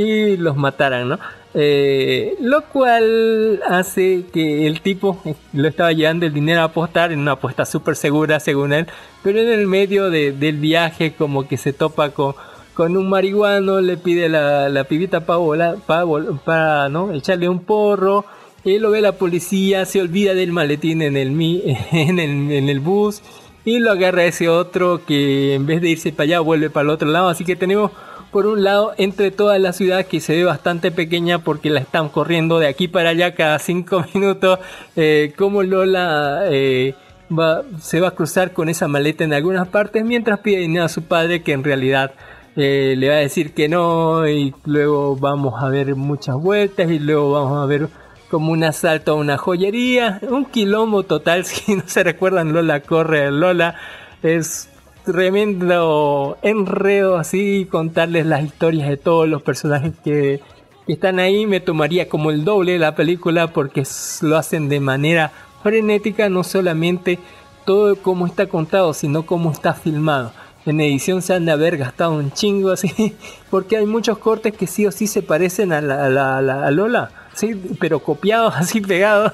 [0.00, 1.18] y los mataran, ¿no?
[1.52, 5.20] Eh, lo cual hace que el tipo
[5.52, 8.86] lo estaba llevando el dinero a apostar en una apuesta súper segura según él,
[9.24, 12.34] pero en el medio de, del viaje como que se topa con,
[12.74, 16.04] con un marihuano, le pide la, la pibita para pa,
[16.44, 17.12] pa, ¿no?
[17.12, 18.24] echarle un porro,
[18.64, 21.30] él lo ve la policía, se olvida del maletín en el,
[21.90, 23.22] en el, en el bus
[23.64, 26.90] y lo agarra ese otro que en vez de irse para allá vuelve para el
[26.90, 27.90] otro lado, así que tenemos
[28.30, 32.08] por un lado entre toda la ciudad que se ve bastante pequeña porque la están
[32.08, 34.58] corriendo de aquí para allá cada cinco minutos,
[34.96, 36.94] eh, como Lola eh,
[37.30, 40.88] va, se va a cruzar con esa maleta en algunas partes mientras pide dinero a
[40.88, 42.12] su padre que en realidad
[42.56, 46.98] eh, le va a decir que no y luego vamos a ver muchas vueltas y
[46.98, 47.88] luego vamos a ver
[48.30, 53.30] como un asalto a una joyería, un quilombo total, si no se recuerdan Lola corre,
[53.30, 53.74] Lola
[54.22, 54.69] es
[55.12, 60.40] tremendo enredo así contarles las historias de todos los personajes que,
[60.86, 61.46] están ahí.
[61.46, 63.84] Me tomaría como el doble de la película porque
[64.22, 65.32] lo hacen de manera
[65.62, 67.18] frenética no solamente
[67.64, 70.32] todo como está contado sino como está filmado.
[70.66, 73.16] En edición se han de haber gastado un chingo así
[73.50, 76.06] porque hay muchos cortes que sí o sí se parecen a, la,
[76.36, 79.32] a, la, Lola sí pero copiados así pegados.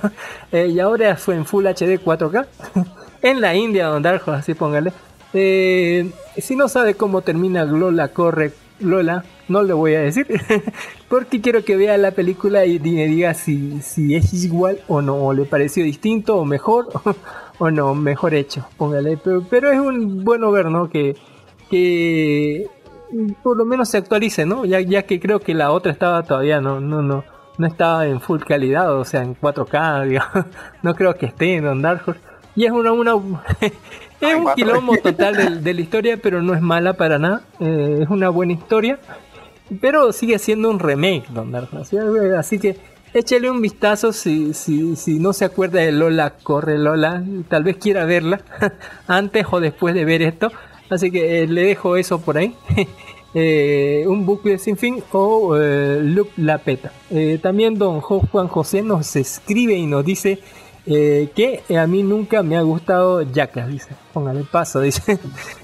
[0.52, 2.46] Eh, y ahora fue en Full HD 4K
[3.22, 4.92] en la India don Darjo así póngale
[5.36, 10.26] eh, si no sabe cómo termina Lola corre Lola, no le voy a decir,
[11.08, 15.16] porque quiero que vea la película y me diga si, si es igual o no,
[15.16, 16.88] o le pareció distinto o mejor,
[17.58, 19.16] o no, mejor hecho, póngale.
[19.16, 20.90] Pero, pero es un bueno ver, ¿no?
[20.90, 21.16] Que,
[21.70, 22.66] que
[23.42, 24.64] por lo menos se actualice, ¿no?
[24.64, 27.24] Ya, ya que creo que la otra estaba todavía, no, no, no,
[27.56, 30.46] no estaba en full calidad, o sea, en 4K, digamos.
[30.82, 32.20] no creo que esté en Dark Horse.
[32.54, 33.14] Y es una, una
[34.20, 37.42] es un quilombo total de, de, la historia, pero no es mala para nada.
[37.60, 38.98] Eh, es una buena historia.
[39.80, 41.98] Pero sigue siendo un remake, Don Dark Horse.
[42.36, 42.76] Así que
[43.12, 47.22] échale un vistazo si, si, si no se acuerda de Lola, corre Lola.
[47.48, 48.40] Tal vez quiera verla
[49.06, 50.52] antes o después de ver esto.
[50.88, 52.54] Así que eh, le dejo eso por ahí.
[53.38, 56.92] eh, un bucle sin fin o eh, Loop la peta.
[57.10, 60.38] Eh, también don Juan José nos escribe y nos dice
[60.86, 63.88] eh, que a mí nunca me ha gustado Jackass, dice.
[64.12, 65.18] Póngale paso, dice.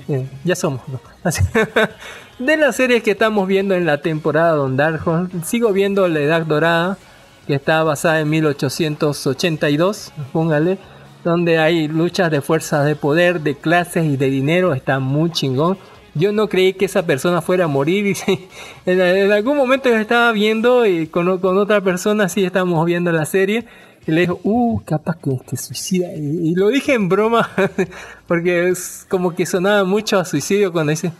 [0.44, 0.80] ya somos.
[2.38, 6.44] de las series que estamos viendo en la temporada Don Darjo, sigo viendo La Edad
[6.44, 6.98] Dorada,
[7.46, 10.78] que está basada en 1882, póngale,
[11.22, 15.78] donde hay luchas de fuerzas de poder, de clases y de dinero, está muy chingón.
[16.14, 18.16] Yo no creí que esa persona fuera a morir.
[18.26, 23.12] Y en, en, algún momento yo estaba viendo y con, otra persona, así estábamos viendo
[23.12, 23.66] la serie.
[24.06, 26.12] Y le dijo, uh, capaz que te suicida.
[26.12, 27.50] Y, lo dije en broma,
[28.26, 31.12] porque es como que sonaba mucho a suicidio cuando dice,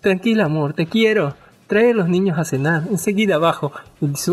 [0.00, 1.34] tranquila amor, te quiero,
[1.66, 3.72] trae a los niños a cenar, enseguida abajo.
[4.00, 4.32] Y dice,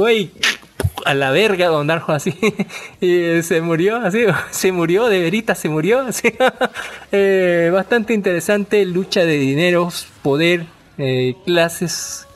[1.06, 2.36] a la verga, don Darjo, así.
[3.02, 6.34] y se murió, así, se murió, de verita se murió, así.
[7.12, 10.66] eh, bastante interesante, lucha de dineros, poder,
[10.98, 12.28] eh, clases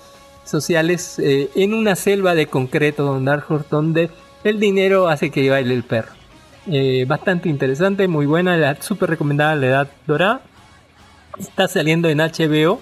[0.43, 4.09] sociales, eh, en una selva de concreto, don Darjo, donde
[4.43, 6.11] el dinero hace que baile el perro.
[6.69, 10.41] Eh, bastante interesante, muy buena, la súper recomendada la edad dorada.
[11.39, 12.81] Está saliendo en HBO,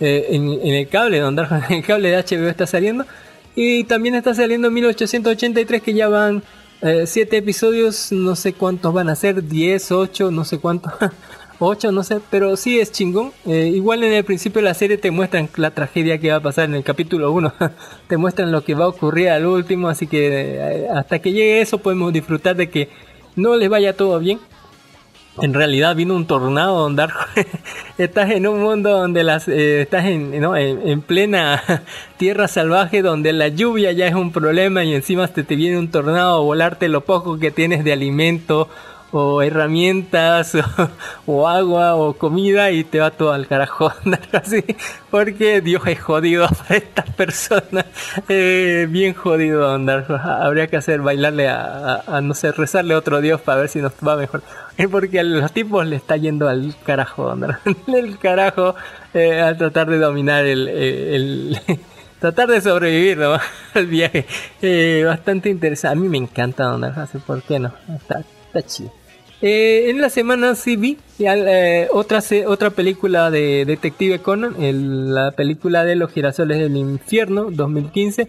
[0.00, 3.06] eh, en, el cable, donde el cable de HBO está saliendo.
[3.54, 6.42] Y también está saliendo en 1883, que ya van
[6.80, 10.92] 7 eh, episodios, no sé cuántos van a ser, 10, 8, no sé cuántos.
[11.58, 13.32] 8, no sé, pero sí es chingón.
[13.46, 16.40] Eh, igual en el principio de la serie te muestran la tragedia que va a
[16.40, 17.52] pasar en el capítulo 1.
[18.08, 21.60] te muestran lo que va a ocurrir al último, así que eh, hasta que llegue
[21.60, 22.90] eso podemos disfrutar de que
[23.36, 24.38] no les vaya todo bien.
[25.42, 27.08] En realidad vino un tornado donde
[27.98, 30.56] estás en un mundo donde las eh, estás en, ¿no?
[30.56, 31.62] en, en plena
[32.16, 35.90] tierra salvaje donde la lluvia ya es un problema y encima te, te viene un
[35.90, 38.70] tornado a volarte lo poco que tienes de alimento
[39.12, 40.56] o herramientas
[41.26, 43.92] o, agua o comida y te va todo al carajo.
[44.32, 44.64] Así
[45.10, 47.86] porque Dios es jodido para estas personas.
[48.28, 50.06] Eh, bien jodido andar.
[50.40, 53.92] Habría que hacer bailarle a, no sé rezarle a otro Dios para ver si nos
[54.06, 54.42] va mejor.
[54.76, 57.60] Es porque a los tipos le está yendo al carajo andar.
[57.86, 58.74] El carajo
[59.14, 61.58] eh, al tratar de dominar el,
[62.20, 63.38] tratar de sobrevivir ¿no?
[63.74, 64.26] al viaje.
[64.60, 65.96] Eh, bastante interesante.
[65.96, 66.84] A mí me encanta Don
[67.26, 67.72] ¿por qué no?
[68.58, 68.92] Está chido
[69.42, 75.32] eh, en la semana sí vi eh, otra, otra película de Detective Conan, el- la
[75.32, 78.28] película de Los girasoles del infierno 2015.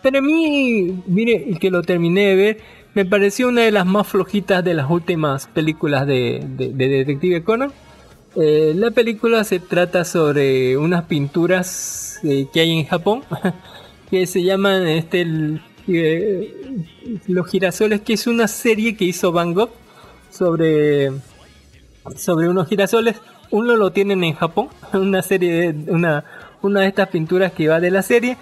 [0.00, 2.58] Pero a mí, mire, que lo terminé de ver,
[2.94, 7.42] me pareció una de las más flojitas de las últimas películas de, de- de Detective
[7.44, 7.70] Conan.
[8.34, 13.22] Eh, la película se trata sobre unas pinturas eh, que hay en Japón
[14.10, 19.70] que se llaman este el- Los girasoles, que es una serie que hizo Van Gogh
[20.30, 21.10] sobre
[22.16, 23.16] sobre unos girasoles.
[23.50, 26.24] Uno lo tienen en Japón, una serie de una
[26.62, 28.36] una de estas pinturas que va de la serie.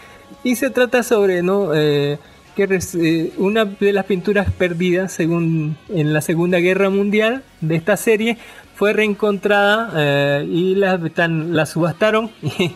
[0.44, 2.18] Y se trata sobre no Eh,
[2.56, 7.96] que eh, una de las pinturas perdidas según en la Segunda Guerra Mundial de esta
[7.96, 8.36] serie
[8.74, 12.30] fue reencontrada eh, y la, están- la subastaron.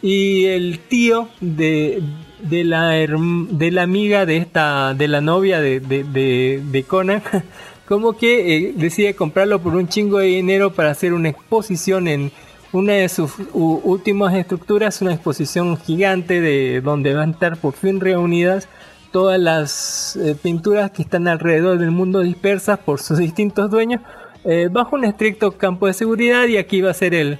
[0.00, 2.00] Y el tío de,
[2.40, 7.22] de la de la amiga de esta de la novia de, de, de, de Conan
[7.88, 12.30] como que eh, decide comprarlo por un chingo de dinero para hacer una exposición en
[12.70, 17.98] una de sus últimas estructuras, una exposición gigante de donde van a estar por fin
[17.98, 18.68] reunidas
[19.10, 24.02] todas las eh, pinturas que están alrededor del mundo dispersas por sus distintos dueños
[24.44, 27.38] eh, bajo un estricto campo de seguridad y aquí va a ser el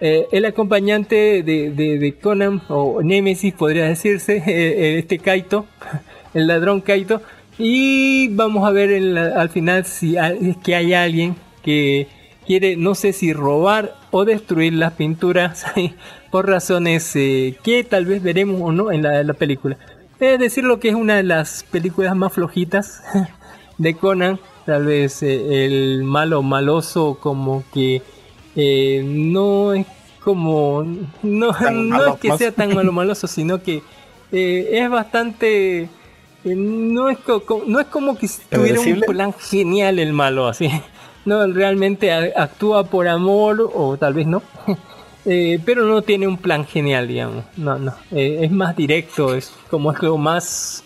[0.00, 5.66] eh, el acompañante de, de- Conan o Nemesis podría decirse eh, eh, este Kaito
[6.34, 7.22] el ladrón Kaito.
[7.58, 12.08] Y vamos a ver al final si hay- es que hay alguien que
[12.46, 15.64] quiere no sé si robar o destruir las pinturas
[16.30, 19.76] por razones que tal vez veremos o no en la, la película.
[20.18, 23.02] Es decir lo que es una de las películas más flojitas
[23.78, 28.02] de Conan tal vez el malo maloso como que
[28.56, 29.86] eh, no es
[30.22, 30.82] como
[31.22, 33.82] no, no es que sea tan malo maloso sino que
[34.32, 35.88] eh, es bastante
[36.44, 37.18] eh, no es
[37.66, 40.70] no es como que tuviera un plan genial el malo así.
[41.22, 44.42] No realmente actúa por amor o tal vez no
[45.26, 47.44] Eh, pero no tiene un plan genial digamos.
[47.58, 50.82] No no Eh, es más directo es como es lo más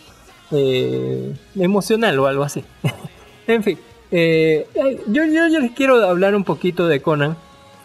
[0.50, 2.64] eh, emocional o algo así.
[3.46, 3.78] En fin
[4.10, 7.36] yo, yo, yo les quiero hablar un poquito de Conan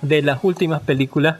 [0.01, 1.37] de las últimas películas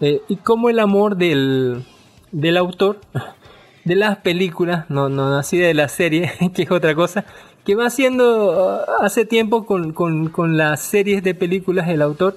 [0.00, 1.84] eh, y cómo el amor del,
[2.32, 2.98] del autor
[3.84, 7.24] de las películas, no, no así de la serie, que es otra cosa,
[7.64, 12.36] que va haciendo uh, hace tiempo con, con, con las series de películas el autor,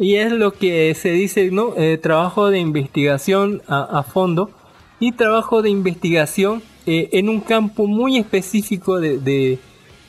[0.00, 1.74] y es lo que se dice, ¿no?
[1.76, 4.50] Eh, trabajo de investigación a, fondo
[4.98, 9.58] y trabajo de investigación eh, en un campo muy específico de,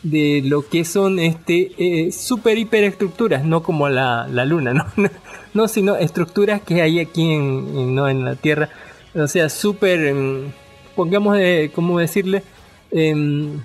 [0.04, 5.10] de lo que son este eh, super hiperestructuras, no como la, la luna, ¿no?
[5.54, 8.08] no, sino estructuras que hay aquí en, ¿no?
[8.10, 8.70] en la Tierra,
[9.14, 10.52] o sea, super, em,
[10.96, 12.44] pongamos, de, ¿cómo decirle?
[12.92, 13.60] Em,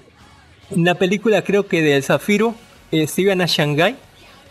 [0.71, 2.55] en la película creo que de Zafiro
[2.91, 3.97] eh, se iban a Shanghái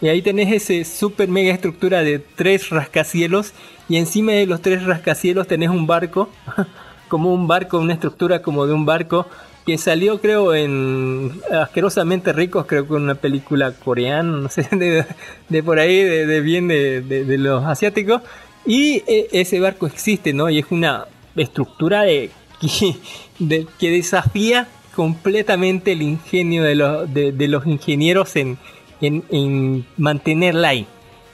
[0.02, 3.54] y ahí tenés ese super mega estructura de tres rascacielos
[3.88, 6.30] y encima de los tres rascacielos tenés un barco,
[7.08, 9.28] como un barco, una estructura como de un barco
[9.66, 15.06] que salió creo en asquerosamente ricos, creo que una película coreana, no sé, de,
[15.50, 18.22] de por ahí, de, de bien de, de- los asiáticos.
[18.66, 20.50] Y eh, ese barco existe, ¿no?
[20.50, 21.06] Y es una
[21.36, 22.30] estructura de,
[22.60, 28.58] que, que desafía completamente el ingenio de los, de los ingenieros en,
[29.02, 30.88] en, en mantenerla ahí.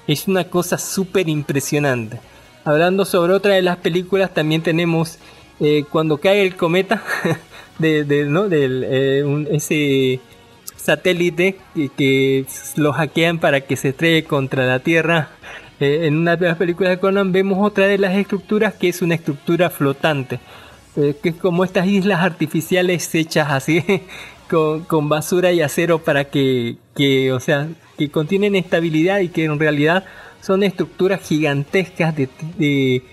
[0.08, 2.20] Es una cosa súper impresionante.
[2.66, 5.18] Hablando sobre otra de las películas, también tenemos
[5.60, 7.04] eh, cuando cae el cometa,
[7.82, 8.48] de, ¿no?
[8.50, 10.20] del, eh, ese
[10.76, 12.46] satélite que, que
[12.78, 15.30] lo hackean para que se estrelle contra la Tierra.
[15.80, 19.02] Eh, en una de las películas de Conan vemos otra de las estructuras que es
[19.02, 20.40] una estructura flotante,
[20.96, 23.84] eh, que es como estas islas artificiales hechas así
[24.50, 27.68] con, con basura y acero para que, que, o sea,
[27.98, 30.06] que contienen estabilidad y que en realidad
[30.42, 33.04] son estructuras gigantescas de-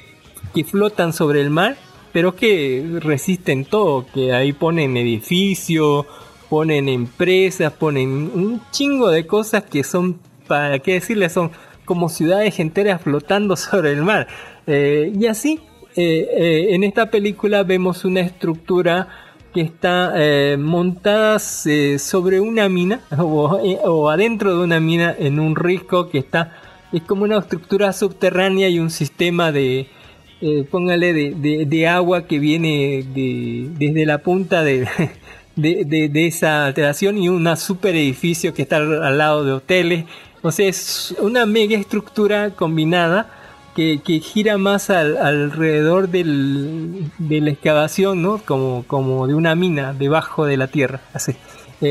[0.55, 1.77] que flotan sobre el mar,
[2.19, 6.05] pero que resisten todo, que ahí ponen edificios,
[6.51, 10.19] ponen empresas, ponen un chingo de cosas que son,
[10.49, 11.53] para qué decirle, son
[11.85, 14.27] como ciudades enteras flotando sobre el mar.
[14.67, 15.61] Eh, y así,
[15.95, 19.07] eh, eh, en esta película vemos una estructura
[19.55, 20.13] que está
[20.59, 26.63] montada sobre una mina o adentro de una mina en un risco que está
[26.93, 29.89] es como una estructura subterránea y un sistema de
[30.41, 34.87] eh, póngale de, de- agua que viene de- desde la punta de,
[35.57, 40.05] de, esa alteración y un super edificio que está al, lado de hoteles
[40.43, 43.31] o sea es una mega estructura combinada
[43.75, 48.39] que, que gira más al- alrededor del, de la excavación, ¿no?
[48.45, 51.01] Como, como de una mina debajo de la tierra.
[51.15, 51.31] Así.
[51.81, 51.87] Eh,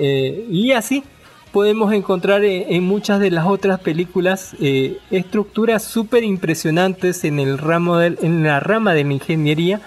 [0.00, 1.04] eh, y así
[1.52, 7.96] podemos encontrar en, muchas de las otras películas eh, estructuras súper impresionantes en el ramo
[7.98, 9.80] del- en la rama de la ingeniería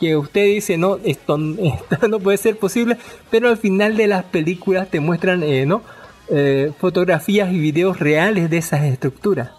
[0.00, 2.96] que usted dice no esto, no puede ser posible
[3.30, 5.82] pero al final de las películas te muestran eh, no
[6.28, 9.50] Eh, fotografías y videos reales de esas estructuras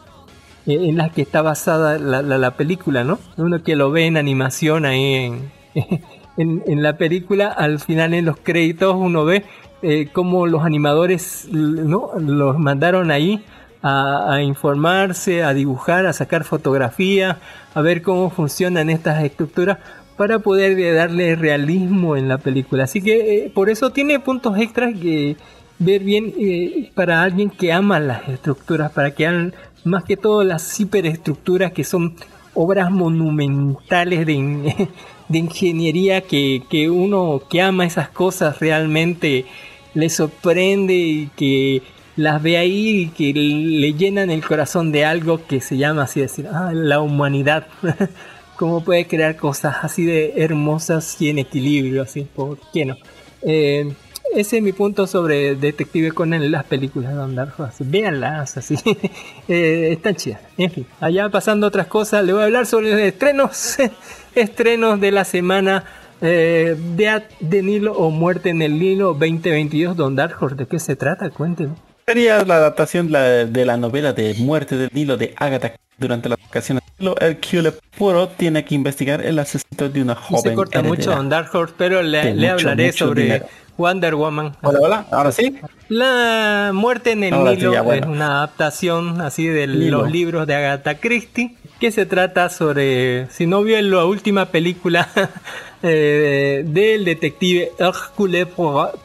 [0.65, 3.19] en las que está basada la, la- la película, ¿no?
[3.37, 5.51] Uno que lo ve en animación ahí en,
[6.37, 9.43] en la película, al final en los créditos uno ve
[9.81, 12.11] eh, cómo los animadores ¿no?
[12.17, 13.43] los mandaron ahí
[13.81, 17.37] a, informarse, a dibujar, a sacar fotografías,
[17.73, 19.77] a ver cómo funcionan estas estructuras
[20.17, 22.85] para poder eh, darle realismo en la película.
[22.85, 25.37] Así que eh, por eso tiene puntos extras que
[25.79, 30.43] ver bien eh, para alguien que ama las estructuras, para que hagan más que todo
[30.43, 32.15] las hiperestructuras que son
[32.55, 34.89] obras monumentales de,
[35.29, 39.45] de ingeniería que, que uno que ama esas cosas realmente
[39.93, 41.81] le sorprende y que
[42.15, 46.19] las ve ahí y que le llenan el corazón de algo que se llama así
[46.19, 47.67] decir, ah, la humanidad.
[48.55, 52.97] Cómo puede crear cosas así de hermosas y en equilibrio, así, ¿por qué no?
[53.43, 53.93] Eh,
[54.33, 57.63] ese es mi punto sobre Detective Conan las películas de.
[57.63, 58.75] Así, véanlas, así.
[59.47, 60.41] Eh, están chidas.
[60.57, 63.77] En fin, allá pasando otras cosas, le voy a hablar sobre los estrenos.
[64.41, 65.83] estrenos de la semana
[66.21, 69.95] eh, de, Nilo o Muerte en el Nilo 2022.
[69.95, 71.29] Don Darko, ¿de qué se trata?
[71.29, 71.75] Cuénteme.
[72.05, 76.83] Sería la adaptación de la novela de Muerte del Nilo de Agatha durante las vacaciones.
[77.19, 80.43] Hercule Poirot tiene que investigar el asesinato de una joven.
[80.43, 83.45] se corta mucho Dark Horse, pero le, hablaré mucho sobre dinero.
[83.77, 84.55] Wonder Woman.
[84.63, 85.55] Hola, hola, ahora sí.
[85.87, 88.07] La muerte en el Ahora sí, Nilo ya, bueno.
[88.07, 93.45] es una adaptación así de los libros de Agatha Christie que se trata sobre, si
[93.45, 95.07] no vio la última película
[95.83, 98.99] eh, del detective Hercule Poirot,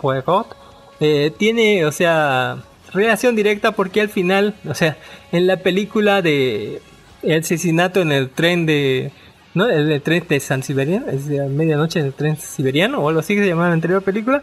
[0.00, 0.56] Poirot,
[1.00, 2.58] eh, tiene, o sea,
[2.92, 4.96] relación directa porque al final, o sea,
[5.32, 6.80] en la película de
[7.22, 9.10] el asesinato en el tren de
[9.54, 9.66] ¿no?
[9.66, 13.34] El, tren de San Siberiano, es de medianoche en el tren siberiano o algo así
[13.34, 14.42] que se llamaba en la anterior película,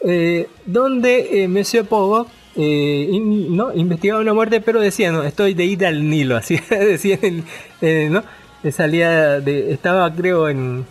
[0.00, 3.08] eh, donde eh, Monsieur Poirot eh,
[3.74, 7.18] investigaba una muerte, pero decía, no, estoy de ida al Nilo, así decía,
[7.80, 8.22] eh, ¿no?
[8.62, 10.86] Eh, Salía de, estaba creo en,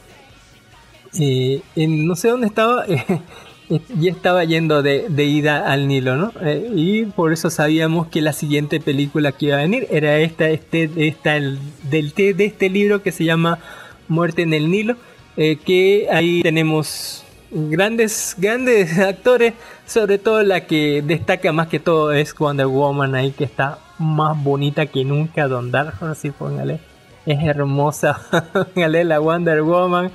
[1.17, 2.85] en no sé dónde estaba,
[3.99, 6.31] y estaba yendo de, de ida al Nilo, ¿no?
[6.41, 10.49] Eh, y por eso sabíamos que la siguiente película que iba a venir era esta,
[10.49, 13.59] este, esta el, del de este libro que se llama
[14.07, 14.95] Muerte en el Nilo,
[15.37, 19.53] eh, que ahí tenemos grandes, grandes actores,
[19.85, 24.41] sobre todo la que destaca más que todo es Wonder Woman ahí que está más
[24.41, 26.79] bonita que nunca, Don Dark, así póngale,
[27.25, 28.19] es hermosa,
[28.53, 30.11] póngale la Wonder Woman.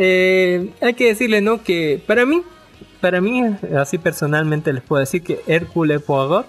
[0.00, 1.62] Eh, hay que decirle, ¿no?
[1.62, 2.42] Que para mí,
[3.00, 3.42] para mí,
[3.76, 6.46] así personalmente les puedo decir que Hércules Poirot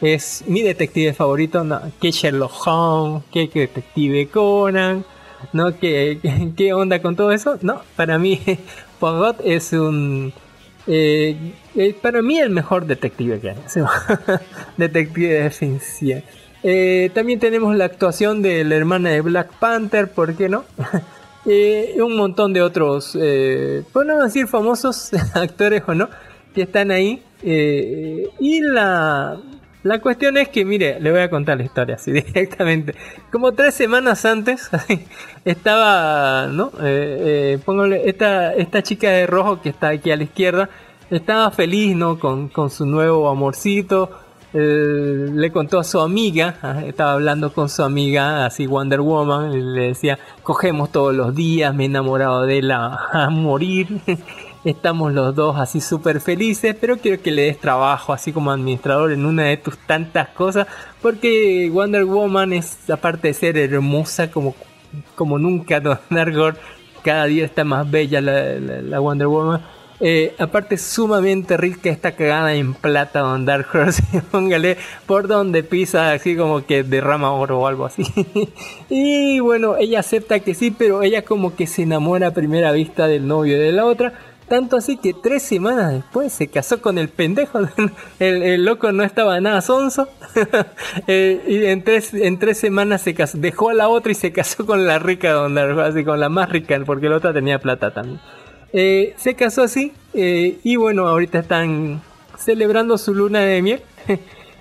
[0.00, 5.04] es mi detective favorito, no, que Sherlock Holmes, que, Detective Conan,
[5.52, 5.76] ¿no?
[5.78, 6.18] ¿Qué,
[6.56, 7.58] qué, onda con todo eso?
[7.62, 8.40] No, para mí
[9.00, 10.32] Poirot es un...
[10.86, 13.56] eh, eh, para mí el mejor detective que hay.
[14.76, 16.22] detective de ficción.
[16.62, 20.64] Eh, también tenemos la actuación de la hermana de Black Panther, ¿por qué no?
[22.02, 26.08] Un montón de otros, eh, podemos decir famosos actores o no,
[26.54, 27.22] que están ahí.
[27.42, 29.38] eh, y la,
[29.84, 32.94] la cuestión es que, mire, le voy a contar la historia así directamente.
[33.30, 34.68] Como tres semanas antes,
[35.44, 36.70] estaba, ¿no?
[36.82, 40.68] Eh, eh, póngale, esta, esta chica de rojo que está aquí a la izquierda,
[41.10, 42.18] estaba feliz, ¿no?
[42.18, 44.10] Con, con su nuevo amorcito.
[44.54, 49.52] Eh, le contó a su amiga, ah, estaba hablando con su amiga, así Wonder Woman,
[49.52, 54.00] y le decía, cogemos todos los días, me he enamorado de él a, morir.
[54.64, 59.12] estamos los dos así súper felices, pero quiero que le des trabajo así como administrador
[59.12, 60.66] en una de tus tantas cosas,
[61.00, 64.54] porque Wonder Woman es, aparte de ser hermosa como,
[65.14, 66.56] como nunca, Don Dargor,
[67.02, 69.60] cada día está más bella la, la- la Wonder Woman.
[70.00, 74.02] Eh, aparte sumamente rica está cagada en plata Don Dark Horse.
[74.30, 74.76] Póngale
[75.06, 78.04] por donde pisa así como que derrama oro o algo así.
[78.88, 83.06] Y bueno ella acepta que sí pero ella como que se enamora a primera vista
[83.06, 84.12] del novio de la otra.
[84.48, 87.60] Tanto así que tres semanas después se casó con el pendejo.
[88.18, 90.08] El, el loco no estaba nada sonso.
[91.06, 94.32] Eh, y en tres, en tres semanas se casó, dejó a la otra y se
[94.32, 97.32] casó con la rica Don Dark Horse, así con la más rica porque la otra
[97.32, 98.20] tenía plata también
[98.72, 102.02] eh, se casó así eh, y bueno, ahorita están
[102.38, 103.80] celebrando su luna de miel.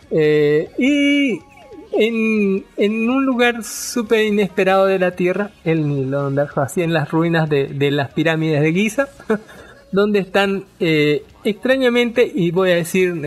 [0.09, 1.37] Eh, y
[1.91, 7.49] en, un lugar súper inesperado de la Tierra, el Nilo, donde así en las ruinas
[7.49, 9.09] de, de las pirámides de Giza,
[9.91, 10.63] donde están
[11.43, 13.21] extrañamente, y voy a decir,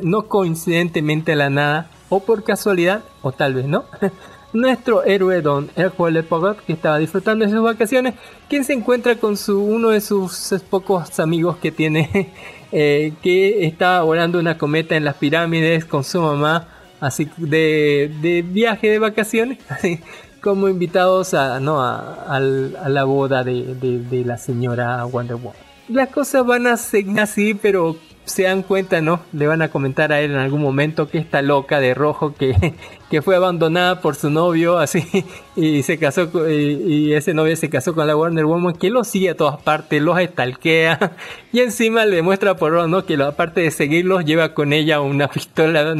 [0.00, 3.84] no coincidentemente a la nada, o por casualidad, o tal vez no,
[4.54, 8.14] nuestro héroe Don Hercule Pogot, que estaba disfrutando de sus vacaciones,
[8.48, 12.30] quien se encuentra con su, uno de sus pocos amigos que tiene,
[12.72, 16.68] eh, que está volando una cometa en las pirámides con su mamá,
[17.00, 20.00] así de, de viaje de vacaciones, así
[20.40, 25.56] como invitados a, no, a la boda de, de- de la señora Wonder Woman.
[25.88, 29.20] Las cosas van a seguir así, pero se dan cuenta, ¿no?
[29.32, 32.74] Le van a comentar a él en algún momento que está loca de rojo, que,
[33.10, 35.04] que fue abandonada por su novio, así,
[35.56, 39.30] y se casó, y, ese novio se casó con la Wonder Woman, que lo sigue
[39.30, 41.12] a todas partes, los estalquea,
[41.52, 43.04] y encima le muestra por ¿no?
[43.04, 45.94] Que lo- aparte de seguirlos, lleva con ella una pistola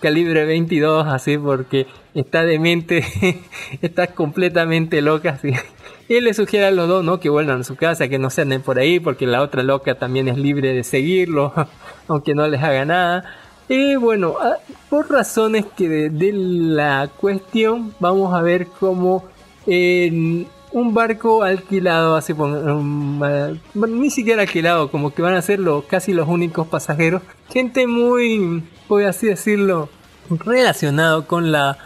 [0.00, 3.04] calibre 22, así, porque está demente,
[3.82, 5.52] está completamente loca, así.
[6.08, 7.18] Y le sugiere a los dos, ¿no?
[7.18, 9.96] Que vuelvan a su casa, que no se anden por ahí, porque la otra loca
[9.96, 11.52] también es libre de seguirlo,
[12.08, 13.24] aunque no les haga nada.
[13.68, 14.58] Y bueno, ah,
[14.88, 19.24] por razones que de, la cuestión, vamos a ver cómo
[19.66, 25.42] en un barco alquilado, así pon- um, ah, ni siquiera alquilado, como que van a
[25.42, 27.22] ser los, casi los únicos pasajeros.
[27.52, 29.88] Gente muy, voy así decirlo,
[30.30, 31.76] relacionado con la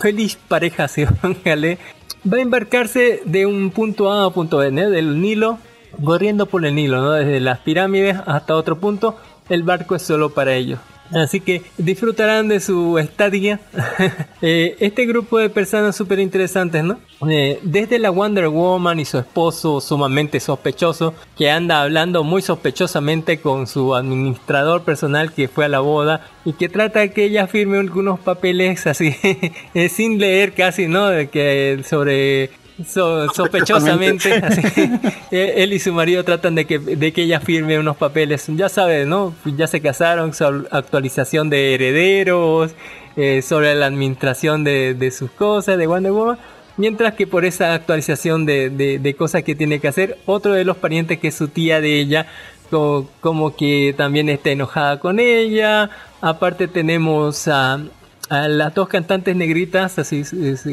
[0.00, 1.78] feliz pareja, si póngale,
[2.24, 5.58] va a embarcarse de un punto A a punto B, del Nilo,
[6.04, 7.12] corriendo por el Nilo, ¿no?
[7.12, 9.16] desde las pirámides hasta otro punto,
[9.48, 10.80] el barco es solo para ellos.
[11.12, 13.60] Así que disfrutarán de su estadía.
[14.40, 17.00] Eh, este grupo de personas súper interesantes, ¿no?
[17.28, 23.40] Eh, desde la Wonder Woman y su esposo sumamente sospechoso, que anda hablando muy sospechosamente
[23.40, 27.48] con su administrador personal que fue a la boda y que trata de que ella
[27.48, 29.16] firme algunos papeles así,
[29.74, 31.08] eh, sin leer casi, ¿no?
[31.08, 32.50] De que sobre
[32.86, 34.60] so- sospechosamente, así,
[35.30, 38.68] eh, él y su marido tratan de que, de que ella firme unos papeles, ya
[38.68, 39.34] sabes, ¿no?
[39.56, 40.32] Ya se casaron,
[40.70, 42.72] actualización de herederos,
[43.16, 46.38] eh, sobre la administración de, de sus cosas, de Wonder Woman.
[46.76, 50.64] Mientras que por esa actualización de, de- de cosas que tiene que hacer, otro de
[50.64, 52.26] los parientes que es su tía de ella,
[52.70, 55.90] co- como, que también está enojada con ella.
[56.20, 57.80] Aparte tenemos a,
[58.28, 60.22] a las dos cantantes negritas, así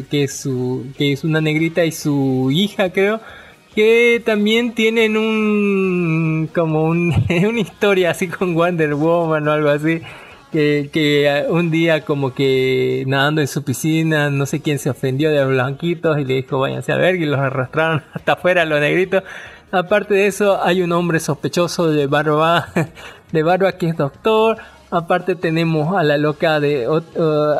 [0.09, 3.21] que es su, que es una negrita y su hija creo,
[3.73, 7.13] que también tienen un como un,
[7.47, 10.01] una historia así con Wonder Woman o algo así.
[10.51, 15.29] Que, que un día como que nadando en su piscina, no sé quién se ofendió
[15.29, 18.79] de los blanquitos y le dijo váyanse a ver y los arrastraron hasta afuera los
[18.79, 19.23] negritos.
[19.71, 22.69] Aparte de eso hay un hombre sospechoso de barba,
[23.33, 24.57] de barba que es doctor.
[24.91, 27.01] Aparte tenemos a la loca de uh,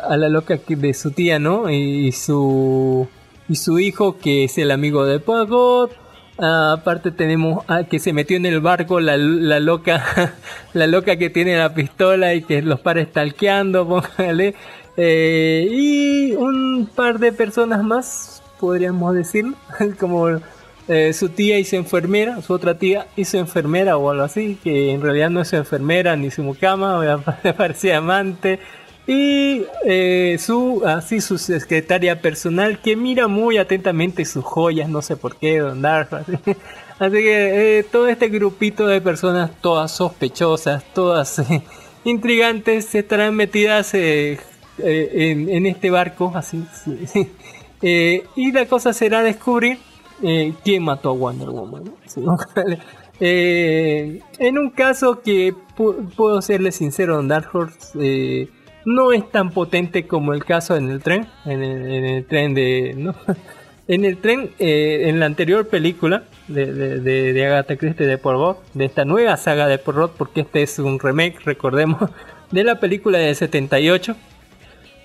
[0.07, 1.69] a la loca de su tía, ¿no?
[1.69, 3.07] Y, su
[3.49, 5.91] y su hijo que es el amigo de Pagot.
[6.37, 10.33] Ah, aparte tenemos a que se metió en el barco la, la loca
[10.73, 13.87] la loca que tiene la pistola y que los para stalkeando,
[14.17, 14.55] póngale.
[14.97, 19.55] Eh, y un par de personas más, podríamos decirlo,
[19.99, 20.39] como
[20.87, 25.01] eh, su tía su enfermera, su otra tía su enfermera o algo así, que en
[25.01, 27.23] realidad no es enfermera ni su mucama,
[27.57, 28.59] parecía amante.
[29.07, 35.15] Y eh, su, así su secretaria personal que mira muy atentamente sus joyas, no sé
[35.15, 36.33] por qué, Don Dark, así.
[36.97, 41.41] Así que eh, todo este grupito de personas, todas sospechosas, todas
[42.05, 44.39] intrigantes, estarán metidas eh,
[44.77, 46.63] en, este barco, así.
[46.85, 48.23] sí, sí.
[48.37, 49.77] Y la cosa será descubrir
[50.23, 51.83] eh, quién mató a Wonder Woman.
[53.21, 58.49] Eh, en un caso que pu- puedo serle sincero, Dark Horse eh,
[58.83, 62.53] no es tan potente como el caso en el tren, en el, en el tren
[62.53, 63.15] de, ¿no?
[63.87, 68.17] En el tren, eh, en la anterior película de, de, de, de Agatha Christie de
[68.17, 72.09] Poirot, de esta nueva saga de Poirot, porque este es un remake, recordemos,
[72.51, 74.15] de la película de 78.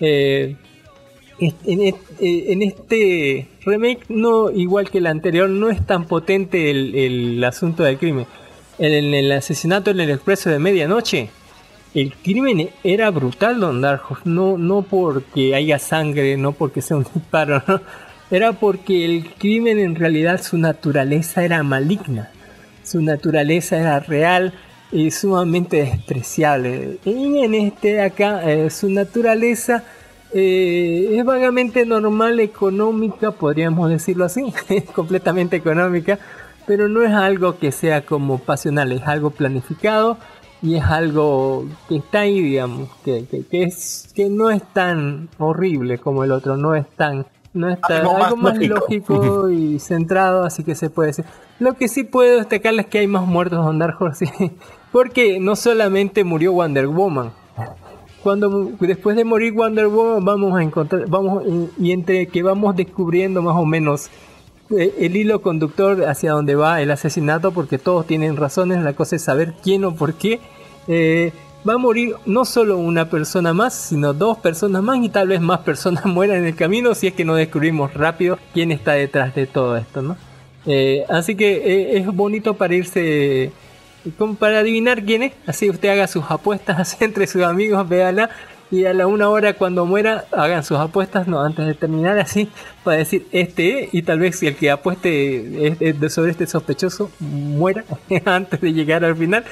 [0.00, 0.56] Eh,
[1.40, 1.54] eh,
[2.18, 7.98] en este remake, no igual que el anterior, no es tan potente el, asunto del
[7.98, 8.26] crimen.
[8.78, 11.30] En el, asesinato en el expreso de medianoche,
[11.94, 14.18] el crimen era brutal, Don Darjos.
[14.24, 17.80] No, no porque haya sangre, no porque sea un disparo, ¿no?
[18.30, 22.30] Era porque el crimen en realidad su naturaleza era maligna.
[22.84, 24.52] Su naturaleza era real
[24.92, 26.98] y sumamente despreciable.
[27.04, 29.84] Y en este de acá, eh, su naturaleza
[30.32, 36.18] eh, es vagamente normal, económica, podríamos decirlo así, es completamente económica,
[36.66, 40.18] pero no es algo que sea como pasional, es algo planificado
[40.62, 45.28] y es algo que está ahí, digamos, que, que, que es, que no es tan
[45.38, 47.26] horrible como el otro, no es tan...
[47.52, 49.14] No es tan- Algo más algo más lógico.
[49.14, 51.24] lógico y centrado, así que se puede decir.
[51.58, 54.30] Lo que sí puedo destacar es que hay más muertos Don Dark Horse,
[54.92, 57.32] porque no solamente murió Wonder Woman.
[58.22, 61.42] Cuando después de morir Wonder Woman vamos a encontrar, vamos
[61.78, 64.10] y, entre que vamos descubriendo más o menos
[64.70, 69.16] eh, el hilo conductor hacia dónde va el asesinato, porque todos tienen razones, la cosa
[69.16, 70.40] es saber quién o por qué.
[70.86, 71.32] eh,
[71.68, 75.40] va a morir no solo una persona más, sino dos personas más y tal vez
[75.40, 79.34] más personas mueran en el camino si es que no descubrimos rápido quién está detrás
[79.34, 80.16] de todo esto, ¿no?
[80.66, 83.50] Eh, así que es bonito para irse,
[84.16, 88.30] como para adivinar quién es, así usted haga sus apuestas entre sus amigos, véala
[88.70, 92.48] y a la una hora cuando muera hagan sus apuestas no antes de terminar así
[92.84, 95.76] para decir este es, y tal vez si el que apueste
[96.08, 97.84] sobre este sospechoso muera
[98.24, 99.44] antes de llegar al final.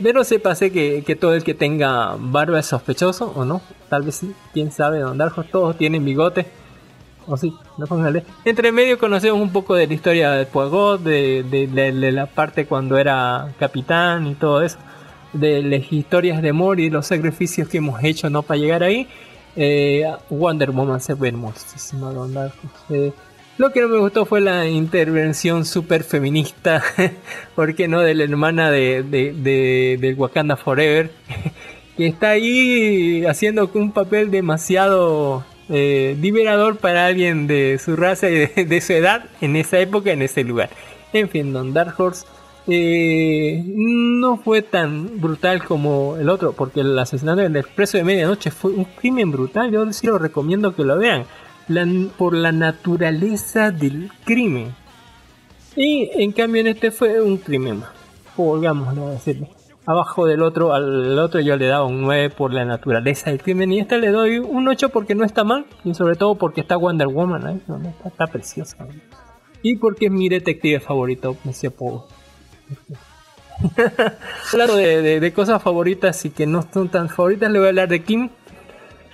[0.00, 4.16] Pero sépase que, que todo el que tenga barba es sospechoso o no tal vez
[4.16, 6.46] sí quién sabe don Darjo todos tienen bigote
[7.28, 8.24] o sí, no póngale.
[8.44, 13.52] Entre medio conocemos un poco de la historia de Poirot, de, la parte cuando era
[13.58, 14.78] capitán y todo eso,
[15.32, 19.06] de las historias de amor y los sacrificios que hemos hecho no para llegar ahí.
[19.56, 22.12] Eh, Wonder Woman se ve hermosísima.
[22.90, 23.12] Eh,
[23.58, 26.82] lo que no me gustó fue la intervención super feminista,
[27.56, 29.02] porque no, de la hermana de-
[30.00, 31.10] del Wakanda Forever,
[31.96, 38.46] que está ahí haciendo un papel demasiado eh, liberador para alguien de su raza y
[38.64, 40.70] de, su edad en esa época, en ese lugar.
[41.12, 42.26] En fin, Don Dark Horse
[42.66, 48.50] eh, no fue tan brutal como el otro, porque el asesinato del expreso de medianoche
[48.50, 49.70] fue un crimen brutal.
[49.70, 51.24] Yo sí lo recomiendo que lo vean,
[52.16, 54.74] por la naturaleza del crimen.
[55.76, 57.90] Y en cambio en este fue un crimen más,
[58.36, 59.57] volgámoslo a decirlo.
[59.90, 63.72] Abajo del otro, al otro yo le daba un 9 por la naturaleza del crimen
[63.72, 66.60] y a este le doy un 8 porque no está mal y sobre todo porque
[66.60, 67.80] está Wonder Woman ahí, ¿no?
[68.04, 68.76] está, preciosa.
[69.62, 72.02] Y porque es mi detective favorito, Monsieur Poe.
[74.52, 77.88] Hablando de, de- cosas favoritas y que no son tan favoritas, le voy a hablar
[77.88, 78.28] de Kim.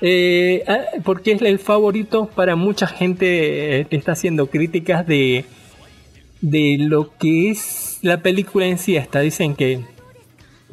[0.00, 5.44] Eh, ah, porque es el favorito para mucha gente eh, que está haciendo críticas de,
[6.40, 8.96] de lo que es la película en sí.
[8.96, 9.93] Esta dicen que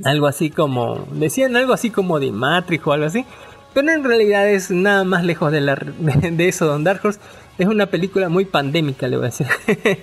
[0.03, 3.25] algo así como decían algo así como de Matrix o algo así
[3.73, 7.01] pero en realidad es nada más lejos de, la, de eso Don Dark
[7.57, 9.47] es una película muy pandémica le voy a decir.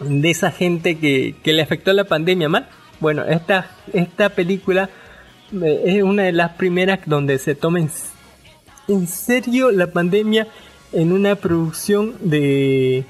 [0.00, 2.68] De esa gente que, que le afectó la pandemia mal
[3.00, 4.88] bueno esta, esta película
[5.52, 7.90] eh, es una de las primeras donde se toma en,
[8.88, 10.48] en serio la pandemia
[10.92, 13.04] en una producción de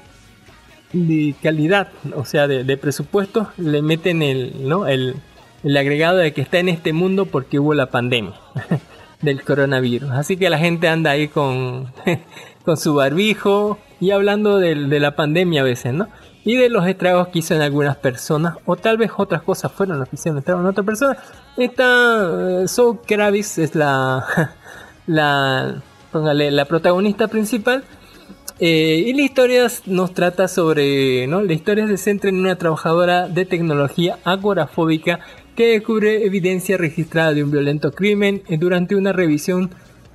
[0.93, 4.87] de calidad, o sea, de, de presupuesto, le meten el, ¿no?
[4.87, 5.15] el,
[5.63, 8.33] el agregado de que está en este mundo porque hubo la pandemia
[9.21, 10.11] del coronavirus.
[10.11, 11.91] Así que la gente anda ahí con,
[12.65, 16.07] con su barbijo y hablando del- de, la pandemia a veces, ¿no?
[16.43, 19.99] Y de los estragos que hizo en algunas personas, o tal vez otras cosas fueron
[19.99, 21.17] las que hicieron estragos en otras personas.
[21.55, 24.25] Esta eh, Zoe Kravitz es la,
[25.05, 25.75] la,
[26.11, 27.83] póngale, la protagonista principal.
[28.59, 31.41] Eh, y la historia nos trata sobre, ¿no?
[31.41, 35.19] La historia se centra en una trabajadora de tecnología agorafóbica
[35.55, 39.71] que descubre evidencia registrada de un violento crimen durante una revisión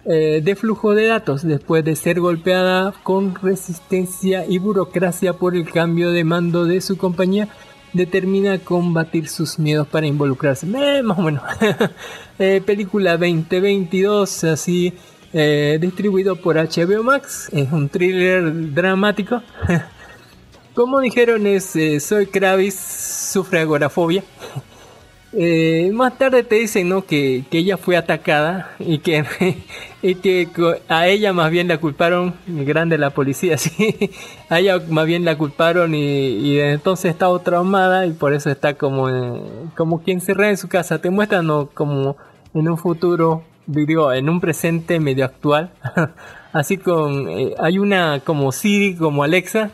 [0.09, 5.69] eh, de flujo de datos después de ser golpeada con resistencia y burocracia por el
[5.69, 7.49] cambio de mando de su compañía
[7.93, 10.65] determina combatir sus miedos para involucrarse.
[10.69, 11.43] Eh, más o menos.
[12.39, 14.93] Eh, película 2022 así
[15.33, 17.49] distribuido por HBO Max.
[17.51, 19.41] Es un thriller dramático.
[20.75, 22.75] Como dijeron es Zoe Kravitz
[23.33, 24.23] sufre agorafobia
[25.39, 27.05] Eh, más tarde te dicen ¿no?
[27.05, 29.23] que, que ella fue atacada y que,
[30.03, 30.49] y que
[30.89, 34.11] a ella más bien la culparon, grande la policía, sí,
[34.49, 38.79] a ella más bien la culparon y, y entonces estaba traumada y por eso está
[38.79, 39.43] como, eh,
[39.77, 41.03] como quien encerrada en su casa.
[41.03, 41.69] Te muestran ¿no?
[41.75, 42.17] como
[42.55, 45.71] en un futuro, digo, en un presente medio actual,
[46.55, 49.71] así con, eh, hay una como Siri, como Alexa,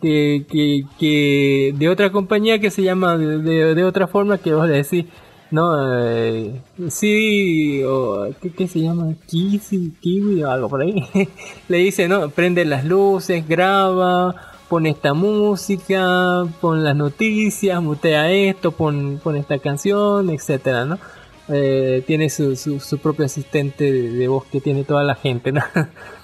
[0.00, 4.52] que, que, que de otra compañía que se llama de, de- de otra forma que
[4.54, 5.06] vos le decís,
[5.50, 5.72] ¿no?
[6.06, 6.60] Eh,
[6.90, 9.14] sí, o ¿qué, qué se llama?
[9.26, 11.04] Kisi, Kiwi o algo por ahí.
[11.68, 12.30] le dice, ¿no?
[12.30, 14.34] Prende las luces, graba,
[14.68, 20.98] pone esta música, pon las noticias, mutea esto, pon, pon esta canción, etcétera, ¿no?
[21.50, 25.62] Eh, tiene su, su, su propio asistente de voz que tiene toda la gente, ¿no?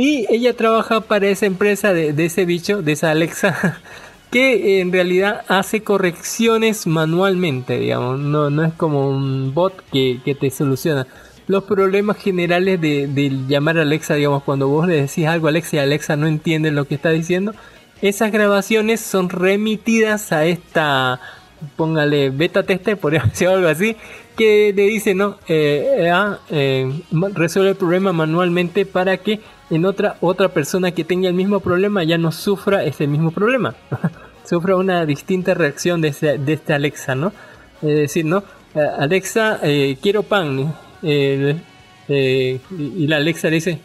[0.00, 3.82] Y ella trabaja para esa empresa de, ese bicho, de esa Alexa,
[4.30, 8.18] que en realidad hace correcciones manualmente, digamos.
[8.18, 11.06] No, no es como un bot que, que te soluciona.
[11.48, 15.76] Los problemas generales de, llamar a Alexa, digamos, cuando vos le decís algo a Alexa
[15.76, 17.52] y Alexa no entiende lo que está diciendo,
[18.00, 21.20] esas grabaciones son remitidas a esta,
[21.76, 23.96] póngale beta tester, podría decir algo así,
[24.34, 26.90] que le dice, no, eh, ah, eh,
[27.34, 29.40] resuelve el problema manualmente para que
[29.70, 33.74] en otra, otra persona que tenga el mismo problema ya no sufra ese mismo problema.
[34.44, 37.32] sufra una distinta reacción de, ese- de esta Alexa, ¿no?
[37.82, 38.42] Es decir, ¿no?
[38.74, 40.74] Eh, Alexa, eh, quiero pan.
[41.02, 41.56] Eh,
[42.08, 43.78] y la Alexa le dice,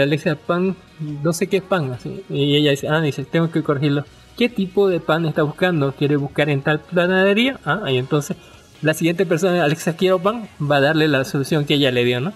[0.00, 0.74] Alexa, pan,
[1.22, 1.92] no sé qué es pan.
[1.92, 2.22] Así.
[2.28, 4.04] Y ella dice, ah, dice, tengo que corregirlo.
[4.36, 5.92] ¿Qué tipo de pan está buscando?
[5.92, 7.60] ¿Quiere buscar en tal panadería?
[7.64, 8.36] Ah, y entonces
[8.82, 12.20] la siguiente persona, Alexa, quiero pan, va a darle la solución que ella le dio,
[12.20, 12.32] ¿no?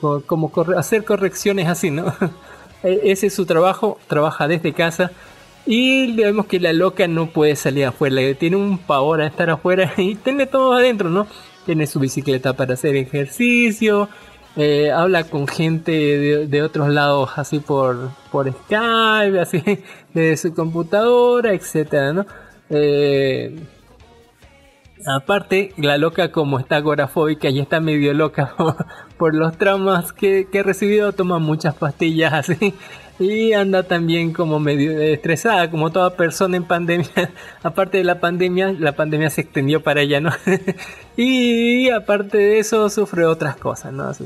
[0.00, 2.14] Co- Como hacer correcciones así, ¿no?
[2.82, 5.10] E- Ese es su trabajo, trabaja desde casa.
[5.64, 9.92] Y vemos que la loca no puede salir afuera, tiene un pavor a estar afuera
[9.96, 11.26] y tiene todo adentro, ¿no?
[11.64, 14.08] Tiene su bicicleta para hacer ejercicio,
[14.54, 19.62] eh, habla con gente de, otros lados así por, por Skype, así,
[20.14, 22.26] de su computadora, etcétera, ¿no?
[22.70, 23.58] Eh,
[25.04, 28.54] Aparte, la loca como está agorafóbica y está medio loca
[29.18, 32.74] por los traumas que, que ha recibido, toma muchas pastillas así.
[33.18, 37.08] Y anda también como medio estresada, como toda persona en pandemia.
[37.62, 40.30] Aparte de la pandemia, la pandemia se extendió para ella, ¿no?
[41.16, 44.04] y aparte de eso, sufre otras cosas, ¿no?
[44.04, 44.24] Así,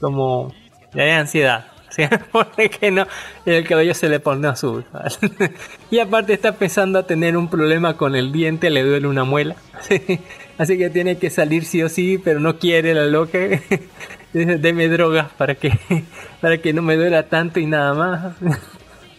[0.00, 0.52] como
[0.92, 1.66] de ansiedad.
[2.08, 2.16] ¿sí?
[2.32, 3.06] Porque no,
[3.44, 4.84] el cabello se le pone azul.
[5.90, 9.56] y aparte está empezando a tener un problema con el diente, le duele una muela.
[10.58, 13.38] Así que tiene que salir sí o sí, pero no quiere la loca.
[14.32, 15.72] Dice, deme drogas para que,
[16.40, 18.36] para que no me duela tanto y nada más.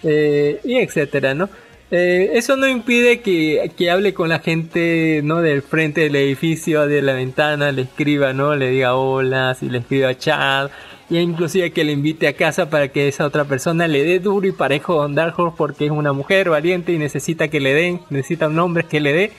[0.03, 1.49] Eh, y etcétera, ¿no?
[1.91, 5.41] Eh, eso no impide que, que hable con la gente, ¿no?
[5.41, 8.55] Del frente del edificio, de la ventana, le escriba, ¿no?
[8.55, 10.71] Le diga hola, si le escriba chat,
[11.09, 14.47] y inclusive que le invite a casa para que esa otra persona le dé duro
[14.47, 18.01] y parejo Don Dark Horse porque es una mujer valiente y necesita que le den,
[18.09, 19.31] necesita un hombre que le dé.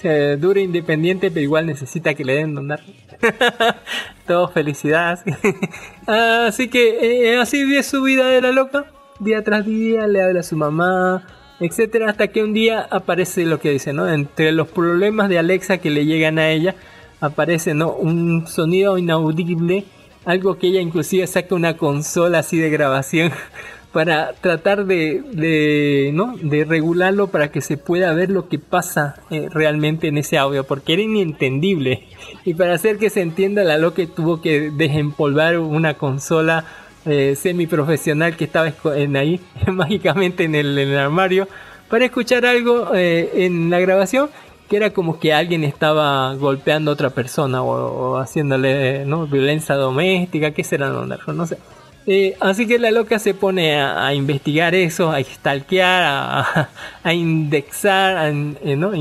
[0.00, 3.38] Sea, duro e independiente, pero igual necesita que le den Don Dark Horse.
[4.26, 5.18] Todo felicidad.
[6.06, 8.86] Así que eh, así vive su vida de la loca.
[9.18, 11.26] Día tras día le habla a su mamá,
[11.60, 14.08] etcétera, hasta que un día aparece lo que dice, ¿no?
[14.08, 16.76] Entre los problemas de Alexa que le llegan a ella,
[17.20, 17.92] aparece, ¿no?
[17.92, 19.84] Un sonido inaudible,
[20.28, 23.32] algo que ella inclusive saca una consola así de grabación
[23.92, 26.36] para tratar de, ¿no?
[26.42, 30.64] de regularlo para que se pueda ver lo que pasa eh, realmente en ese audio,
[30.64, 32.06] porque era inentendible.
[32.44, 36.66] Y para hacer que se entienda, la loca tuvo que desempolvar una consola
[37.06, 41.48] eh, semiprofesional que estaba en ahí, mágicamente en el, en el armario,
[41.88, 44.28] para escuchar algo eh, en la grabación
[44.68, 50.50] que era como que alguien estaba golpeando a otra persona o, o haciéndole violencia doméstica,
[50.52, 50.90] ¿qué será?
[50.90, 51.58] No, sé.
[52.06, 56.68] Eh, así que la loca se pone a, investigar eso, a stalkear,
[57.02, 58.92] a, indexar, a, eh, ¿no?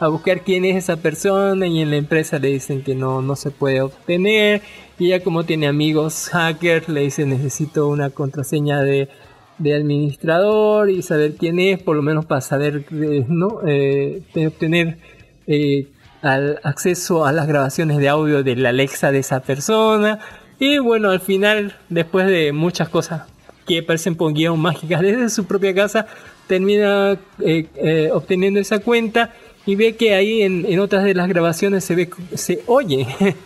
[0.00, 3.36] A buscar quién es esa persona y en la empresa le dicen que no, no
[3.36, 4.62] se puede obtener.
[4.98, 9.08] Y ella como tiene amigos hackers le dice necesito una contraseña de,
[9.58, 13.60] de administrador y saber quién es, por lo menos para saber, eh, ¿no?
[13.66, 14.98] Eh, obtener
[15.46, 15.88] eh,
[16.22, 20.20] al acceso a las grabaciones de audio de la Alexa de esa persona.
[20.58, 23.24] Y bueno, al final, después de muchas cosas
[23.66, 26.06] que parecen por guion mágicas desde su propia casa,
[26.46, 29.32] termina eh, eh, obteniendo esa cuenta
[29.66, 33.06] y ve que ahí en, en otras de las grabaciones se ve se oye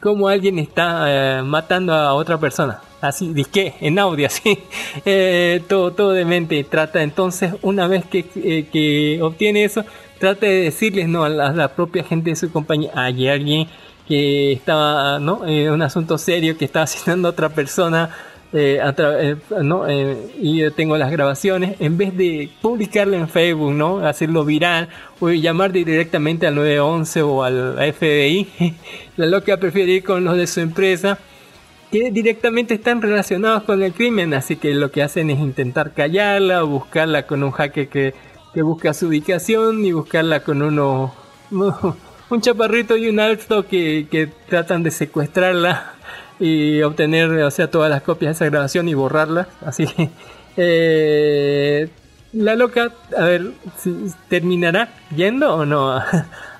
[0.00, 4.58] como alguien está eh, matando a otra persona así, disque, en audio, así,
[5.04, 6.62] eh, todo, todo de mente.
[6.64, 9.84] Trata entonces, una vez que, eh, que obtiene eso,
[10.18, 13.68] trata de decirles, no, a la, propia gente de su compañía, hay alguien
[14.06, 15.46] que estaba, ¿no?
[15.46, 18.10] Eh, un asunto serio que estaba asesinando a otra persona,
[18.50, 19.86] eh, a eh, ¿no?
[19.86, 23.98] Eh, y yo tengo las grabaciones, en vez de publicarlo en Facebook, ¿no?
[24.06, 24.88] Hacerlo viral,
[25.20, 28.48] o llamar directamente al 911 o al FBI,
[29.18, 31.18] la loca prefiere ir con los de su empresa,
[31.90, 36.64] que directamente están relacionados con el crimen, así que lo que hacen es intentar callarla
[36.64, 38.14] o buscarla con un hacker que,
[38.52, 41.14] que busca su ubicación y buscarla con uno,
[42.30, 45.94] un chaparrito y un alto que, que tratan de secuestrarla
[46.40, 50.10] y obtener, o sea, todas las copias de esa grabación y borrarlas, así que,
[50.56, 51.88] eh,
[52.32, 53.52] la loca, a ver,
[54.28, 55.98] terminará yendo o no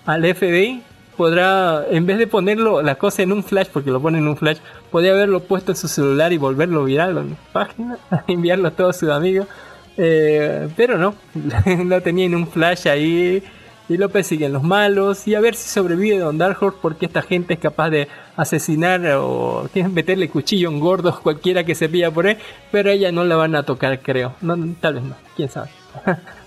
[0.07, 0.83] al FBI.
[1.19, 4.37] Podrá, en vez de ponerlo la cosa en un flash, porque lo pone en un
[4.37, 4.59] flash,
[4.93, 9.11] podría haberlo puesto en su celular y volverlo viral en página, enviarlo a todos sus
[9.11, 9.49] amigos.
[9.97, 11.17] Eh, pero no,
[11.85, 13.43] lo tenía en un flash ahí
[13.89, 17.23] y lo persiguen los malos y a ver si sobrevive Don Dark Horse porque esta
[17.23, 22.29] gente es capaz de asesinar o meterle cuchillo en gordos cualquiera que se pilla por
[22.29, 22.39] ahí,
[22.71, 25.71] pero ella no la van a tocar creo, no, tal vez no, quién sabe.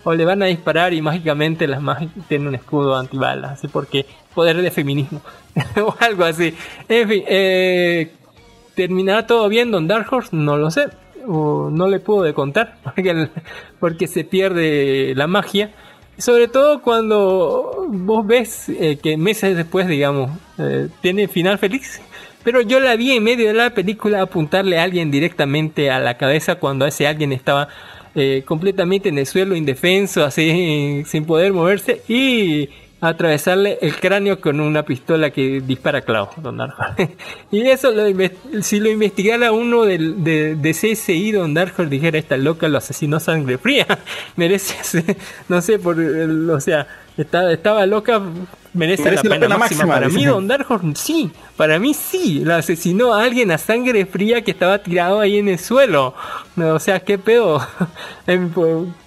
[0.03, 4.05] O le van a disparar y mágicamente las mágicas tienen un escudo antibalas, así porque
[4.33, 5.21] poder de feminismo
[5.77, 6.53] o algo así.
[6.87, 8.11] En fin, eh,
[8.75, 10.35] ¿terminará todo bien Don Dark Horse?
[10.35, 10.87] No lo sé.
[11.27, 13.29] O no le puedo contar porque,
[13.79, 15.71] porque se pierde la magia.
[16.17, 22.01] Sobre todo cuando vos ves eh, que meses después, digamos, eh, tiene final feliz.
[22.43, 26.17] Pero yo la vi en medio de la película apuntarle a alguien directamente a la
[26.17, 27.67] cabeza cuando ese alguien estaba
[28.15, 32.69] eh, completamente en el suelo, indefenso, así, sin poder moverse, y
[33.03, 36.83] atravesarle el cráneo con una pistola que dispara clavos, don Darjo.
[37.51, 38.03] y eso, lo
[38.61, 43.19] si lo investigara uno del- de, de CSI, don Darjo dijera, esta loca lo asesinó
[43.19, 43.88] sangre fría,
[44.35, 45.03] merece,
[45.49, 48.21] no sé, por, o sea, estaba, estaba loca,
[48.73, 49.85] merece, Merece la, pena máxima.
[49.85, 54.41] Para mí, don Darkhorn sí, para mí sí, la asesinó a alguien a sangre fría
[54.43, 56.13] que estaba tirado ahí en el suelo.
[56.57, 57.59] O sea, qué pedo.
[58.27, 58.51] Em,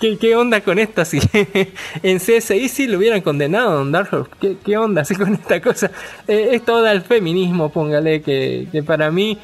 [0.00, 1.04] ¿Qué, qué onda con esta?
[1.04, 1.18] Si
[2.02, 4.28] en CSI sí lo hubieran condenado, don Darkhorn.
[4.40, 5.90] ¿Qué, qué onda así con esta cosa?
[6.28, 9.38] Eh, es todo el feminismo, póngale, que, que para mí.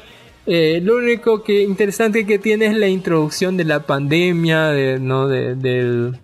[0.45, 5.27] eh, lo único que interesante que tiene es la introducción de la pandemia, de, ¿no?
[5.27, 6.17] de, del,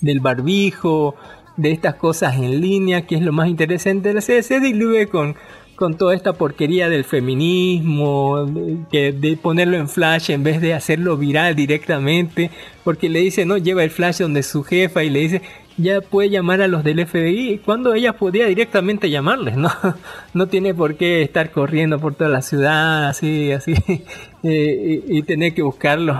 [0.00, 1.14] del barbijo,
[1.58, 5.34] de estas cosas en línea, que es lo más interesante serie, se diluye con,
[5.74, 8.46] con toda esta porquería del feminismo,
[8.90, 12.50] que de ponerlo en flash en vez de hacerlo viral directamente,
[12.84, 15.42] porque le dice, no, lleva el flash donde su jefa y le dice,
[15.76, 19.70] ya puede llamar a los del FBI, cuando ella podía directamente llamarles, ¿no?
[20.34, 23.74] No tiene por qué estar corriendo por toda la ciudad, así, así,
[24.44, 26.16] eh, y, y tener que buscarlos.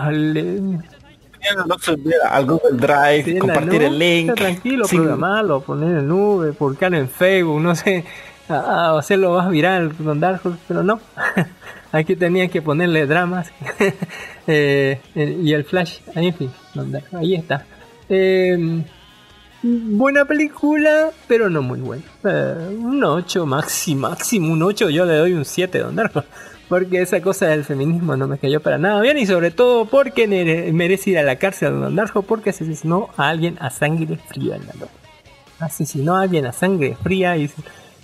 [2.30, 4.34] Al- Google Drive, Sí, compartir nube, el link.
[4.34, 8.04] Tranquilo, sin- programarlo, poner en nube, publicarlo en Facebook, no sé,
[8.48, 11.00] a, a hacerlo más viral con Dark Horse, pero no.
[11.92, 13.50] Aquí tenían que ponerle dramas.
[14.50, 16.50] Eh, y el Flash, en fin,
[17.12, 17.66] ahí está.
[18.08, 18.82] Eh,
[19.62, 22.02] buena película, pero no muy buena.
[22.24, 26.28] Eh, un 8, máximo, máximo un 8, yo le doy un 7 Don Dark Horse,
[26.68, 30.26] Porque esa cosa del feminismo no me cayó para nada bien y sobre todo porque
[30.28, 34.56] mere- merece ir a la cárcel Don Horse porque asesinó a alguien a sangre fría
[34.56, 34.92] en la noche.
[35.60, 37.50] Asesinó a alguien a sangre fría y,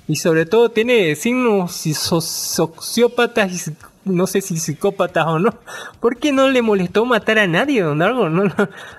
[0.08, 3.70] y sobre todo tiene signos so- sociópatas
[4.04, 5.54] no sé si psicópatas o no.
[6.00, 8.28] ¿Por qué no le molestó matar a nadie, Don Darjo?
[8.28, 8.44] No.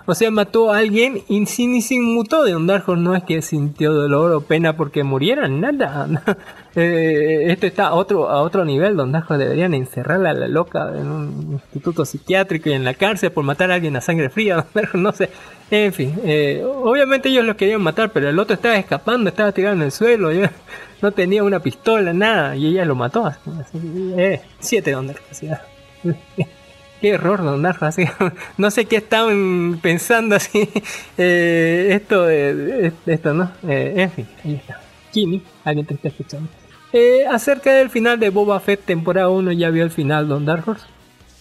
[0.05, 2.95] O sea, mató a alguien y sin, ni se inmutó de Don Darjo.
[2.95, 6.07] No es que sintió dolor o pena porque murieran, nada.
[6.77, 8.97] Eh, esto está a otro, a otro nivel.
[8.97, 13.31] Don Darjo deberían encerrarla a la loca en un instituto psiquiátrico y en la cárcel
[13.31, 14.65] por matar a alguien a sangre fría.
[14.73, 15.29] Don no sé.
[15.71, 19.75] En fin, eh, obviamente ellos lo querían matar, pero el otro estaba escapando, estaba tirado
[19.75, 20.29] en el suelo.
[21.01, 23.25] no tenía una pistola, nada, y ella lo mató.
[23.25, 25.61] Así, eh, siete Darjo, así, ah.
[27.01, 28.05] Qué error, Don así.
[28.57, 30.69] No sé qué estaban pensando así.
[31.17, 33.51] eh, esto, esto, ¿no?
[33.67, 34.79] Eh, en fin, ahí está.
[35.11, 36.49] Kimi, alguien te está escuchando.
[36.93, 40.77] Eh, acerca del final de Boba Fett, temporada 1, ¿ya vio el final, Don Dark?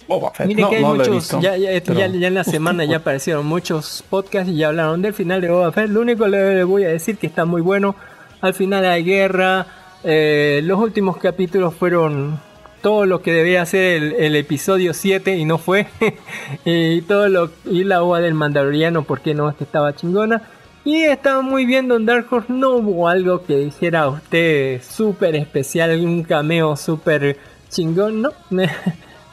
[0.08, 0.46] Boba Fett.
[0.46, 2.96] Miren No, que hay no muchos, ya, ya, pero- ya- ya en la semana ya
[2.98, 5.88] aparecieron muchos podcasts y ya hablaron del final de Boba Fett.
[5.88, 7.96] Lo único que le voy a decir que está muy bueno.
[8.40, 9.66] Al final hay guerra.
[10.06, 12.38] eh, los últimos capítulos fueron
[12.82, 15.86] todo lo que debía ser el, el episodio 7 y no fue.
[16.66, 20.42] y todo lo y la ova del Mandaloriano, porque no es que estaba chingona.
[20.84, 22.52] Y estaba muy bien Don Dark Horse.
[22.52, 27.38] No hubo algo que dijera a usted súper especial, un cameo súper
[27.70, 28.30] chingón, ¿no?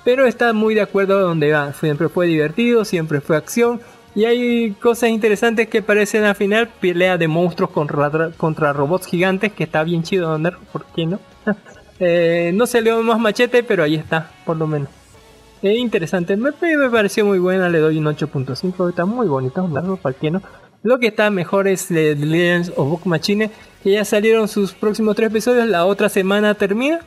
[0.04, 1.74] pero está muy de acuerdo a donde va.
[1.74, 3.82] Siempre fue divertido, siempre fue acción.
[4.14, 9.54] Y hay cosas interesantes que parecen al final, pelea de monstruos contra, contra robots gigantes,
[9.54, 11.20] que está bien chido andar, ¿por qué no?
[12.04, 14.90] Eh, no salió más machete, pero ahí está, por lo menos.
[15.62, 19.76] Es interesante, me, me pareció muy buena, le doy un 8.5, está muy bonita, un
[19.76, 20.42] largo, ¿para qué no?
[20.82, 23.52] Lo que está mejor es The Legends of Book Machine,
[23.84, 27.02] que ya salieron sus próximos tres episodios, la otra semana termina.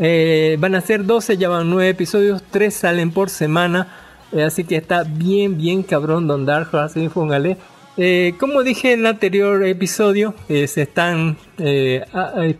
[0.00, 3.86] Eh, van a ser 12, ya van 9 episodios, 3 salen por semana.
[4.32, 7.56] eh, así que está bien, bien cabrón Don Dark así póngale.
[7.96, 12.02] Eh, como dije en el anterior episodio, eh, se están, eh,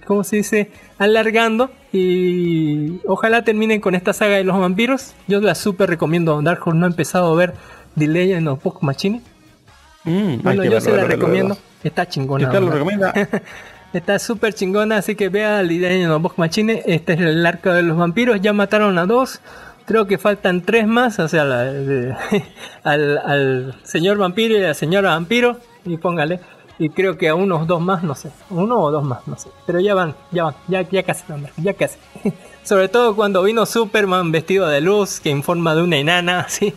[0.04, 0.70] ¿cómo se dice?
[0.98, 5.14] Alargando y ojalá terminen con esta saga de los vampiros.
[5.28, 6.34] Yo la super recomiendo.
[6.34, 7.54] Don Dark Horse no he empezado a ver
[7.96, 9.22] The Legend of Book Machine.
[10.04, 11.54] Mm, Bueno, yo verlo, se la verlo, recomiendo.
[11.54, 11.70] verlo.
[11.84, 12.42] Está chingona.
[12.42, 13.12] ¿Y usted lo recomienda?
[13.92, 16.82] Está súper chingona, así que vea la idea de Box Machine.
[16.86, 18.40] Este es el arco de los vampiros.
[18.40, 19.40] Ya mataron a dos.
[19.84, 21.18] Creo que faltan tres más.
[21.18, 21.42] O sea,
[22.84, 25.58] al, al señor vampiro y a la señora vampiro.
[25.84, 26.38] Y póngale.
[26.80, 28.30] Y creo que a unos dos más, no sé.
[28.48, 29.50] Uno o dos más, no sé.
[29.66, 30.54] Pero ya van, ya van.
[30.66, 31.24] Ya, ya casi,
[31.58, 31.98] ya casi.
[32.64, 36.72] Sobre todo cuando vino Superman vestido de luz, que en forma de una enana, así.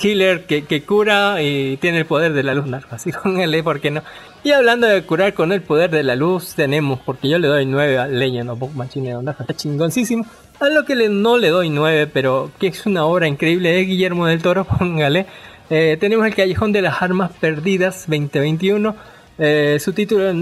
[0.00, 2.94] Healer que, que cura y tiene el poder de la luz narco.
[2.94, 4.02] Así con él, ¿por qué no?
[4.44, 7.66] Y hablando de curar con el poder de la luz, tenemos, porque yo le doy
[7.66, 10.24] 9 a Legend of Machine Onda, está chingoncísimo.
[10.60, 13.80] A lo que le- no le doy 9, pero que es una obra increíble de
[13.84, 15.26] Guillermo del Toro, póngale.
[15.70, 18.94] Eh, tenemos el Callejón de las Armas Perdidas 2021.
[19.38, 20.32] Eh, su título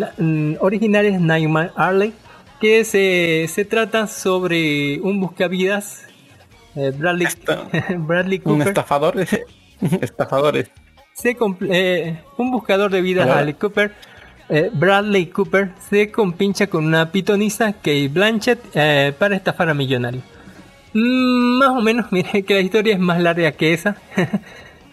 [0.60, 2.14] original es Nightmare Alley,
[2.60, 6.05] que se, se trata sobre un buscavidas,
[6.74, 7.28] eh, Bradley,
[7.98, 8.68] Bradley Un Cooper.
[8.68, 9.14] estafador.
[10.01, 10.70] Estafadores.
[11.12, 11.36] Se
[11.70, 13.27] eh, un buscador de vidas.
[13.27, 13.93] Bradley Cooper,
[14.48, 20.24] eh, Bradley Cooper, se compincha con una pitonisa, Kate Blanchett, eh, para estafar a millonarios.
[20.94, 23.97] Mm, más o menos, mire que la historia es más larga que esa.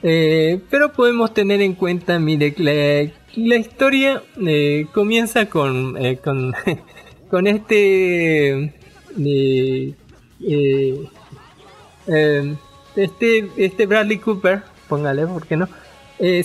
[0.02, 6.18] Pero podemos tener en cuenta, mire, que la, historia eh, comienza con, eh,
[7.30, 8.50] con, este...
[8.54, 9.94] eh,
[10.42, 11.08] eh,
[12.08, 12.56] eh,
[12.96, 15.68] este, este Bradley Cooper, póngale, ¿por qué no?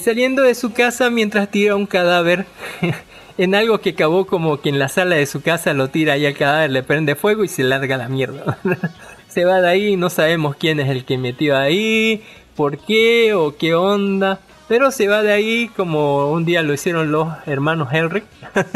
[0.03, 2.47] Saliendo de su casa mientras tira un cadáver
[3.39, 6.27] en algo que acabó como que en la sala de su casa lo tira y
[6.27, 8.59] el cadáver le prende fuego y se larga la mierda.
[9.29, 12.25] se va de ahí, no sabemos quién es el que metió ahí,
[12.57, 14.41] por qué o qué onda.
[14.69, 18.23] Pero se va de ahí como un día lo hicieron los hermanos Henry,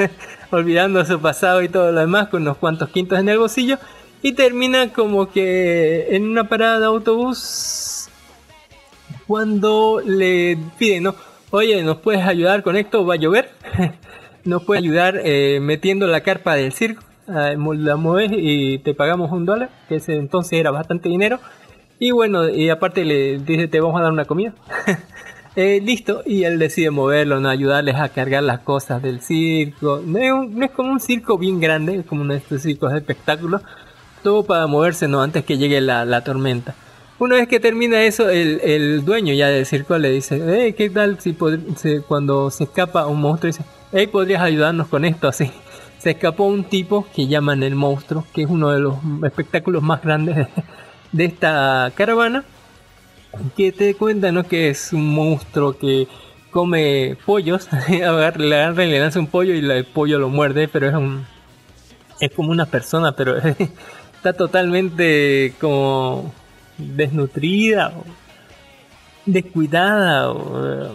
[0.50, 3.78] olvidando su pasado y todo lo demás con unos cuantos quintos en el bolsillo.
[4.22, 8.08] Y termina como que en una parada de autobús
[9.26, 11.14] cuando le piden, ¿no?
[11.50, 13.04] Oye, ¿nos puedes ayudar con esto?
[13.04, 13.50] ¿Va a llover?
[14.44, 17.02] ¿Nos puedes ayudar eh, metiendo la carpa del circo?
[17.28, 21.38] Ah, la mueves y te pagamos un dólar, que ese entonces era bastante dinero.
[21.98, 24.54] Y bueno, y aparte le dice, te vamos a dar una comida.
[25.54, 27.50] Eh, listo, y él decide moverlo, ¿no?
[27.50, 30.00] ayudarles a cargar las cosas del circo.
[30.04, 32.62] No es, un- no es como un circo bien grande, es como uno de estos
[32.62, 33.60] circos de espectáculo.
[34.22, 35.20] Todo para moverse, ¿no?
[35.20, 36.74] Antes que llegue la, la tormenta.
[37.18, 40.88] Una vez que termina eso, el, el dueño ya del circo le dice, hey, ¿qué
[40.88, 41.36] tal si
[41.76, 43.48] se- cuando se escapa un monstruo?
[43.52, 45.28] Dice, hey, ¿podrías ayudarnos con esto?
[45.28, 45.50] Así.
[45.98, 50.02] Se escapó un tipo que llaman el monstruo, que es uno de los espectáculos más
[50.02, 50.46] grandes de,
[51.12, 52.42] de esta caravana.
[53.56, 54.44] Que te cuenta, ¿no?
[54.44, 56.06] Que es un monstruo que
[56.50, 57.68] come pollos.
[57.88, 61.24] Le agarra y le lanza un pollo y el pollo lo muerde, pero es un...
[62.20, 63.36] Es como una persona, pero
[64.22, 66.32] está totalmente como
[66.78, 67.92] desnutrida
[69.26, 70.90] descuidada eh,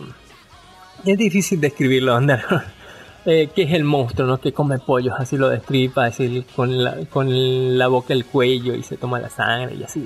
[1.06, 2.66] es difícil describirlo andar
[3.26, 7.06] eh, que es el monstruo no que come pollos así lo destripa así con la,
[7.10, 10.06] con la boca el cuello y se toma la sangre y así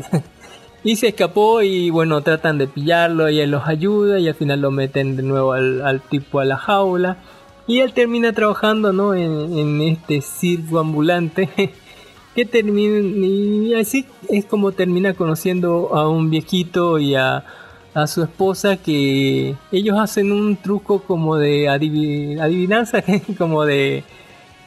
[0.83, 4.61] y se escapó y bueno tratan de pillarlo y él los ayuda y al final
[4.61, 7.17] lo meten de nuevo al, tipo a la jaula.
[7.67, 11.49] Y él termina trabajando no en, este circo ambulante
[12.35, 17.43] que termina y así es como termina conociendo a un viejito y a,
[17.93, 23.03] a su esposa que ellos hacen un truco como de adivi- adivinanza
[23.37, 24.03] como de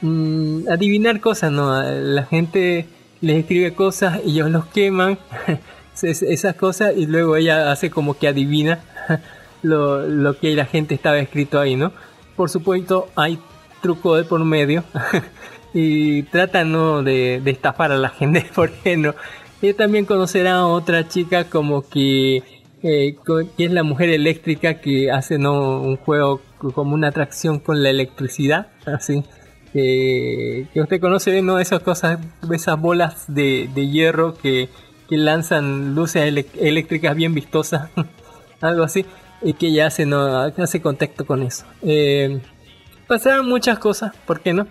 [0.02, 2.86] mm, adivinar cosas no la gente
[3.20, 5.18] les escribe cosas y ellos los queman
[6.02, 8.80] esas cosas y luego ella hace como que adivina
[9.62, 11.92] lo, lo que la gente estaba escrito ahí no
[12.36, 13.38] por supuesto hay
[13.80, 14.82] truco de por medio
[15.74, 17.02] y tratan ¿no?
[17.02, 19.14] de, de estafar a la gente, ¿por qué no?
[19.60, 22.42] Ella también conocerá a otra chica como que,
[22.82, 23.16] eh,
[23.56, 25.80] que es la mujer eléctrica que hace ¿no?
[25.80, 29.24] un juego co- como una atracción con la electricidad, así.
[29.72, 31.58] Que, que usted conoce, ¿no?
[31.58, 32.20] Esas cosas,
[32.52, 34.68] esas bolas de, de hierro que
[35.08, 37.90] que lanzan luces eléctricas bien vistosas,
[38.60, 39.04] algo así,
[39.42, 41.64] y que ya hace, no, hace contacto con eso.
[41.82, 42.40] Eh,
[43.06, 44.66] pasaron muchas cosas, ¿por qué no?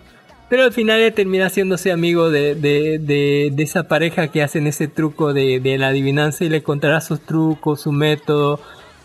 [0.48, 5.32] Pero al final termina haciéndose amigo de, de, de, esa pareja que hacen ese truco
[5.32, 8.60] de, la adivinanza y le contará sus trucos, su método,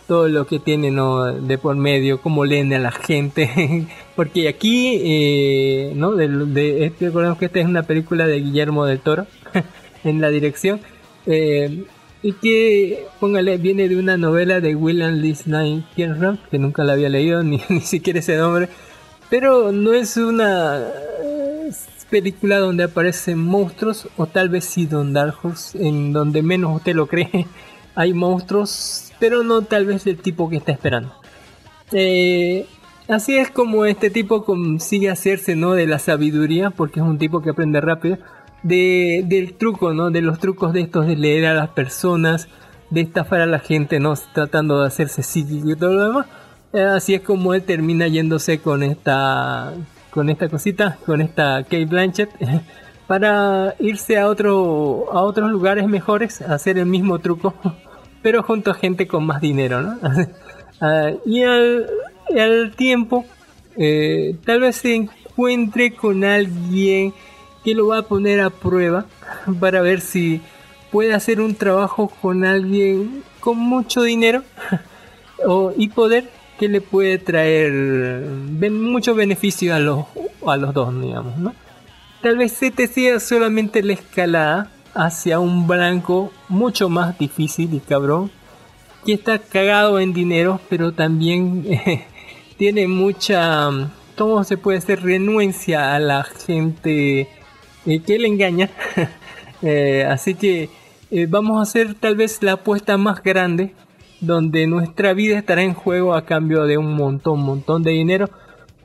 [0.07, 1.25] todo lo que tiene ¿no?
[1.25, 3.87] de por medio, cómo leen a la gente.
[4.15, 6.11] Porque aquí, eh, ¿no?
[6.11, 9.25] De, este- recordemos que esta es una película de Guillermo del Toro
[10.03, 10.81] en la dirección.
[11.25, 11.85] Eh,
[12.21, 17.09] y que, póngale, viene de una novela de William Lisney Kierram, que nunca la había
[17.09, 18.69] leído, ni, ni siquiera ese nombre.
[19.29, 21.71] Pero no es una eh,
[22.09, 25.37] película donde aparecen monstruos, o tal vez sí Don Dark
[25.75, 27.47] en donde menos usted lo cree.
[27.95, 31.13] Hay monstruos, pero no tal vez del tipo que está esperando.
[31.91, 32.65] Eh,
[33.07, 35.73] así es como este tipo consigue hacerse ¿no?
[35.73, 38.17] de la sabiduría, porque es un tipo que aprende rápido,
[38.63, 40.11] de, del truco, ¿no?
[40.11, 42.47] de los trucos de estos de leer a las personas,
[42.89, 44.13] de estafar a la gente, ¿no?
[44.33, 46.25] tratando de hacerse psíquico y todo lo demás.
[46.71, 49.73] Eh, así es como él termina yéndose con esta
[50.11, 52.29] con esta cosita, con esta Kate Blanchett,
[53.07, 57.53] para irse a otro a otros lugares mejores, a hacer el mismo truco,
[58.21, 59.97] pero junto a gente con más dinero, ¿no?
[60.81, 61.87] Ah, y al,
[62.39, 63.25] al tiempo,
[63.75, 67.13] eh, tal vez se encuentre con alguien
[67.63, 69.05] que lo va a poner a prueba
[69.59, 70.41] para ver si
[70.91, 74.43] puede hacer un trabajo con alguien con mucho dinero
[75.45, 76.29] o, y poder
[76.59, 80.05] que le puede traer mucho beneficio a los,
[80.45, 81.53] a los dos, digamos, ¿no?
[82.21, 88.29] Tal vez este sea solamente la escalada hacia un blanco mucho más difícil y cabrón,
[89.05, 91.65] que está cagado en dinero, pero también
[92.57, 93.69] tiene mucha,
[94.17, 95.01] ¿cómo se puede decir?
[95.01, 97.29] Renuencia a la gente
[97.85, 98.69] eh, que le engaña.
[99.61, 100.69] Eh, así que
[101.11, 103.73] eh, vamos a hacer tal vez la apuesta más grande,
[104.21, 108.29] donde nuestra vida estará en juego a cambio de un montón, montón de dinero,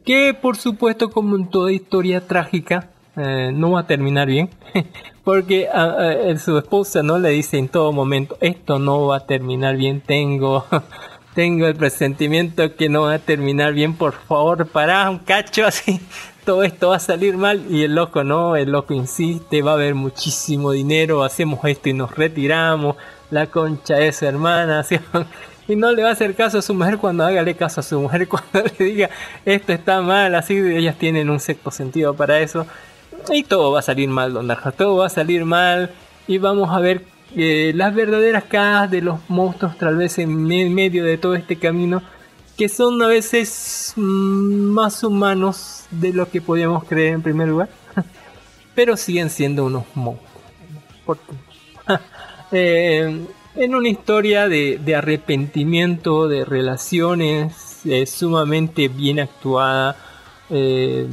[0.04, 4.50] que por supuesto como en toda historia trágica eh, no va a terminar bien,
[5.22, 5.84] porque a,
[6.32, 10.00] a- su esposa no le dice en todo momento esto no va a terminar bien,
[10.00, 10.64] tengo
[11.36, 16.00] tengo el presentimiento que no va a terminar bien, por favor, pará un cacho así,
[16.44, 17.62] todo esto va a salir mal.
[17.70, 21.92] Y el loco no, el loco insiste, va a haber muchísimo dinero, hacemos esto y
[21.94, 22.96] nos retiramos,
[23.30, 24.98] la concha de su hermana, así,
[25.66, 27.98] y no le va a hacer caso a su mujer cuando hágale caso a su
[27.98, 29.10] mujer cuando le diga
[29.44, 32.66] esto está mal, así ellas tienen un sexto sentido para eso.
[33.32, 35.90] Y todo va a salir mal, Don Darja, todo va a salir mal.
[36.26, 37.02] Y vamos a ver
[37.34, 41.56] eh, las verdaderas caras de los monstruos tal vez en me- medio de todo este
[41.56, 42.02] camino
[42.56, 47.68] que son a veces mm, más humanos de lo que podíamos creer en primer lugar
[48.74, 51.18] pero siguen siendo unos monstruos.
[52.56, 53.26] Eh,
[53.56, 59.96] en una historia de, arrepentimiento, de relaciones eh, sumamente bien actuada,
[60.50, 61.06] eh,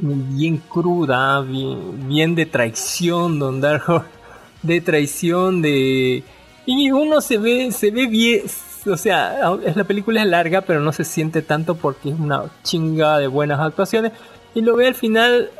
[0.00, 4.04] bien cruda, bien, de traición, Don Darjo,
[4.62, 6.22] de traición, de...
[6.64, 8.42] Y uno se ve, se ve bien,
[8.86, 12.44] o sea, es- la película es larga, pero no se siente tanto porque es una
[12.62, 14.12] chinga de buenas actuaciones.
[14.54, 15.50] Y lo ve al final,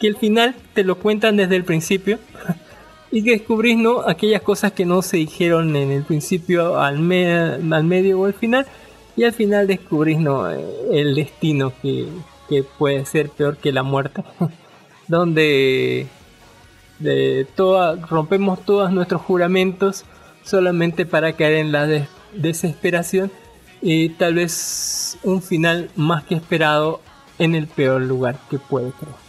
[0.00, 2.18] que el final te lo cuentan desde el principio.
[3.12, 7.32] y que descubrís no aquellas cosas que no se dijeron en el principio al, me-
[7.32, 8.66] al medio o al final
[9.16, 12.08] y al final descubrís no el destino que,
[12.48, 14.24] que puede ser peor que la muerte
[15.06, 16.08] donde
[16.98, 20.04] de toda, rompemos todos nuestros juramentos
[20.42, 21.86] solamente para caer en la
[22.36, 23.30] desesperación
[23.80, 27.00] y tal vez un final más que esperado
[27.38, 29.24] en el peor lugar que puede creer.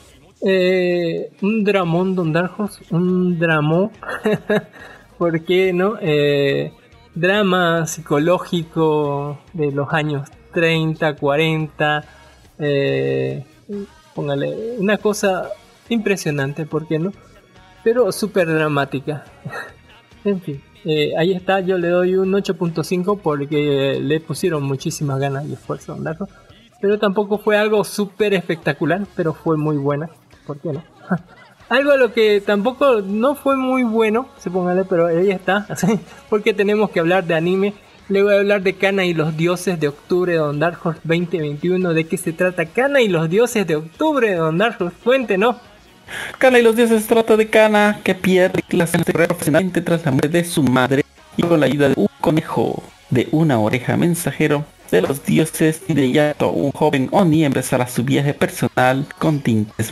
[0.48, 3.92] Eh, un dramón, Don Darjos, un dramón,
[5.18, 5.96] ¿por qué no?
[6.00, 6.72] Eh,
[7.16, 12.04] drama psicológico de los años 30, 40,
[12.60, 13.44] eh,
[14.14, 15.50] póngale, una cosa
[15.90, 17.12] impresionante, ¿por qué no?
[17.84, 19.26] Pero súper dramática.
[20.24, 25.46] en fin, eh, ahí está, yo le doy un 8.5 porque le pusieron muchísimas ganas
[25.48, 26.16] y esfuerzo a.
[26.80, 30.10] Pero tampoco fue algo súper espectacular, pero fue muy buena.
[30.46, 30.84] ¿Por qué no?
[31.68, 35.66] Algo a lo que tampoco no fue muy bueno, supóngale, pero ahí está.
[36.30, 37.74] Porque tenemos que hablar de anime.
[38.08, 41.96] Le voy a hablar de Kana y los dioses de octubre de Dark Horse 2021.
[41.96, 44.96] ¿De qué se trata Kana y los dioses de octubre de Don Dark Horse?
[45.04, 45.56] Cuéntenos.
[46.38, 50.44] Kana y los dioses trata de Kana que pierde clases profesionalmente tras la muerte de
[50.44, 51.04] su madre
[51.38, 55.94] y con la ayuda de un conejo de una oreja mensajero de los dioses y
[55.94, 59.92] de Yato, un joven Oni empezará su viaje personal con tintes.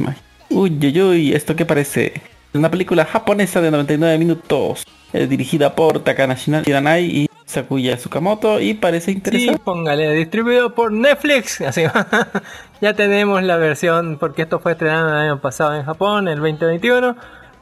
[0.50, 2.14] Uy, uy, uy, ¿esto qué parece?
[2.54, 8.74] Una película japonesa de 99 minutos, eh, dirigida por Takanashi Shiranai y Sakuya Tsukamoto y
[8.74, 9.62] parece Sí, interesante.
[9.64, 11.62] póngale, distribuido por Netflix.
[11.62, 11.84] Así,
[12.82, 17.16] ya tenemos la versión, porque esto fue estrenado el año pasado en Japón, el 2021.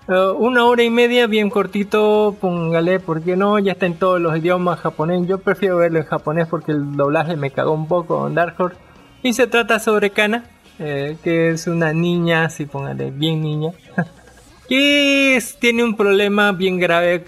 [0.07, 3.59] Eh, una hora y media, bien cortito, póngale, ¿por qué no?
[3.59, 5.27] Ya está en todos los idiomas japonés.
[5.27, 8.77] Yo prefiero verlo en japonés porque el doblaje me cagó un poco en Dark Horse.
[9.23, 10.45] Y se trata sobre Kana,
[10.79, 13.71] eh, que es una niña, así póngale, bien niña,
[14.67, 17.25] que tiene un problema bien grave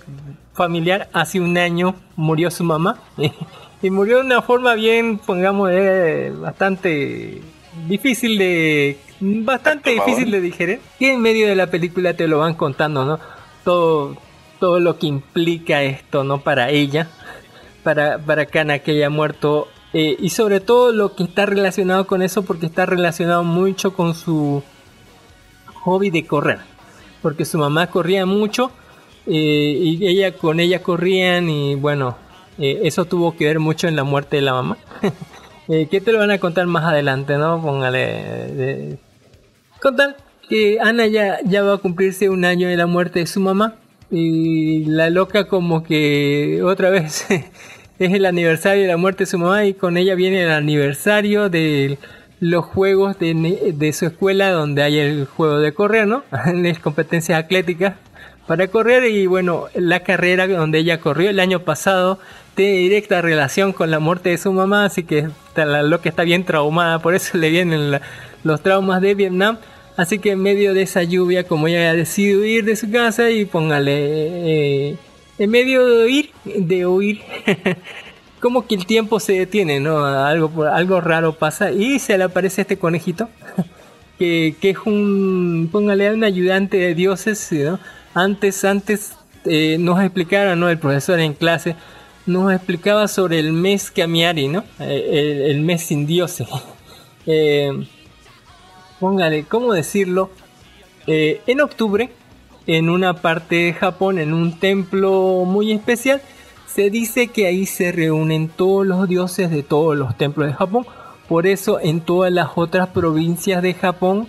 [0.54, 1.10] familiar.
[1.14, 3.00] Hace un año murió su mamá
[3.82, 7.42] y murió de una forma bien, pongamos, eh, bastante
[7.88, 10.82] difícil de, bastante difícil de digerir.
[11.00, 13.20] Y en medio de la película te lo van contando, ¿no?
[13.64, 14.18] Todo,
[14.60, 16.42] todo lo que implica esto, ¿no?
[16.42, 17.10] Para ella,
[17.84, 19.68] para, para Kana que haya muerto.
[19.94, 24.16] eh, y sobre todo lo que está relacionado con eso, porque está relacionado mucho con
[24.16, 24.64] su
[25.84, 26.60] hobby de correr.
[27.22, 28.72] Porque su mamá corría mucho
[29.28, 32.18] eh, y ella con ella corrían y bueno,
[32.58, 34.78] eh, eso tuvo que ver mucho en la muerte de la mamá.
[35.68, 37.62] eh, que te lo van a contar más adelante, ¿no?
[37.62, 38.02] Póngale...
[38.04, 38.98] eh,
[39.82, 40.16] Contar
[40.48, 43.76] que Ana ya, ya va a cumplirse un año de la muerte de su mamá
[44.12, 47.26] y la loca como que otra vez
[48.00, 51.50] es el aniversario de la muerte de su mamá y con ella viene el aniversario
[51.50, 51.98] de
[52.40, 56.24] los juegos de, de su escuela donde hay el juego de correr, ¿no?
[56.54, 57.96] Las competencias atléticas
[58.48, 62.20] para correr y bueno, la carrera donde ella corrió el año pasado
[62.56, 66.44] tiene directa relación con la muerte de su mamá, así que la loca está bien
[66.44, 68.00] traumada, por eso le vienen
[68.44, 69.58] los traumas de Vietnam.
[69.96, 73.30] Así que en medio de esa lluvia, como ella ha decidido ir de su casa
[73.30, 74.98] y póngale, eh,
[75.38, 77.22] en medio de oír, de oír,
[78.40, 80.04] como que el tiempo se detiene, ¿no?
[80.04, 83.30] Algo, algo raro pasa y se le aparece este conejito,
[84.18, 87.80] que, que es un, póngale, un ayudante de dioses, ¿sí, ¿no?
[88.14, 89.14] Antes, antes
[89.46, 90.70] eh, nos explicara, ¿no?
[90.70, 91.76] El profesor en clase
[92.26, 94.64] nos explicaba sobre el mes Kamiari, ¿no?
[94.80, 96.48] Eh, el, mes sin dioses.
[97.26, 97.72] Eh,
[99.00, 100.30] póngale, ¿cómo decirlo?
[101.08, 102.10] En octubre,
[102.68, 106.22] en una parte de Japón, en un templo muy especial,
[106.68, 110.86] se dice que ahí se reúnen todos los dioses de todos los templos de Japón.
[111.30, 114.28] Por eso en todas las otras provincias de Japón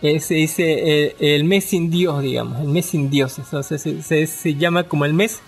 [0.00, 0.64] se dice
[1.06, 3.52] eh, el mes sin dios, digamos, el mes sin dioses.
[3.52, 5.40] O sea, se, se- se llama como el mes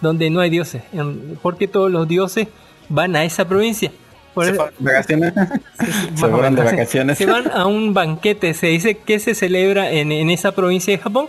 [0.00, 2.48] donde no hay dioses, en- porque todos los dioses
[2.88, 3.92] van a esa provincia.
[4.34, 5.32] Por ¿Se de vacaciones?
[6.14, 7.18] Se fueron de vacaciones.
[7.18, 10.98] Se van a un banquete, se dice que se celebra en, en esa provincia de
[11.02, 11.26] Japón.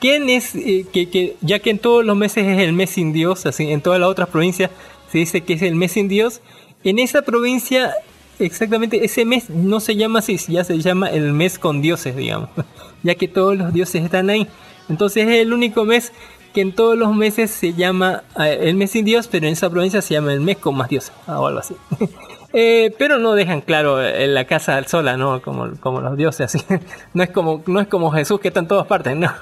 [0.00, 3.12] ¿Quién es, eh, que, que- ya que en todos los meses es el mes sin
[3.12, 4.70] Dios, así en todas las otras provincias
[5.10, 6.40] se dice que es el mes sin Dios,
[6.84, 7.92] en esa provincia
[8.38, 12.48] exactamente ese mes no se llama así, ya se llama el mes con dioses, digamos,
[13.02, 14.46] ya que todos los dioses están ahí.
[14.88, 16.12] Entonces es el único mes
[16.52, 19.70] que en todos los meses se llama eh, el mes sin Dios, pero en esa
[19.70, 21.76] provincia se llama el mes con más dioses, o algo así.
[22.54, 25.40] Eh, pero no dejan claro en la casa al sola, ¿no?
[25.40, 26.62] Como, como los dioses, así.
[27.14, 29.32] No es como, no es como Jesús que está en todas partes, ¿no?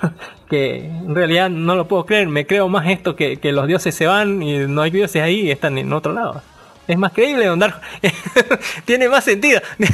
[0.49, 3.97] Que en realidad no lo puedo creer, me creo más esto que, que los dioses
[3.97, 6.41] se van y no hay dioses ahí están en otro lado.
[6.89, 7.81] Es más creíble, don Darjo.
[8.85, 9.61] Tiene más sentido.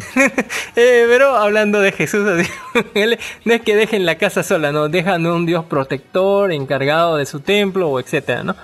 [0.79, 2.51] Eh, pero hablando de Jesús, así,
[3.47, 7.41] no es que dejen la casa sola, no, dejan un Dios protector, encargado de su
[7.41, 8.55] templo o etcétera, ¿no?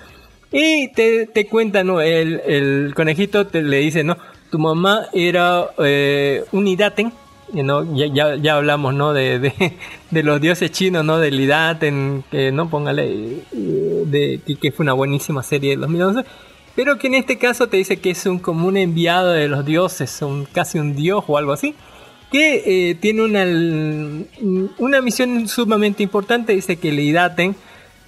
[0.53, 2.03] Y te, te cuenta, ¿no?
[2.03, 4.19] El, el conejito te le dice, ¿no?
[4.51, 7.15] Tu mamá era eh, un Idaten,
[7.55, 7.97] y, ¿no?
[7.97, 9.15] Ya, ya, ya hablamos, ¿no?
[9.15, 9.53] De, de,
[10.11, 11.19] de los dioses chinos, ¿no?
[11.19, 13.05] Del Idaten, que no póngale,
[13.53, 16.25] eh, de, que, que fue una buenísima serie de 2011.
[16.75, 19.65] Pero que en este caso te dice que es un como un enviado de los
[19.65, 21.75] dioses, un, casi un dios o algo así.
[22.31, 23.45] Que eh, tiene una,
[24.79, 26.55] una misión sumamente importante.
[26.55, 27.55] Dice que el Idaten,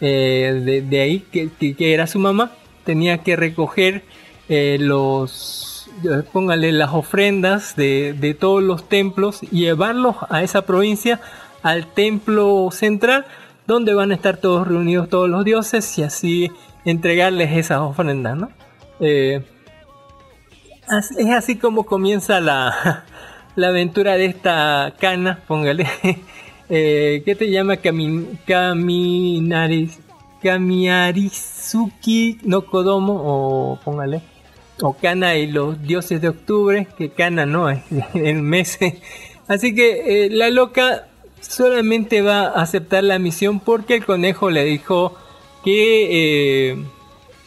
[0.01, 2.53] eh, de, ahí, que, que- era su mamá,
[2.85, 4.03] tenía que recoger
[4.49, 5.91] eh, los,
[6.33, 11.21] póngale las ofrendas de, de todos los templos y llevarlos a esa provincia,
[11.63, 13.27] al templo central,
[13.67, 16.51] donde van a estar todos reunidos todos los dioses y así
[16.85, 18.51] entregarles esas ofrendas, ¿no?
[19.01, 19.43] Eh,
[21.19, 23.05] es así como comienza la,
[23.57, 25.87] la aventura de esta cana, póngale.
[26.71, 27.77] Eh, ¿Qué te llama?
[27.77, 29.99] Kami, Kaminaris,
[30.43, 34.23] Kamiarizuki no Kodomo, o póngale.
[34.81, 37.83] O Kana y los dioses de octubre, que Kana no es
[38.15, 38.79] el mes.
[39.47, 41.07] Así que eh, la loca
[41.41, 45.15] solamente va a aceptar la misión porque el conejo le dijo
[45.65, 46.85] que eh,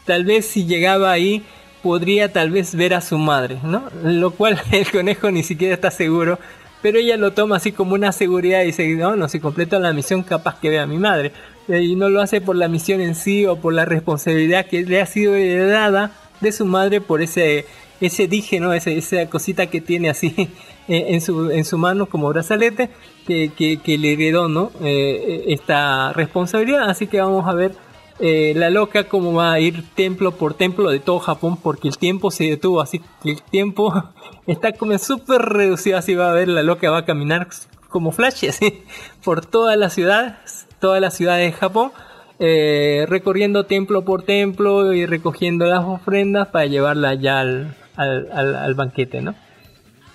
[0.06, 1.44] tal vez si llegaba ahí
[1.84, 3.84] podría tal vez ver a su madre, ¿no?
[4.04, 6.40] Lo cual el conejo ni siquiera está seguro
[6.80, 9.94] pero ella lo toma así como una seguridad y dice, no, no, si completo la
[9.94, 11.32] misión capaz que vea a mi madre.
[11.68, 14.84] Eh, Y no lo hace por la misión en sí o por la responsabilidad que
[14.84, 17.66] le ha sido heredada de su madre por ese,
[18.00, 18.74] ese dije, ¿no?
[18.74, 20.34] Ese- esa cosita que tiene así
[20.88, 22.90] eh, en su, en su mano como brazalete
[23.26, 24.72] que, que, que le heredó, ¿no?
[24.82, 26.90] Eh, esta responsabilidad.
[26.92, 27.72] Así que vamos a ver
[28.20, 31.98] eh, la loca cómo va a ir templo por templo de todo Japón porque el
[31.98, 33.94] tiempo se detuvo, así que el tiempo
[34.48, 37.48] está como súper reducido, así va a ver la loca va a caminar
[37.90, 38.46] como flash
[39.24, 41.92] por todas las ciudades, todas las ciudades de Japón,
[42.40, 49.36] eh, recorriendo templo por templo y recogiendo las ofrendas para llevarla ya al banquete, ¿no?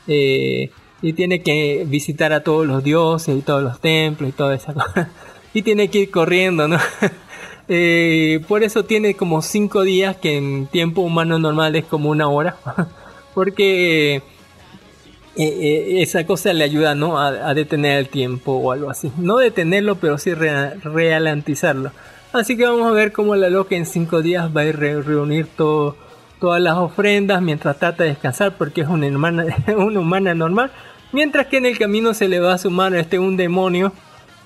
[0.06, 0.70] Eh,
[1.00, 4.72] y tiene que visitar a todos los dioses y todos los templos y toda esa
[4.74, 5.10] cosa.
[5.54, 6.78] Y tiene que ir corriendo, ¿no?
[7.68, 12.28] Eh, por eso tiene como cinco días que en tiempo humano normal es como una
[12.28, 12.56] hora.
[13.34, 14.22] Porque eh,
[15.36, 17.18] eh, esa cosa le ayuda ¿no?
[17.18, 19.10] a, detener el tiempo o algo así.
[19.16, 21.92] No detenerlo, pero sí rea- ralentizarlo.
[22.32, 25.02] Así que vamos a ver cómo la loca en cinco días va a ir re-
[25.02, 25.94] reunir todas
[26.60, 29.06] las ofrendas mientras trata de descansar porque es una
[29.76, 30.70] una humana normal.
[31.12, 33.92] Mientras que en el camino se le va a sumar este un demonio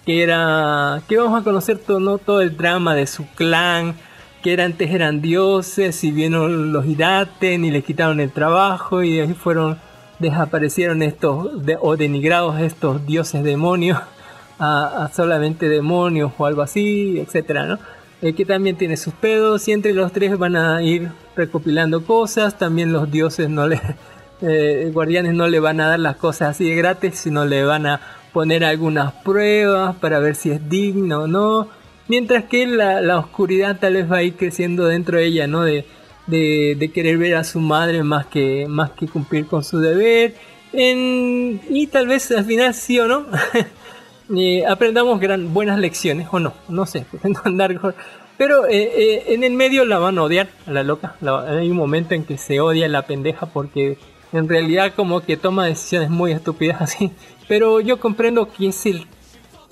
[0.07, 3.95] que era que vamos a conocer todo, todo el drama de su clan
[4.43, 9.19] que era, antes eran dioses y vieron los Hiraten y le quitaron el trabajo y
[9.20, 9.78] ahí fueron
[10.20, 13.99] desaparecieron estos de- o denigrados estos dioses demonios
[14.59, 17.78] a, solamente demonios o algo así etcétera no
[18.23, 22.57] Eh, que también tiene sus pedos y entre los tres van a ir recopilando cosas.
[22.57, 23.78] También los dioses no le
[24.41, 27.85] eh, guardianes no le van a dar las cosas así de gratis sino le van
[27.87, 28.01] a
[28.36, 31.68] poner algunas pruebas para ver si es digno o no.
[32.06, 35.62] Mientras que la, la oscuridad tal vez va a ir creciendo dentro de ella, ¿no?
[35.62, 35.86] De,
[36.26, 40.34] de, querer ver a su madre más que, más que cumplir con su deber.
[40.74, 43.24] En- y tal vez al final sí o no.
[44.36, 47.06] eh, aprendamos gran, buenas lecciones o no, no sé.
[48.36, 51.14] Pero eh, eh, en el medio la van a odiar a la loca.
[51.22, 53.96] La- hay un momento en que se odia a la pendeja porque
[54.38, 57.12] en realidad como que toma decisiones muy estúpidas así.
[57.48, 59.06] Pero yo comprendo que es el,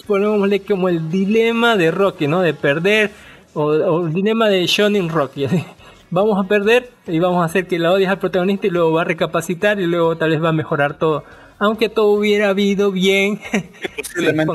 [0.07, 2.41] ponémosle como el dilema de Rocky, ¿no?
[2.41, 3.11] De perder,
[3.53, 5.45] o, o el dilema de Shonen Rocky.
[5.45, 5.65] así.
[6.11, 9.01] Vamos a perder y vamos a hacer que la odies al protagonista y luego va
[9.01, 11.25] a recapacitar y luego tal vez va a mejorar todo.
[11.59, 13.41] Aunque todo hubiera ido bien,
[13.97, 14.53] Posiblemente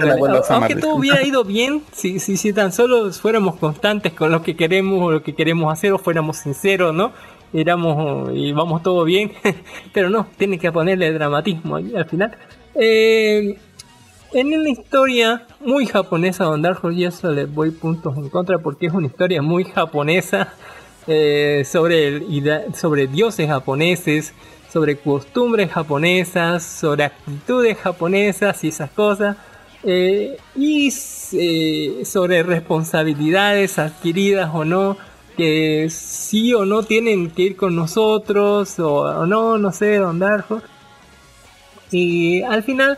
[0.49, 4.56] aunque todo hubiera ido bien, si, si, si tan solo fuéramos constantes con lo que
[4.56, 7.11] queremos o lo que queremos hacer o fuéramos sinceros, ¿no?
[7.54, 9.32] Éramos y vamos todo bien,
[9.94, 12.38] pero no, tiene que ponerle dramatismo al final.
[12.76, 13.58] Eh,
[14.32, 18.60] en una historia muy japonesa, Don Dark Horse, y eso le voy puntos en contra
[18.60, 20.54] porque es una historia muy japonesa
[21.08, 24.34] eh, sobre, el sobre dioses japoneses,
[24.72, 29.36] sobre costumbres japonesas, sobre actitudes japonesas y esas cosas,
[29.84, 30.94] eh, y
[31.34, 34.98] eh, sobre responsabilidades adquiridas o no,
[35.40, 40.22] que sí o no tienen que ir con nosotros, o, o no, no sé, Don
[40.22, 40.56] Horse.
[41.91, 42.98] Y al final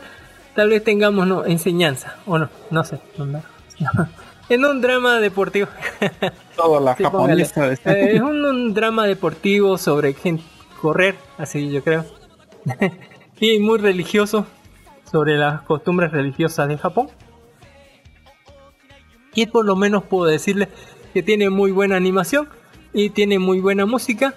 [0.56, 3.46] tal vez tengamos no, enseñanza, o no, no sé, Don Horse.
[4.48, 5.68] en un drama deportivo.
[6.56, 7.72] Toda la Sí, japonesa.
[7.72, 10.42] Eh, es un, un drama deportivo sobre gente
[10.80, 12.04] correr, así yo creo.
[13.40, 14.46] y muy religioso
[15.08, 17.08] sobre las costumbres religiosas de Japón.
[19.32, 20.68] Y por lo menos puedo decirle
[21.12, 22.48] que tiene muy buena animación
[22.92, 24.34] y tiene muy buena música.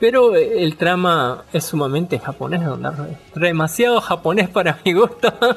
[0.00, 2.60] Pero eh, el trama es sumamente japonés,
[3.34, 5.32] demasiado japonés para mi gusto.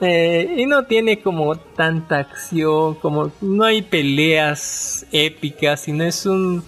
[0.00, 6.64] Eh, y no tiene como tanta acción, como no hay peleas épicas, sino es un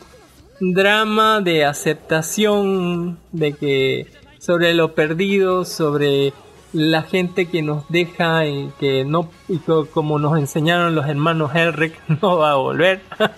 [0.61, 4.07] drama de aceptación de que
[4.39, 6.33] sobre lo perdido, sobre
[6.73, 11.55] la gente que nos deja y que no, y co- como nos enseñaron los hermanos
[11.55, 13.01] Elric, no va a volver.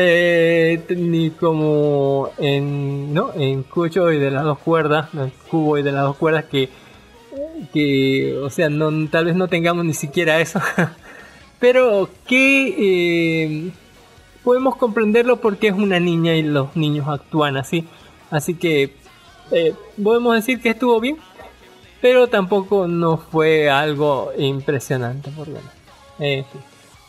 [0.00, 3.32] Eh, ni como en, ¿no?
[3.34, 6.68] en Cucho y de las dos cuerdas, el cubo y de las dos cuerdas que,
[7.72, 10.60] que o sea, no, tal vez no tengamos ni siquiera eso.
[11.58, 13.70] Pero que eh,
[14.44, 17.84] podemos comprenderlo porque es una niña y los niños actúan así.
[18.30, 18.94] Así que
[19.50, 21.16] eh, podemos decir que estuvo bien,
[22.00, 25.30] pero tampoco no fue algo impresionante.
[25.30, 25.70] Por menos.
[26.18, 26.44] Eh.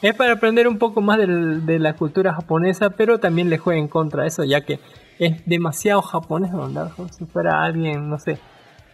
[0.01, 3.89] Es para aprender un poco más de la cultura japonesa, pero también le juega en
[3.89, 4.79] contra eso, ya que
[5.19, 6.93] es demasiado japonés, ¿verdad?
[6.95, 8.39] Como Si fuera alguien, no sé,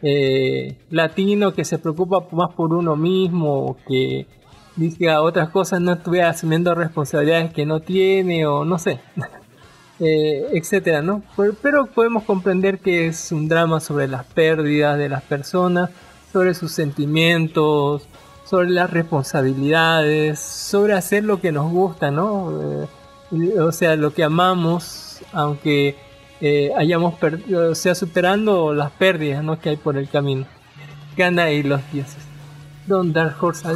[0.02, 4.26] eh, latino que se preocupa más por uno mismo, que
[4.76, 9.00] diga otras cosas, no estuviera asumiendo responsabilidades que no tiene, o no sé,
[10.00, 11.24] eh, etcétera, ¿no?
[11.38, 15.90] Pero, pero podemos comprender que es un drama sobre las pérdidas de las personas,
[16.34, 18.08] sobre sus sentimientos,
[18.46, 22.52] sobre las responsabilidades, sobre hacer lo que nos gusta, ¿no?
[22.84, 22.88] Eh,
[23.32, 25.96] y- o sea, lo que amamos, aunque
[26.42, 27.16] eh, hayamos
[27.54, 29.60] o sea, superando las pérdidas, ¿no?
[29.60, 30.46] Que hay por el camino.
[31.16, 32.18] Gana ahí los dioses.
[32.86, 33.68] Don Dark Horse,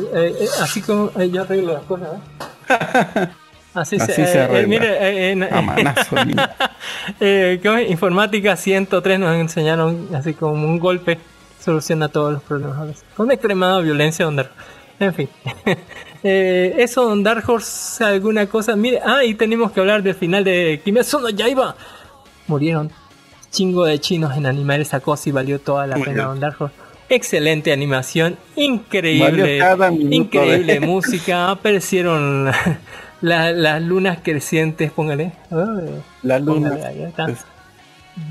[0.61, 2.09] así como yo arreglo las cosas,
[2.69, 3.29] ¿eh?
[3.81, 4.67] Así, Así se, se eh, arregla.
[4.67, 5.43] mire, eh, en-
[7.19, 7.89] eh, ¿cómo es?
[7.89, 11.17] Informática 103 nos enseñaron así como un golpe
[11.59, 13.03] soluciona todos los problemas.
[13.15, 14.51] Con extremada violencia Don Dark
[14.99, 15.29] En fin.
[16.21, 18.75] Eh, eso Don Dark Horse alguna cosa.
[18.75, 21.77] Mire, ah, y tenemos que hablar del final de Kimetsu no Yaiba.
[22.47, 22.91] Murieron
[23.51, 26.27] chingo de chinos en animar esa cosa y valió toda la Muy pena bien.
[26.27, 26.75] Don Dark Horse.
[27.07, 32.51] Excelente animación, increíble, Valió cada minuto increíble de- música, aparecieron
[33.21, 35.33] la- las lunas crecientes, póngale.
[35.51, 36.69] Ay, La luna.
[36.69, 37.27] póngale, ahí está.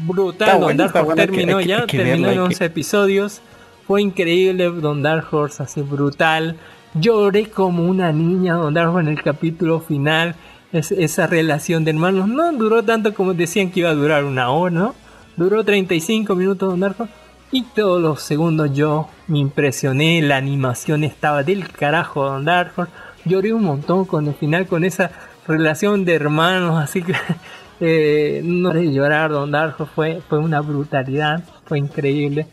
[0.06, 3.40] Brutal, Está Don Dark Horse terminó que- ya, que terminó en hay 11 episodios.
[3.86, 6.56] Fue increíble Don Dark Horse, así brutal.
[6.94, 10.34] Lloré como una niña Don Dark Horse en el capítulo final.
[10.72, 14.50] Es- esa relación de hermanos no duró tanto como decían que iba a durar una
[14.50, 14.94] hora, ¿no?
[15.36, 17.12] Duró 35 minutos Don Dark Horse.
[17.50, 22.92] Y todos los segundos yo me impresioné, la animación estaba del carajo Don Dark Horse.
[23.24, 25.10] Lloré un montón con el final, con esa
[25.46, 27.14] relación de hermanos, así que
[27.80, 32.46] eh, no de llorar Don Dark Horse fue, fue una brutalidad, fue increíble.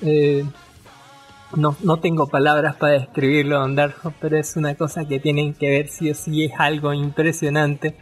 [0.00, 0.44] Eh,
[1.56, 5.52] no, no tengo palabras para describirlo Don Dark Horse, pero es una cosa que tienen
[5.54, 7.94] que ver sí sí, es algo impresionante.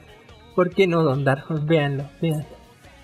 [0.55, 1.65] ¿Por qué no Don Dark Horse?
[1.67, 2.45] Véanlo, véanlo.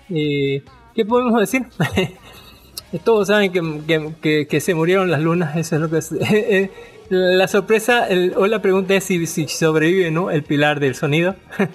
[0.09, 0.63] Eh,
[0.95, 1.63] ¿Qué podemos decir?
[3.03, 6.11] Todos saben que, que- que- que se murieron las lunas, eso es lo que es.
[7.09, 10.31] la sorpresa, el- o la pregunta es si, si sobrevive ¿no?
[10.31, 11.35] el pilar del sonido.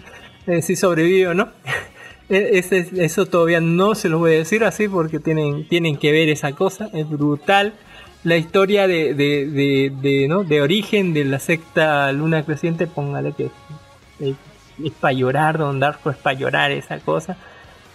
[0.45, 1.51] Eh, si sobrevive o no.
[2.29, 2.63] Eh,
[2.97, 6.53] eso todavía no se lo voy a decir así porque tienen, tienen que ver esa
[6.53, 7.75] cosa, es brutal.
[8.25, 10.43] La historia de, de, de, de, ¿no?
[10.43, 13.51] de origen de la secta luna creciente, póngale que
[14.21, 14.35] eh,
[14.83, 17.37] es para llorar, Don Darko es para llorar esa cosa.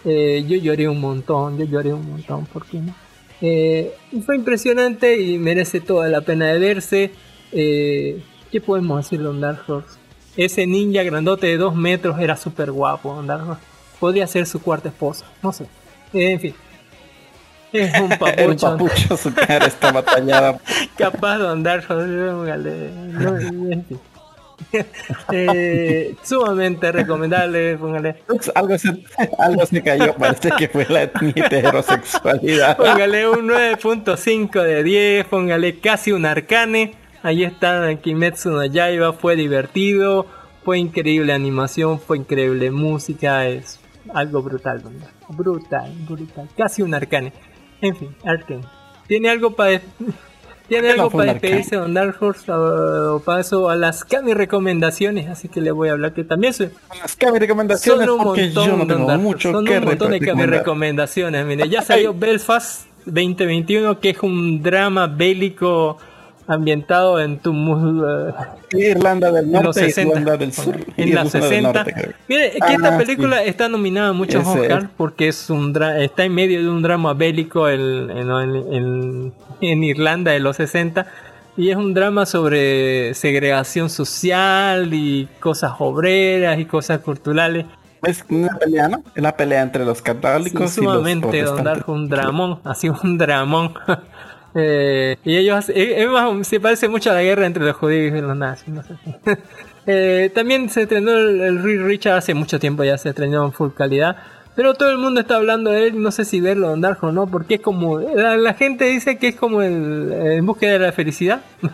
[0.06, 2.94] Eh, yo lloré un montón, yo lloré un montón, ¿por qué no?
[3.42, 3.92] Eh,
[4.26, 7.12] fue impresionante y merece toda la pena de verse.
[7.52, 8.22] Eh,
[8.52, 9.98] ¿Qué podemos decir de Don Dark Horse?
[10.36, 13.62] Ese ninja grandote de 2 metros era súper guapo, Don Dark Horse.
[14.00, 15.66] Podría ser su cuarta esposa, no sé.
[16.14, 16.56] Eh, en fin.
[17.74, 18.78] Es un papucho.
[18.78, 20.60] papucho, su cara está batallada.
[20.98, 21.40] Capaz
[23.72, 24.00] en fin.
[25.32, 28.16] Eh, sumamente recomendable, póngale.
[28.56, 28.90] Algo, se,
[29.38, 32.78] algo se cayó, parece que fue la heterosexualidad.
[32.78, 36.96] Póngale un 9.5 de 10, póngale casi un arcane.
[37.28, 40.26] Ahí está Kimetsu no Yaiba, fue divertido,
[40.64, 43.82] fue increíble animación, fue increíble música, es
[44.14, 45.36] algo brutal, ¿no?
[45.36, 47.34] brutal, brutal, casi un arcane.
[47.82, 48.62] En fin, arcane.
[49.08, 49.82] ¿Tiene algo para
[50.70, 54.06] ¿Tiene ¿Por qué no algo para despedirse Don Dark Horse o, o paso a las
[54.06, 55.28] Kami recomendaciones?
[55.28, 56.70] Así que le voy a hablar que también soy
[57.02, 60.12] Las Kami recomendaciones son un porque montón, yo no tengo mucho son que un montón
[60.12, 60.60] de recomendar.
[60.60, 61.46] recomendaciones.
[61.46, 65.98] Mire, ya salió Belfast 2021, que es un drama bélico
[66.48, 67.52] ambientado en tu
[68.74, 70.76] Irlanda del Norte los y 60, Irlanda del Sur.
[70.76, 71.74] en los Irlanda del 60.
[71.74, 72.14] Norte, creo.
[72.28, 73.50] Mire, que Ah, esta película sí.
[73.50, 74.84] está nominada a muchos Ese es.
[74.98, 80.32] porque es un dra- está en medio de un drama bélico en, en- en- Irlanda
[80.32, 81.08] de los 60
[81.58, 87.66] y es un drama sobre segregación social y cosas obreras y cosas culturales.
[88.04, 89.04] Es una pelea, ¿no?
[89.16, 91.64] Es la pelea entre los católicos Sí, y los sumamente protestantes.
[91.66, 93.74] Darko, un dramón, así un dramón.
[94.60, 96.08] Eh, y ellos, eh,
[96.42, 98.96] se parece mucho a la guerra entre los judíos y los nazis, no sé.
[99.90, 104.18] Eh, también se estrenó el, Richard hace mucho tiempo, ya se estrenó en full calidad.
[104.54, 107.12] Pero todo el mundo está hablando de él, no sé si verlo Don Darko o
[107.14, 110.80] no, porque es como, la, la gente dice que es como el, en búsqueda de
[110.80, 111.40] la felicidad.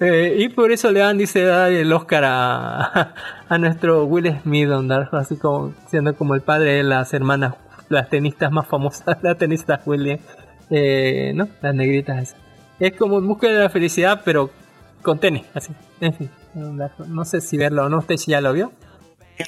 [0.00, 3.14] Eh, y por eso le dan, dice, dar el Oscar a,
[3.48, 7.54] a nuestro Will Smith, Don así como siendo como el padre de las hermanas,
[7.88, 10.22] las tenistas más famosas, las tenistas Williams,
[10.70, 11.48] eh, ¿no?
[11.62, 12.36] Las negritas esas.
[12.80, 14.50] Es como en búsqueda de la felicidad, pero
[15.02, 15.72] con tenis, así.
[16.00, 18.72] En fin, no sé si verlo o no, usted ya lo vio.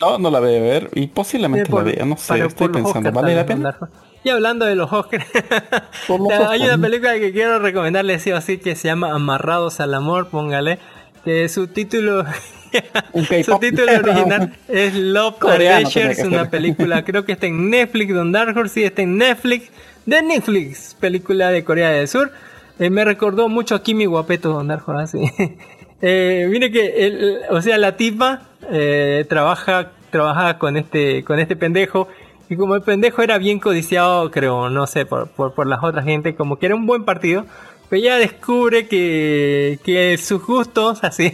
[0.00, 2.68] No, no la voy a ver y posiblemente Eh, por- la vea, no sé, estoy
[2.68, 3.76] pensando, ¿vale la pena?
[4.22, 5.24] Y hablando de los Oscars,
[6.08, 9.94] los hay una película que quiero recomendarles sí o sí que se llama Amarrados al
[9.94, 10.78] Amor, póngale,
[11.24, 12.24] que su título
[13.44, 18.30] su título original es Love Coreano que una película, creo que está en Netflix, Don
[18.30, 19.70] Dark Horse sí está en Netflix,
[20.06, 22.30] de Netflix, película de Corea del Sur.
[22.78, 25.24] Eh, me recordó mucho a Kimi Guapeto, Horse, así.
[26.02, 31.56] Eh, mire que, el- o sea, la tipa eh, trabaja, trabaja con este, con este
[31.56, 32.08] pendejo.
[32.48, 36.06] Y como el pendejo era bien codiciado, creo, no sé, por, por, por las otras
[36.06, 37.44] gente, como que era un buen partido,
[37.90, 41.32] Pero ella descubre que, que sus gustos, así,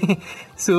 [0.57, 0.73] su,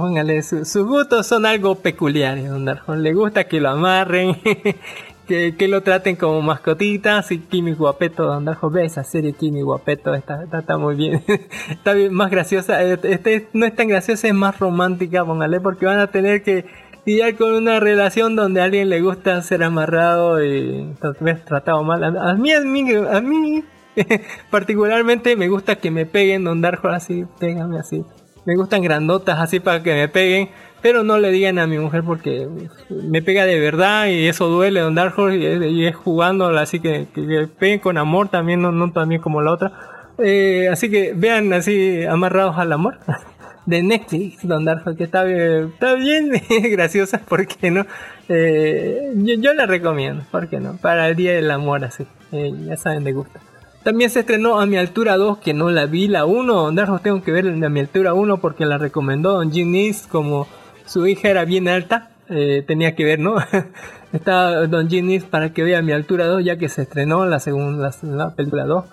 [0.00, 2.64] póngale, su- sus gustos son algo peculiares, Don.
[3.02, 4.36] Le gusta que lo amarren,
[5.26, 9.62] que, que lo traten como mascotita, así Kimi Guapeto, Don Darjo, ve esa serie Kimi
[9.62, 11.22] Guapeto, está, está, está muy bien,
[11.70, 15.86] está bien, más graciosa, eh, este no es tan graciosa, es más romántica, póngale, porque
[15.86, 16.66] van a tener que
[17.04, 21.82] lidiar con una relación donde a alguien le gusta ser amarrado y tal vez tratado
[21.84, 22.02] mal.
[22.02, 23.64] A mí, a mí, a mí
[24.50, 28.04] particularmente me gusta que me peguen, Don Darjo, así, pégame así.
[28.44, 30.50] Me gustan grandotas así para que me peguen,
[30.86, 32.46] pero no le digan a mi mujer porque
[32.90, 36.78] me pega de verdad y eso duele, Don Dark Horse, y y es jugando, así
[36.78, 39.72] que, que, que peguen con amor también, no, no también como la otra.
[40.18, 42.98] Eh, así que vean así amarrados al amor
[43.66, 46.30] de Netflix, Don Dark Horse, que está, bien- está bien
[46.70, 47.84] graciosa, ¿por qué no?
[48.28, 50.76] Eh, yo, yo la recomiendo, ¿por qué no?
[50.76, 53.40] Para el Día del Amor, así, eh, ya saben de gusto.
[53.82, 56.54] También se estrenó A Mi Altura 2, que no la vi, la 1.
[56.54, 59.72] Don Darjo tengo que ver A Mi Altura 1 porque la recomendó Don Jim
[60.08, 60.46] como
[60.86, 63.36] su hija era bien alta, eh, tenía que ver, ¿no?
[64.12, 67.40] Está Don Nis para que vea A Mi Altura 2, ya que se estrenó la
[67.40, 68.84] segunda la película 2.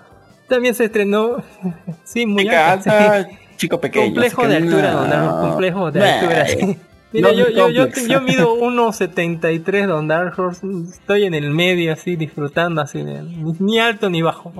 [0.47, 1.37] También se estrenó,
[2.03, 3.37] sí, muy Chica alta, alta, sí.
[3.57, 4.05] chico pequeño.
[4.07, 5.39] Complejo de altura, no.
[5.49, 6.47] Complejo de altura.
[6.47, 6.77] sí.
[7.13, 11.93] Mira, No yo, yo, yo, yo mido 1.73 Don Dark Horse, estoy en el medio
[11.93, 13.13] así disfrutando así, ni,
[13.59, 14.51] ni alto ni bajo,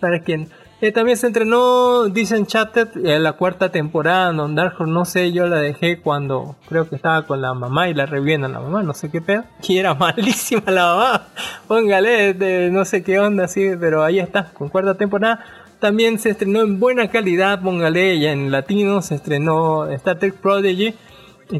[0.00, 0.48] para quien.
[0.82, 5.46] Eh, también se entrenó Disenchanted, eh, la cuarta temporada Don Dark Horse, no sé, yo
[5.46, 8.82] la dejé cuando creo que estaba con la mamá y la reviven a la mamá,
[8.82, 11.28] no sé qué pedo, que era malísima la mamá,
[11.68, 15.44] póngale, de no sé qué onda así, pero ahí está, con cuarta temporada.
[15.78, 20.96] También se estrenó en buena calidad, póngale, ya en latino se estrenó Star Trek Prodigy,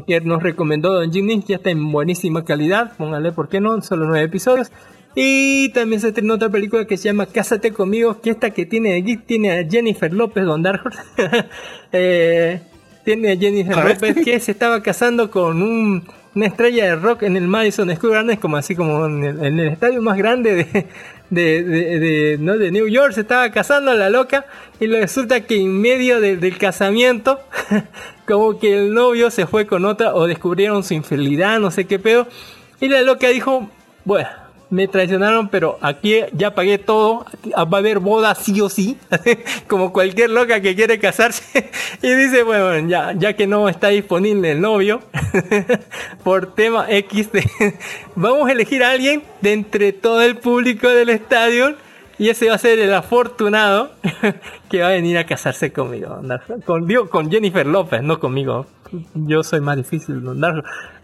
[0.05, 3.81] que nos recomendó Don Jimmy, ya está en buenísima calidad, póngale, ¿por qué no?
[3.83, 4.69] Solo nueve episodios.
[5.15, 8.95] Y también se estrenó otra película que se llama Cásate conmigo, que esta que tiene
[8.97, 11.01] aquí tiene a Jennifer López, Don Dark Horse.
[11.95, 12.59] Eh,
[13.05, 13.89] tiene a Jennifer A.
[13.89, 16.03] López que se estaba casando con un-
[16.33, 19.59] una estrella de rock en el Madison Square Garden, como así como en el, en
[19.59, 20.87] el estadio más grande de,
[21.29, 22.57] de, de- de- ¿no?
[22.57, 24.45] de New York, se estaba casando la loca
[24.79, 27.39] y resulta que en medio de- del casamiento,
[28.27, 31.99] como que el novio se fue con otra o descubrieron su infidelidad, no sé qué
[31.99, 32.27] pedo,
[32.79, 33.69] y la loca dijo,
[34.05, 34.29] bueno,
[34.73, 37.27] me traicionaron, pero aquí ya pagué todo.
[37.29, 38.97] aquí Va a haber boda sí o sí.
[39.67, 41.69] Como cualquier loca que quiere casarse.
[42.01, 45.01] Y dice, bueno, ya, ya que no está disponible el novio,
[46.23, 47.29] por tema X,
[48.15, 51.77] vamos a elegir a alguien de entre todo el público del estadio.
[52.19, 53.91] Y ese va a ser el afortunado
[54.69, 56.19] que va a venir a casarse conmigo.
[56.65, 58.67] Con, digo, con Jennifer López, no conmigo.
[59.15, 60.63] Yo soy más difícil de andar.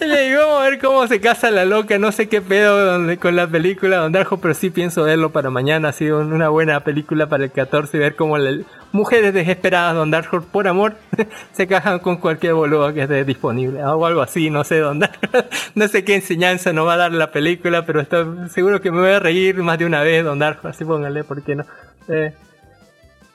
[0.00, 3.46] Le digo, a ver cómo se casa la loca, no sé qué pedo con la
[3.46, 7.44] película Don Darjo, pero sí pienso verlo para mañana, ha sido una buena película para
[7.44, 10.96] el 14, ver cómo la- mujeres desesperadas Don Darjo por amor
[11.52, 15.00] se cajan con cualquier boludo que esté disponible, o algo así, no sé Don
[15.74, 19.00] no sé qué enseñanza nos va a dar la película, pero estoy seguro que me
[19.00, 21.64] voy a reír más de una vez Don Darjo, así póngale, ¿por qué no?
[22.08, 22.32] Eh,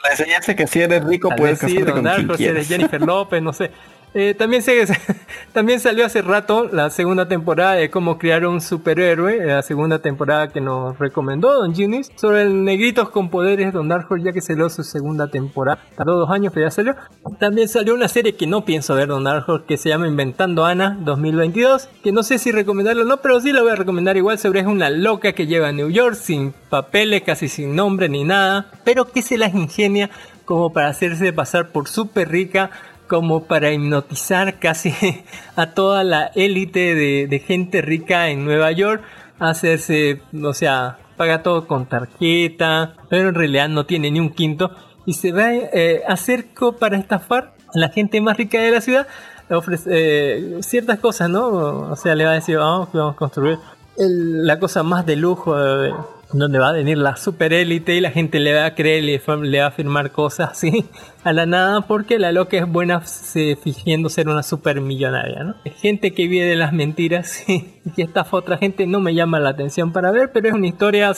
[0.03, 2.67] La enseñanza que si eres rico puedes sí, casarte Don con quien si eres.
[2.67, 3.71] Jennifer López, no sé.
[4.13, 4.85] Eh, también, se,
[5.53, 9.99] también salió hace rato la segunda temporada de cómo crear un superhéroe, eh, la segunda
[9.99, 14.41] temporada que nos recomendó Don Ginis, sobre el negritos con poderes Don Dark ya que
[14.41, 15.79] salió su segunda temporada.
[15.95, 16.95] Tardó dos años, pero ya salió.
[17.39, 20.97] También salió una serie que no pienso ver Don Dark que se llama Inventando Ana
[21.01, 24.37] 2022, que no sé si recomendarlo o no, pero sí la voy a recomendar igual
[24.37, 28.23] sobre es una loca que llega a New York sin papeles, casi sin nombre ni
[28.23, 30.09] nada, pero que se las ingenia
[30.45, 32.69] como para hacerse pasar por súper rica,
[33.13, 34.91] como para hipnotizar casi
[35.55, 39.03] a toda la élite de, gente rica en Nueva York,
[39.37, 44.71] hacerse, o sea, paga todo con tarjeta, pero en realidad no tiene ni un quinto,
[45.05, 48.71] y se va eh, a hacer co- para estafar a la gente más rica de
[48.71, 49.05] la ciudad,
[49.51, 51.91] ofrece eh, ciertas cosas, ¿no?
[51.91, 53.59] O sea, le va a decir, vamos, vamos a construir
[53.95, 55.93] la cosa más de lujo, eh,
[56.33, 59.19] donde va a venir la super élite y la gente le va a creer y
[59.47, 60.85] le, va a firmar cosas así
[61.23, 65.55] a la nada porque la loca es buena se, fingiendo ser una super millonaria, ¿no?
[65.77, 67.63] Gente que vive de las mentiras y
[67.95, 70.67] que estafa a otra gente no me llama la atención para ver, pero es una
[70.67, 71.13] historia,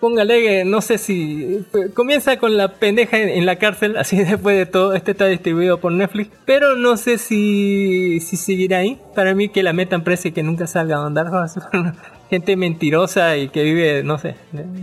[0.00, 4.16] póngale que no sé si eh, comienza con la pendeja en, en la cárcel, así
[4.24, 9.00] después de todo, este está distribuido por Netflix, pero no sé si, si seguirá ahí.
[9.14, 11.30] Para mí que la metan presa y que nunca salga a andar
[12.30, 14.36] gente mentirosa y que vive, no sé,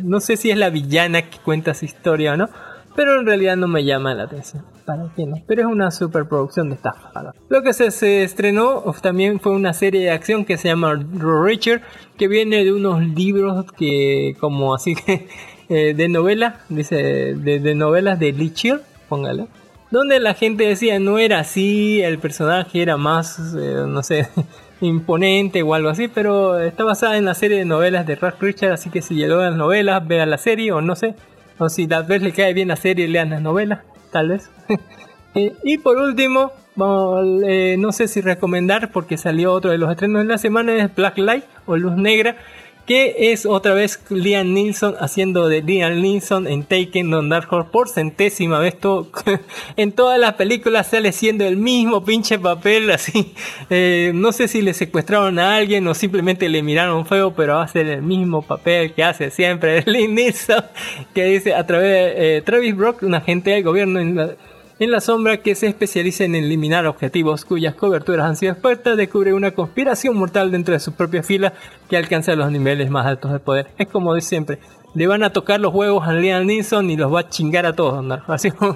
[0.03, 2.49] no sé si es la villana que cuenta esa historia o no.
[2.95, 4.65] pero en realidad no me llama la atención.
[4.85, 5.37] ¿Para qué no?
[5.47, 7.33] Pero es una superproducción de estafa.
[7.49, 10.93] Lo que se, se estrenó también fue una serie de acción que se llama
[11.43, 11.81] Richard,
[12.17, 14.95] que viene de unos libros que, como así
[15.69, 19.47] eh, de novela, dice, de, de novelas de Lichir, póngale.
[19.89, 24.27] Donde la gente decía no era así, el personaje era más, eh, no sé,
[24.81, 28.73] imponente o algo así, pero está basada en la serie de novelas de Ralph Richard,
[28.73, 31.15] así que si llegó las novelas, vean la serie o no sé,
[31.57, 33.79] o si tal vez le cae bien la serie, lean las novelas,
[34.11, 34.49] tal vez.
[35.63, 40.23] Y por último, vamos, eh, no sé si recomendar porque salió otro de los estrenos
[40.23, 42.37] de la semana, es Black Light o Luz Negra,
[42.87, 47.69] que es otra vez Liam Neeson haciendo de Liam Neeson en Taken on Dark Horse
[47.69, 48.79] por centésima vez.
[48.79, 49.11] Todo,
[49.75, 53.33] en todas las películas sale siendo el mismo pinche papel, así.
[53.69, 57.87] Eh, no sé si le secuestraron a alguien o simplemente le miraron feo, pero ser
[57.87, 60.63] el mismo papel que hace siempre Liam Neeson,
[61.13, 63.99] que dice a través de eh, Travis Brock, un agente del gobierno
[64.79, 69.33] en la, sombra que se especializa en eliminar objetivos cuyas coberturas han sido expuestas, descubre
[69.33, 71.53] una conspiración mortal dentro de sus propias filas
[71.89, 73.67] que alcanza los niveles más altos de poder.
[73.77, 74.59] Es como de siempre.
[74.93, 77.73] Le van a tocar los huevos a Liam Neeson y los va a chingar a
[77.73, 78.03] todos.
[78.03, 78.21] ¿no?
[78.27, 78.75] Así como,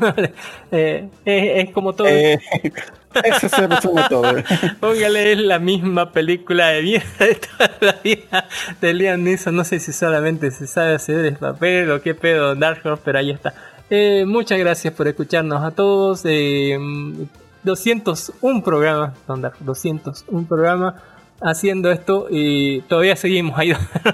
[0.72, 2.08] eh, es, es como todo.
[2.08, 2.40] Eh,
[3.24, 4.36] eso se resume todo.
[4.80, 8.48] Póngale, es la misma película de mierda de toda la vida
[8.80, 9.56] de Liam Neeson.
[9.56, 13.20] No sé si solamente se sabe hacer el papel o qué pedo Dark Horse, pero
[13.20, 13.54] ahí está.
[13.94, 16.22] Eh, muchas gracias por escucharnos a todos.
[16.24, 16.80] Eh,
[17.64, 20.96] 201 programas, Don Dark, 201 programas
[21.42, 23.74] haciendo esto y todavía seguimos ahí.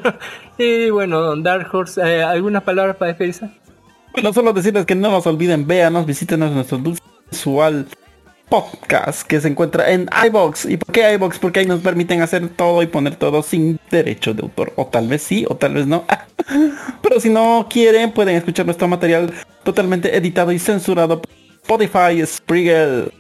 [0.58, 3.52] y bueno, Don Dark Horse, eh, ¿algunas palabras para despedirse?
[4.14, 7.86] Bueno, solo decirles que no nos olviden, véanos, visítenos en nuestro dulce visual
[8.50, 10.66] podcast que se encuentra en iBox.
[10.66, 11.40] ¿Y por qué iBox?
[11.40, 14.74] Porque ahí nos permiten hacer todo y poner todo sin derecho de autor.
[14.76, 16.06] O tal vez sí, o tal vez no.
[17.02, 19.34] Pero si no quieren, pueden escuchar nuestro material
[19.64, 21.32] totalmente editado y censurado por
[21.64, 23.12] Spotify, Spreaker,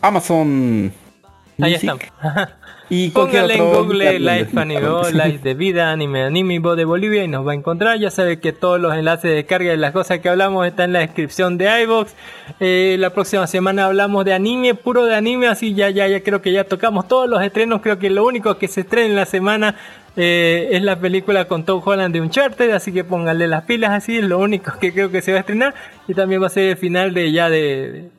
[0.00, 0.92] Amazon.
[1.60, 2.02] Ahí estamos.
[2.90, 4.80] Y Póngale en Google Live Anime,
[5.12, 7.98] Live de Vida, Anime Animibo de Bolivia y nos va a encontrar.
[7.98, 10.92] Ya sabe que todos los enlaces de descarga de las cosas que hablamos están en
[10.94, 12.14] la descripción de iVox.
[12.60, 16.42] Eh, la próxima semana hablamos de anime, puro de anime, así ya, ya, ya creo
[16.42, 17.80] que ya tocamos todos los estrenos.
[17.80, 19.74] Creo que lo único que se estrena en la semana
[20.16, 24.18] eh, es la película con Tom Holland de Uncharted, así que pónganle las pilas así,
[24.18, 25.74] es lo único que creo que se va a estrenar.
[26.08, 28.10] Y también va a ser el final de ya de, de,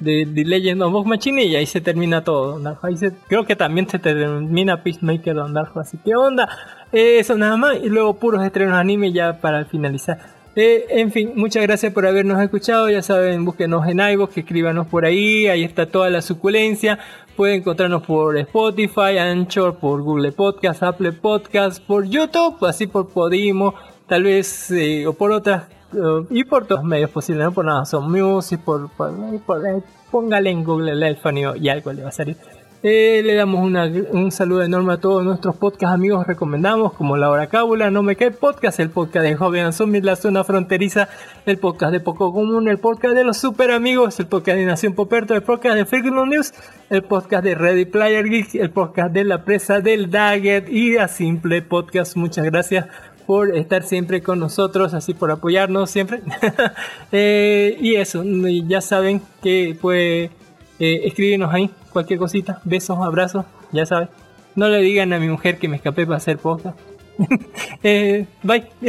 [0.00, 2.58] de Legend of Vox Machine y ahí se termina todo.
[2.58, 2.78] ¿no?
[2.82, 6.48] Ahí se- creo que también se termina Peacemaker Don Darjo, así que onda.
[6.92, 10.18] Eso nada más y luego puros estrenos anime ya para finalizar.
[10.56, 12.90] Eh, en fin, muchas gracias por habernos escuchado.
[12.90, 15.46] Ya saben, búsquenos en iVoox, escríbanos por ahí.
[15.46, 16.98] Ahí está toda la suculencia.
[17.36, 23.74] Pueden encontrarnos por Spotify, Anchor, por Google Podcast, Apple Podcast, por YouTube, así por Podimo,
[24.08, 27.64] tal vez, eh, o por otras, eh, y por todos los medios posibles, no por
[27.64, 29.12] nada, son Music, por, por,
[29.46, 32.36] por- eh, póngale en Google el Elfanio y algo le va a salir.
[32.80, 37.48] Eh, le damos una- un saludo enorme a todos nuestros podcast amigos recomendamos como La
[37.48, 41.08] Cábula, No Me Cae Podcast, el podcast de Joven Zombie, La Zona Fronteriza,
[41.44, 44.92] el podcast de Poco Común, el podcast de los Super Amigos, el podcast de Nación
[44.94, 46.54] Poperto, el podcast de Freaking News,
[46.88, 51.08] el podcast de Ready Player Geek, el podcast de La Presa del Daggett y a
[51.08, 52.14] Simple Podcast.
[52.16, 52.86] Muchas gracias
[53.28, 56.22] por estar siempre con nosotros, así por apoyarnos siempre.
[57.12, 60.30] Eh, y eso, ya saben que puede
[60.78, 64.08] eh, escribirnos ahí cualquier cosita, besos, abrazos, ya saben.
[64.54, 66.78] No le digan a mi mujer que me escapé para hacer podcast.
[67.82, 68.66] eh, bye.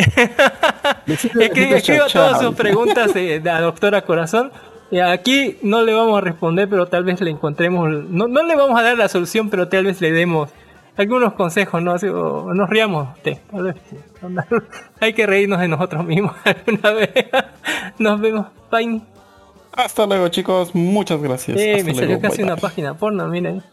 [1.07, 4.53] Escri- Escriba todas sus preguntas eh, a doctora Corazón.
[4.91, 7.89] Eh, aquí no le vamos a responder, pero tal vez le encontremos.
[8.09, 10.49] No, no le vamos a dar la solución, pero tal vez le demos
[10.99, 11.93] algunos consejos, ¿no?
[11.93, 13.07] Así, o- o nos riamos.
[13.23, 13.75] de- tal vez.
[14.99, 17.11] Hay que reírnos de nosotros mismos alguna vez.
[17.97, 18.47] Nos vemos.
[18.71, 19.01] Bye.
[19.73, 21.57] Hasta luego chicos, muchas gracias.
[21.57, 22.61] Eh, Hasta me luego, salió casi bye, una bye.
[22.61, 23.63] página porno, miren.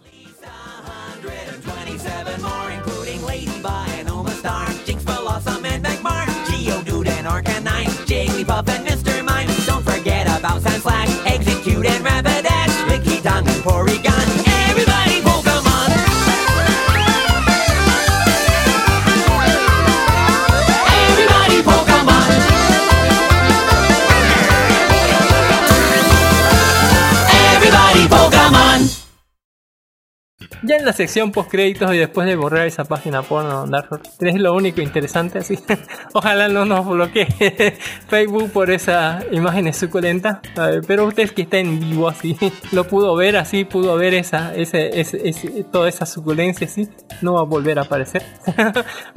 [30.66, 34.10] Ya en la sección post créditos y después de borrar esa página porno, Dark Horse,
[34.20, 35.58] es lo único interesante así.
[36.12, 37.26] Ojalá no nos bloquee
[38.08, 40.40] Facebook por esa imagen suculenta.
[40.56, 42.36] A ver, Pero usted que está en vivo así,
[42.72, 46.88] lo pudo ver así, pudo ver esa, ese, ese, ese- toda esa suculencia así.
[47.22, 48.22] No va a volver a aparecer.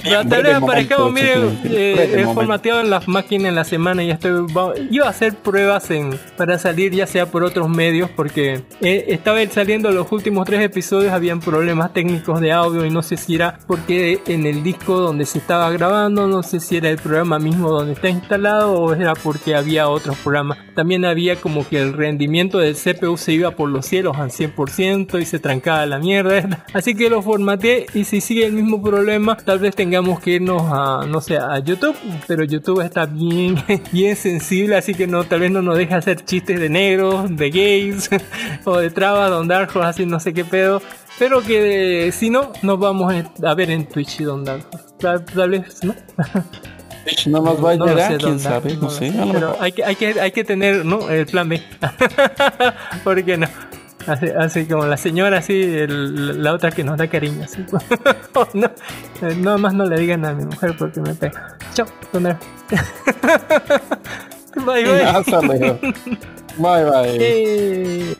[0.04, 1.34] Pero tal vez aparezcamos, mire,
[1.66, 5.36] eh, he formateado en las máquinas en la semana y estoy va- iba a hacer
[5.36, 10.46] pruebas en para salir ya sea por otros medios porque eh, estaba saliendo los últimos
[10.46, 14.64] tres episodios habían problemas técnicos de audio y no sé si era porque en el
[14.64, 18.74] disco donde se estaba grabando no sé si era el programa mismo donde está instalado
[18.74, 20.57] o era porque había otros programas.
[20.76, 25.22] También había como que el rendimiento del CPU se iba por los cielos al 100%
[25.22, 26.66] y se trancaba la mierda.
[26.74, 30.61] Así que lo formateé y si sigue el mismo problema tal vez tengamos que irnos
[30.66, 31.95] a no sé a YouTube
[32.28, 33.56] pero YouTube está bien
[33.91, 37.49] bien sensible así que no tal vez no nos deja hacer chistes de negros de
[37.49, 38.10] gays
[38.66, 40.82] o de trabas Don Dark Horse, así no sé qué pedo
[41.20, 43.14] pero que si no nos vamos
[43.44, 44.66] a ver en Twitch y Don Horse.
[45.00, 45.94] tal, tal vez no
[47.28, 49.12] No nos va a no llegar, sé, quién sabe, no, lo sé.
[49.12, 51.62] sé, pero hay que, hay que hay que tener no el plan B
[53.04, 53.48] ¿por qué no?
[54.08, 57.64] Así, así como la señora así, el- la otra que nos da cariño así.
[58.34, 58.68] Oh, no,
[59.22, 61.58] eh, nada más no le digan a mi mujer porque me pega.
[61.74, 62.24] Chao, Don.
[64.66, 65.04] Bye bye.
[65.04, 65.80] Hasta luego.
[66.58, 67.18] Bye bye.
[67.20, 68.16] Eh.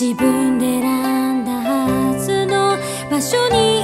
[0.00, 2.78] 自分で選んだはずの
[3.10, 3.77] 場所に